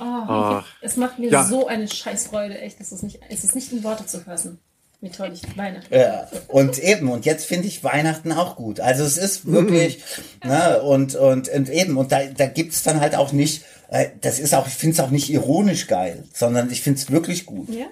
[0.00, 0.66] Oh, Ach.
[0.82, 1.44] es macht mir Ja.
[1.44, 2.80] so eine Scheißfreude, echt.
[2.80, 4.58] Es ist nicht, es ist nicht in Worte zu fassen,
[5.00, 8.78] wie toll ich Weihnachten Ja, und eben, und jetzt finde ich Weihnachten auch gut.
[8.80, 10.02] Also es ist wirklich,
[10.44, 14.38] ne, und, und, und eben, und da, da gibt's dann halt auch nicht, äh, das
[14.38, 17.68] ist auch, ich finde es auch nicht ironisch geil, sondern ich finde es wirklich gut.
[17.70, 17.86] Ja.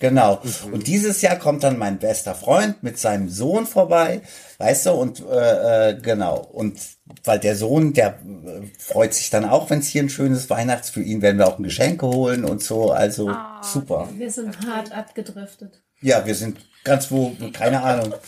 [0.00, 0.40] Genau.
[0.72, 4.20] Und dieses Jahr kommt dann mein bester Freund mit seinem Sohn vorbei,
[4.58, 6.36] weißt du, und äh, äh, genau.
[6.38, 6.78] Und
[7.24, 10.90] weil der Sohn, der äh, freut sich dann auch, wenn es hier ein schönes Weihnachts
[10.90, 12.90] für ihn werden wir auch ein Geschenke holen und so.
[12.92, 13.30] Also
[13.62, 14.08] super.
[14.16, 15.82] Wir sind hart abgedriftet.
[16.00, 18.14] Ja, wir sind ganz wo, keine Ahnung.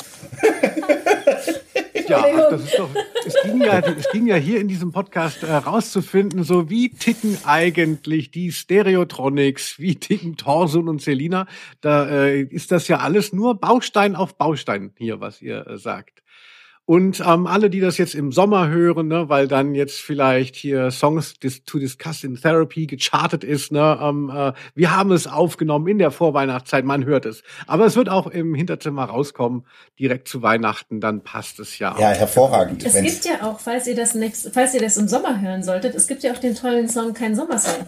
[2.10, 2.90] Ja, ach, das ist doch,
[3.24, 7.38] es, ging ja, es ging ja hier in diesem Podcast äh, rauszufinden, so wie ticken
[7.44, 11.46] eigentlich die Stereotronics, wie ticken Torsun und Selina.
[11.80, 16.24] Da äh, ist das ja alles nur Baustein auf Baustein hier, was ihr äh, sagt.
[16.90, 20.90] Und ähm, alle, die das jetzt im Sommer hören, ne, weil dann jetzt vielleicht hier
[20.90, 25.86] Songs dis to Discuss in Therapy gechartet ist, ne, ähm, äh, wir haben es aufgenommen
[25.86, 27.44] in der Vorweihnachtszeit, man hört es.
[27.68, 29.66] Aber es wird auch im Hinterzimmer rauskommen,
[30.00, 31.94] direkt zu Weihnachten, dann passt es ja.
[31.96, 32.18] Ja, auch.
[32.18, 32.84] hervorragend.
[32.84, 35.94] Es gibt ja auch, falls ihr das nächst, falls ihr das im Sommer hören solltet,
[35.94, 37.86] es gibt ja auch den tollen Song Kein Sommersong.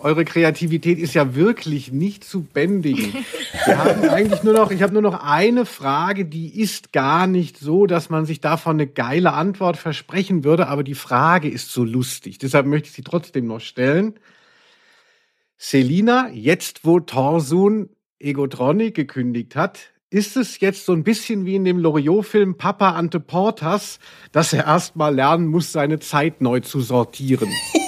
[0.00, 3.12] Eure Kreativität ist ja wirklich nicht zu bändigen.
[3.64, 7.58] Wir haben eigentlich nur noch, ich habe nur noch eine Frage, die ist gar nicht
[7.58, 11.84] so, dass man sich davon eine geile Antwort versprechen würde, aber die Frage ist so
[11.84, 12.38] lustig.
[12.38, 14.14] Deshalb möchte ich sie trotzdem noch stellen.
[15.56, 17.90] Selina, jetzt wo Torsun
[18.20, 23.20] Egotronic gekündigt hat, ist es jetzt so ein bisschen wie in dem Loriot-Film Papa Ante
[23.20, 23.98] Portas,
[24.32, 27.50] dass er erst mal lernen muss, seine Zeit neu zu sortieren?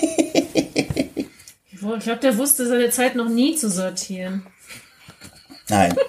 [1.82, 4.46] Ich glaube, der wusste seine Zeit noch nie zu sortieren.
[5.68, 5.94] Nein.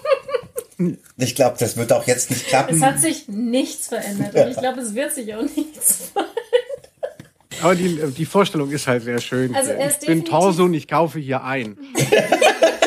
[1.17, 2.75] Ich glaube, das wird auch jetzt nicht klappen.
[2.75, 6.31] Es hat sich nichts verändert und ich glaube, es wird sich auch nichts verändern.
[7.61, 9.55] Aber die, die Vorstellung ist halt sehr schön.
[9.55, 11.77] Also ich bin Torso und ich kaufe hier ein.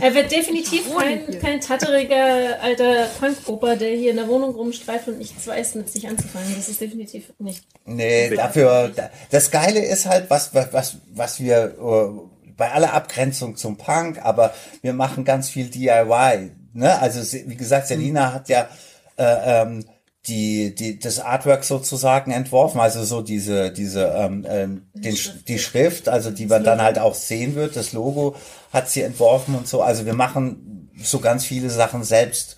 [0.00, 5.18] Er wird definitiv kein, kein tatteriger alter Punkoper, der hier in der Wohnung rumstreift und
[5.18, 6.54] nichts weiß, mit sich anzufangen.
[6.56, 7.64] Das ist definitiv nicht.
[7.84, 13.56] Nee, dafür, da- das Geile ist halt, was, was, was, wir, äh, bei aller Abgrenzung
[13.56, 16.98] zum Punk, aber wir machen ganz viel DIY, ne?
[17.00, 18.68] Also, wie gesagt, Selina hat ja,
[19.16, 19.84] äh, ähm,
[20.26, 25.48] die, die, das Artwork sozusagen entworfen, also so diese, diese, ähm, ähm, den, Schrift.
[25.48, 28.36] die Schrift, also die man dann halt auch sehen wird, das Logo
[28.72, 29.82] hat sie entworfen und so.
[29.82, 32.56] Also wir machen so ganz viele Sachen selbst,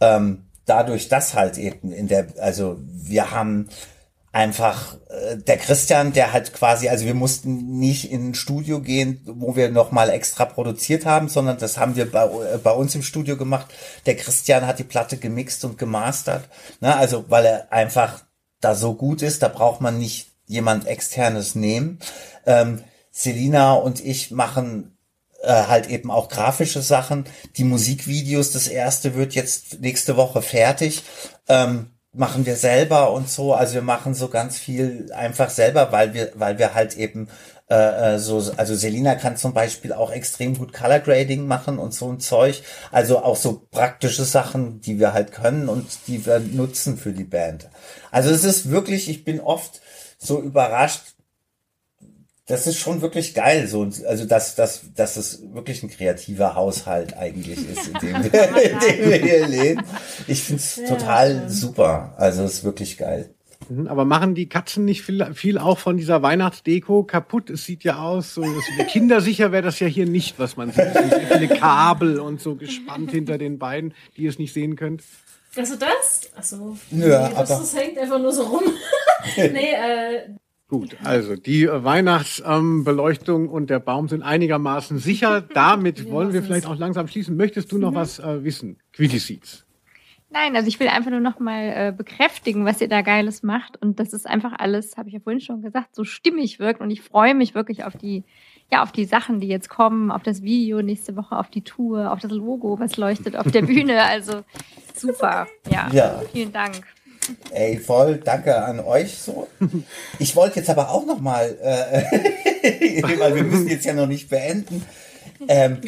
[0.00, 3.68] ähm, dadurch, dass halt eben in der, also wir haben
[4.32, 9.22] einfach äh, der Christian, der halt quasi, also wir mussten nicht in ein Studio gehen,
[9.26, 13.02] wo wir nochmal extra produziert haben, sondern das haben wir bei, äh, bei uns im
[13.02, 13.66] Studio gemacht.
[14.06, 16.48] Der Christian hat die Platte gemixt und gemastert,
[16.80, 16.96] ne?
[16.96, 18.22] also weil er einfach
[18.60, 21.98] da so gut ist, da braucht man nicht jemand externes nehmen.
[22.46, 24.96] Ähm, Selina und ich machen
[25.42, 27.24] äh, halt eben auch grafische Sachen.
[27.56, 31.02] Die Musikvideos, das erste wird jetzt nächste Woche fertig.
[31.48, 33.54] Ähm, machen wir selber und so.
[33.54, 37.28] Also wir machen so ganz viel einfach selber, weil wir, weil wir halt eben
[37.70, 41.94] äh, äh, so, also Selina kann zum Beispiel auch extrem gut Color Grading machen und
[41.94, 42.62] so ein Zeug.
[42.90, 47.24] Also auch so praktische Sachen, die wir halt können und die wir nutzen für die
[47.24, 47.68] Band.
[48.10, 49.80] Also es ist wirklich, ich bin oft
[50.18, 51.14] so überrascht,
[52.50, 57.16] das ist schon wirklich geil, so, also dass, dass, dass es wirklich ein kreativer Haushalt
[57.16, 59.82] eigentlich ist, in dem wir, in dem wir hier leben.
[60.26, 62.14] Ich finde es total super.
[62.16, 63.32] Also es ist wirklich geil.
[63.68, 67.50] Mhm, Aber machen die Katzen nicht viel, viel auch von dieser Weihnachtsdeko kaputt?
[67.50, 68.44] Es sieht ja aus, so
[68.88, 70.92] kindersicher wäre das ja hier nicht, was man sieht.
[70.92, 75.04] Sehr viele Kabel und so gespannt hinter den Beinen, die ihr es nicht sehen könnt.
[75.56, 76.30] Also das?
[76.36, 76.76] Achso.
[76.90, 78.64] Ja, nee, das, das hängt einfach nur so rum.
[79.36, 80.30] nee, äh,
[80.70, 85.40] Gut, also die äh, Weihnachtsbeleuchtung und der Baum sind einigermaßen sicher.
[85.54, 87.36] Damit Wir wollen wir vielleicht auch langsam schließen.
[87.36, 88.78] Möchtest du noch was äh, wissen?
[88.92, 89.66] Quitty Seeds.
[90.32, 93.82] Nein, also ich will einfach nur noch mal äh, bekräftigen, was ihr da Geiles macht
[93.82, 96.92] und das ist einfach alles, habe ich ja vorhin schon gesagt, so stimmig wirkt und
[96.92, 98.22] ich freue mich wirklich auf die
[98.72, 102.12] ja, auf die Sachen, die jetzt kommen, auf das Video nächste Woche, auf die Tour,
[102.12, 104.44] auf das Logo, was leuchtet auf der Bühne, also
[104.94, 105.48] super.
[105.68, 105.88] Ja.
[105.92, 106.22] Ja.
[106.32, 106.84] Vielen Dank.
[107.50, 109.48] Ey, voll, danke an euch so.
[110.18, 114.28] Ich wollte jetzt aber auch noch mal, äh, weil wir müssen jetzt ja noch nicht
[114.28, 114.84] beenden.
[115.48, 115.80] Ähm,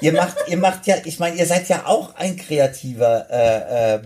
[0.00, 4.00] ihr macht, ihr macht ja, ich meine, ihr seid ja auch ein kreativer äh, äh,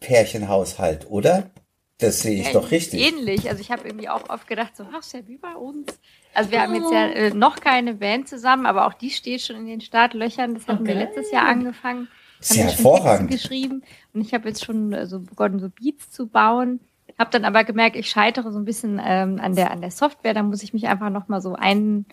[0.00, 1.50] Pärchenhaushalt, oder?
[1.98, 3.00] Das sehe ich Ja, doch richtig.
[3.12, 3.48] Ähnlich.
[3.48, 5.98] Also ich habe irgendwie auch oft gedacht, so, ach, ist ja wie bei uns.
[6.32, 9.56] Also wir haben jetzt ja äh, noch keine Band zusammen, aber auch die steht schon
[9.56, 10.54] in den Startlöchern.
[10.54, 11.04] Das hatten wir Okay.
[11.04, 12.06] letztes Jahr angefangen.
[12.40, 13.30] Sehr schon hervorragend.
[13.30, 13.82] Texte geschrieben
[14.14, 16.80] und ich habe jetzt schon so begonnen, so Beats zu bauen.
[17.18, 20.34] Habe dann aber gemerkt, ich scheitere so ein bisschen ähm, an der an der Software.
[20.34, 22.06] Da muss ich mich einfach noch mal so ein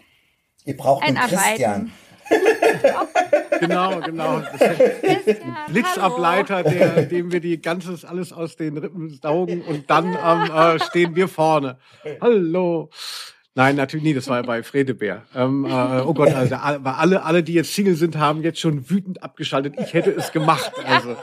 [0.66, 1.92] Ihr braucht einen Christian.
[3.60, 4.42] genau, genau.
[5.68, 10.80] Blitzableiter, der, dem wir die ganzes alles aus den Rippen saugen und dann ähm, äh,
[10.80, 11.78] stehen wir vorne.
[12.20, 12.90] Hallo.
[13.56, 15.24] Nein, natürlich nie, das war bei Fredebär.
[15.34, 19.24] Ähm, äh, oh Gott, also alle, alle, die jetzt Single sind, haben jetzt schon wütend
[19.24, 19.76] abgeschaltet.
[19.80, 20.74] Ich hätte es gemacht.
[20.86, 21.16] Also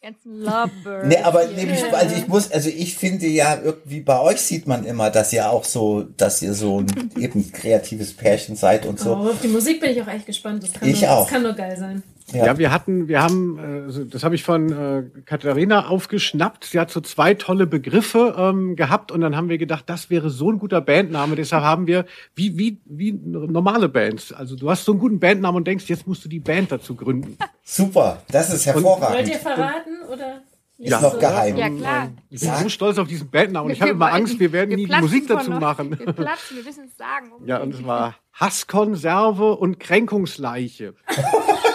[0.00, 1.08] ganzen Lovebirds.
[1.08, 4.84] Nee, aber nämlich, also ich muss, also ich finde ja irgendwie bei euch sieht man
[4.84, 9.14] immer, dass ihr auch so, dass ihr so ein eben kreatives Pärchen seid und so.
[9.14, 10.62] Oh, auf die Musik bin ich auch echt gespannt.
[10.62, 11.24] Das kann ich nur, auch.
[11.24, 12.02] Das kann nur geil sein.
[12.32, 12.46] Ja.
[12.46, 16.64] ja, wir hatten, wir haben, äh, das habe ich von äh, Katharina aufgeschnappt.
[16.64, 20.28] Sie hat so zwei tolle Begriffe ähm, gehabt und dann haben wir gedacht, das wäre
[20.28, 21.36] so ein guter Bandname.
[21.36, 24.32] Deshalb haben wir wie wie wie normale Bands.
[24.32, 26.94] Also du hast so einen guten Bandnamen und denkst, jetzt musst du die Band dazu
[26.94, 27.38] gründen.
[27.64, 29.16] Super, das ist hervorragend.
[29.16, 30.42] Wollt ihr verraten oder?
[30.80, 31.00] Ist ja.
[31.00, 31.56] noch geheim.
[31.56, 32.08] Ja, klar.
[32.30, 34.76] Ich bin so stolz auf diesen Bandnamen und ich habe immer Angst, wir werden wir
[34.76, 35.60] nie die Musik dazu noch.
[35.60, 35.98] machen.
[35.98, 37.32] Wir platzen, wir wissen es sagen.
[37.46, 40.94] Ja, und es war Hasskonserve und Kränkungsleiche.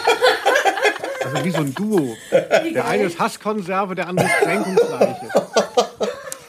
[1.33, 2.15] Also wie so ein Duo.
[2.31, 5.29] Der eine ist Hasskonserve, der andere ist Kränkungsleiche.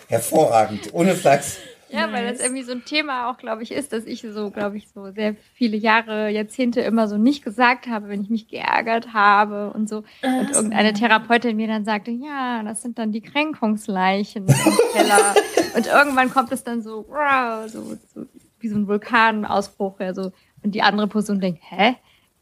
[0.08, 1.58] Hervorragend, ohne Flachs.
[1.90, 4.76] Ja, weil das irgendwie so ein Thema auch, glaube ich, ist, dass ich so, glaube
[4.76, 9.12] ich, so sehr viele Jahre, Jahrzehnte immer so nicht gesagt habe, wenn ich mich geärgert
[9.12, 9.98] habe und so.
[10.22, 14.54] Und irgendeine Therapeutin mir dann sagte, ja, das sind dann die Kränkungsleichen im
[14.92, 15.34] Keller.
[15.76, 18.26] und irgendwann kommt es dann so, wow, so, so
[18.58, 20.32] wie so ein Vulkanausbruch, ja, so.
[20.64, 21.94] Und die andere Person denkt, hä?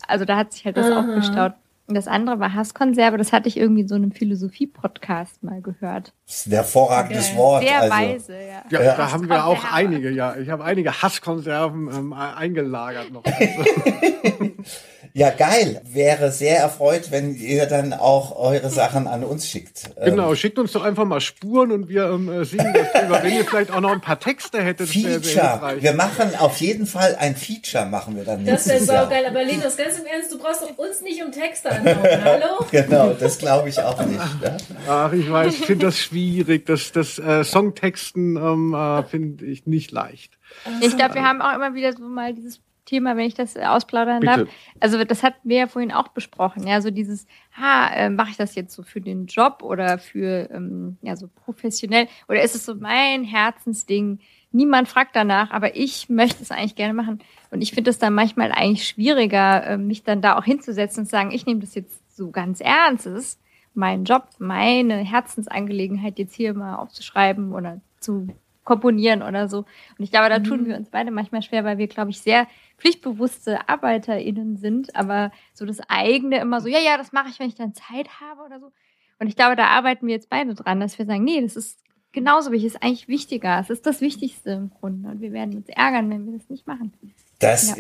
[0.07, 1.01] Also da hat sich halt das Aha.
[1.01, 1.53] aufgestaut.
[1.95, 6.13] Das andere war Hasskonserve, das hatte ich irgendwie in so einem Philosophie-Podcast mal gehört.
[6.27, 7.39] Das ist ein hervorragendes okay.
[7.39, 7.63] Wort.
[7.63, 7.95] Sehr also.
[7.95, 8.65] weise, ja.
[8.71, 8.97] Ja, ja.
[8.97, 10.37] da haben wir auch einige, ja.
[10.37, 13.23] Ich habe einige Hasskonserven ähm, eingelagert noch.
[15.15, 15.81] Ja, geil.
[15.85, 19.91] Wäre sehr erfreut, wenn ihr dann auch eure Sachen an uns schickt.
[20.03, 23.23] Genau, ähm, schickt uns doch einfach mal Spuren und wir ähm, äh, singen das drüber.
[23.23, 25.21] Wenn ihr vielleicht auch noch ein paar Texte hättet, Feature.
[25.21, 29.27] Sehr wir machen auf jeden Fall ein Feature, machen wir dann Das wäre saugeil.
[29.27, 31.99] Aber Linus, ganz im Ernst, du brauchst doch uns nicht um Texte anhauen.
[32.25, 32.67] Hallo?
[32.71, 34.21] genau, das glaube ich auch nicht.
[34.43, 34.57] Ja?
[34.89, 36.67] Ach, ich weiß, ich finde das schwierig.
[36.67, 40.39] Das, das äh, Songtexten ähm, äh, finde ich nicht leicht.
[40.81, 43.65] Ich glaube, wir haben auch immer wieder so mal dieses Thema, wenn ich das äh,
[43.65, 44.39] ausplaudern Bitte.
[44.39, 44.49] darf.
[44.81, 46.67] Also das hatten wir ja vorhin auch besprochen.
[46.67, 47.27] Ja, so dieses,
[47.57, 51.29] ha, äh, mache ich das jetzt so für den Job oder für ähm, ja so
[51.29, 54.21] professionell oder ist es so mein Herzensding?
[54.51, 57.21] Niemand fragt danach, aber ich möchte es eigentlich gerne machen.
[57.51, 61.07] Und ich finde es dann manchmal eigentlich schwieriger, äh, mich dann da auch hinzusetzen und
[61.07, 63.07] zu sagen, ich nehme das jetzt so ganz ernst.
[63.07, 63.41] Es ist
[63.75, 68.29] mein Job, meine Herzensangelegenheit jetzt hier mal aufzuschreiben oder zu
[68.65, 69.59] komponieren oder so.
[69.59, 70.67] Und ich glaube, da tun mhm.
[70.67, 72.47] wir uns beide manchmal schwer, weil wir, glaube ich, sehr
[72.83, 77.47] pflichtbewusste ArbeiterInnen sind, aber so das eigene immer so, ja, ja, das mache ich, wenn
[77.47, 78.73] ich dann Zeit habe oder so.
[79.21, 81.79] Und ich glaube, da arbeiten wir jetzt beide dran, dass wir sagen, nee, das ist
[82.11, 83.61] genauso wichtig, ist eigentlich wichtiger.
[83.61, 85.11] Es ist das Wichtigste im Grunde.
[85.11, 86.93] Und wir werden uns ärgern, wenn wir das nicht machen.
[87.39, 87.77] Das, ja.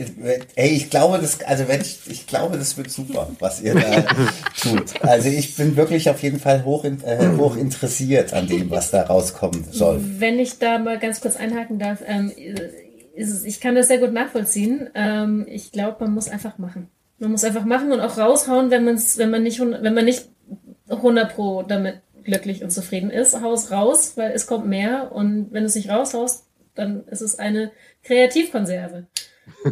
[0.55, 4.03] ey, ich glaube, das, also wenn ich, ich glaube, das wird super, was ihr da
[4.61, 5.03] tut.
[5.03, 9.03] Also ich bin wirklich auf jeden Fall hoch, äh, hoch interessiert an dem, was da
[9.03, 10.01] rauskommen soll.
[10.19, 12.33] Wenn ich da mal ganz kurz einhaken darf, ähm,
[13.15, 14.91] ist ich kann das sehr gut nachvollziehen.
[14.95, 16.89] Ähm, ich glaube, man muss einfach machen.
[17.19, 20.29] Man muss einfach machen und auch raushauen, wenn man wenn man nicht, wenn man nicht
[20.89, 23.41] 100 pro damit glücklich und zufrieden ist.
[23.41, 26.45] Haus raus, weil es kommt mehr und wenn du es nicht raushaust,
[26.75, 27.73] dann ist es eine
[28.03, 29.07] Kreativkonserve.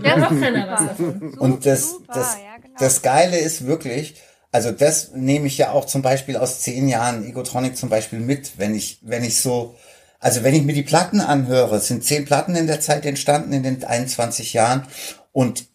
[0.05, 1.35] Ja, noch keiner was davon.
[1.39, 2.75] Und das, das, ja, genau.
[2.79, 4.17] das Geile ist wirklich,
[4.51, 8.59] also das nehme ich ja auch zum Beispiel aus zehn Jahren Egotronic zum Beispiel mit,
[8.59, 9.77] wenn ich, wenn ich so,
[10.21, 13.53] also wenn ich mir die Platten anhöre, es sind zehn Platten in der Zeit entstanden
[13.53, 14.87] in den 21 Jahren
[15.33, 15.67] und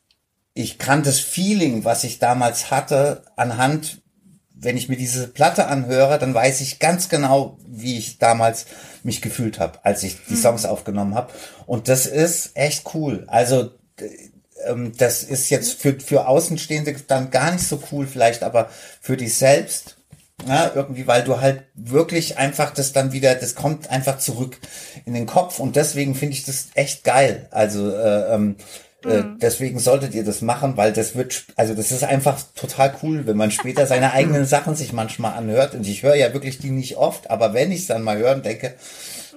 [0.54, 4.02] ich kann das Feeling, was ich damals hatte, anhand,
[4.54, 8.66] wenn ich mir diese Platte anhöre, dann weiß ich ganz genau, wie ich damals
[9.04, 10.42] mich gefühlt habe, als ich die hm.
[10.42, 11.34] Songs aufgenommen habe.
[11.66, 13.26] Und das ist echt cool.
[13.28, 13.72] Also
[14.66, 18.70] ähm, das ist jetzt für, für Außenstehende dann gar nicht so cool vielleicht, aber
[19.02, 19.95] für dich selbst,
[20.46, 24.58] ja, irgendwie, weil du halt wirklich einfach das dann wieder, das kommt einfach zurück
[25.06, 27.48] in den Kopf und deswegen finde ich das echt geil.
[27.52, 28.56] Also äh, ähm,
[29.06, 29.40] äh, mhm.
[29.40, 33.38] deswegen solltet ihr das machen, weil das wird, also das ist einfach total cool, wenn
[33.38, 35.76] man später seine eigenen Sachen sich manchmal anhört.
[35.76, 38.42] Und ich höre ja wirklich die nicht oft, aber wenn ich es dann mal hören
[38.42, 38.74] denke,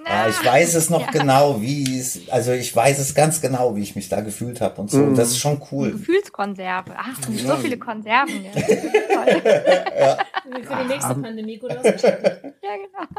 [0.05, 3.81] Ja, ich weiß es noch genau, wie es, also ich weiß es ganz genau, wie
[3.81, 5.03] ich mich da gefühlt habe und so.
[5.03, 5.91] Und das ist schon cool.
[5.91, 6.91] Gefühlskonserve.
[6.97, 8.45] Ach, es sind so viele Konserven.
[8.45, 8.61] Ja.
[10.49, 12.41] Für die nächste Pandemie gut ausgestattet.
[12.63, 12.69] ja,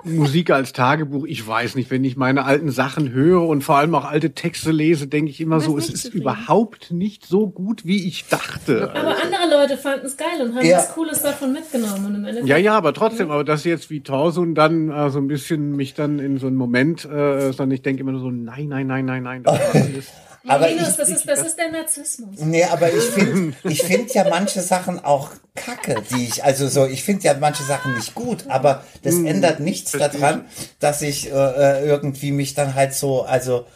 [0.04, 0.16] genau.
[0.20, 3.94] Musik als Tagebuch, ich weiß nicht, wenn ich meine alten Sachen höre und vor allem
[3.94, 6.22] auch alte Texte lese, denke ich immer so, es ist zufrieden.
[6.22, 8.90] überhaupt nicht so gut, wie ich dachte.
[8.94, 10.78] Aber andere Leute fanden es geil und haben Ja.
[10.78, 12.06] was Cooles davon mitgenommen.
[12.06, 15.18] Und im Endeffekt Ja, ja, aber trotzdem, aber das jetzt wie Torsun dann äh, so
[15.18, 16.69] ein bisschen mich dann in so einen Moment,
[17.04, 20.12] äh, sondern ich denke immer nur so, nein, nein, nein, nein, nein, das ist.
[20.48, 22.40] Aber Linus, ich, das, ist, das ist der Narzissmus.
[22.40, 26.86] Nee, aber ich finde ich find ja manche Sachen auch kacke, die ich, also so,
[26.86, 30.46] ich finde ja manche Sachen nicht gut, aber das ändert nichts verstehe daran,
[30.78, 33.66] dass ich äh, irgendwie mich dann halt so, also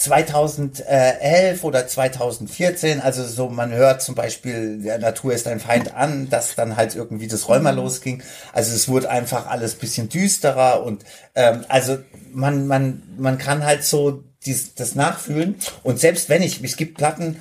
[0.00, 6.30] 2011 oder 2014, also so, man hört zum Beispiel, der Natur ist ein Feind an,
[6.30, 8.22] dass dann halt irgendwie das Rheuma losging.
[8.54, 11.04] Also es wurde einfach alles bisschen düsterer und
[11.34, 11.98] ähm, also
[12.32, 15.56] man, man, man kann halt so dies, das nachfühlen.
[15.82, 17.36] Und selbst wenn ich, es gibt Platten,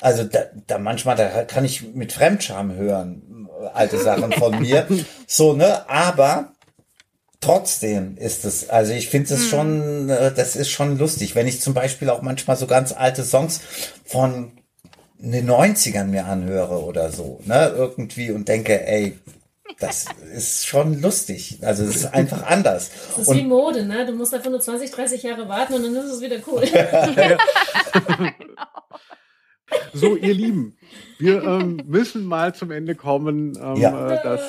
[0.00, 4.86] also da, da manchmal, da kann ich mit Fremdscham hören, alte Sachen von mir.
[5.26, 5.86] So, ne?
[5.90, 6.52] Aber
[7.40, 11.60] trotzdem ist es, also ich finde es schon, äh, das ist schon lustig, wenn ich
[11.60, 13.60] zum Beispiel auch manchmal so ganz alte Songs
[14.04, 14.52] von
[15.18, 19.18] den 90ern mir anhöre oder so, ne, irgendwie und denke, ey,
[19.80, 21.58] das ist schon lustig.
[21.62, 22.90] Also es ist einfach anders.
[23.10, 24.06] Das ist Und wie Mode, ne?
[24.06, 26.64] Du musst einfach nur 20, 30 Jahre warten und dann ist es wieder cool.
[29.92, 30.76] So, ihr Lieben,
[31.18, 33.58] wir ähm, müssen mal zum Ende kommen.
[33.60, 34.14] Ähm, Ja.
[34.14, 34.40] äh, das,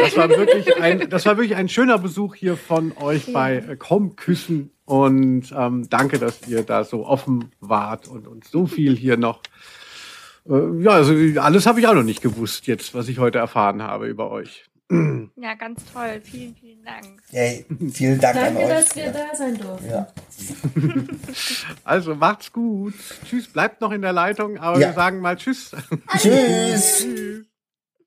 [0.00, 3.76] das, war wirklich ein, das war wirklich ein schöner Besuch hier von euch bei äh,
[3.78, 4.70] Komm Küssen.
[4.84, 9.42] Und ähm, danke, dass ihr da so offen wart und uns so viel hier noch.
[10.48, 13.82] Äh, ja, also alles habe ich auch noch nicht gewusst jetzt, was ich heute erfahren
[13.82, 14.64] habe über euch.
[14.90, 16.22] Ja, ganz toll.
[16.24, 17.20] Vielen, vielen Dank.
[17.32, 18.68] ey, vielen Dank Danke, an euch.
[18.70, 19.90] dass wir da sein durften.
[19.90, 20.08] ja.
[21.84, 22.94] Also macht's gut.
[23.28, 24.88] Tschüss, bleibt noch in der Leitung, aber Ja.
[24.88, 25.72] wir sagen mal Tschüss.
[26.16, 27.00] Tschüss.
[27.02, 27.44] Tschüss.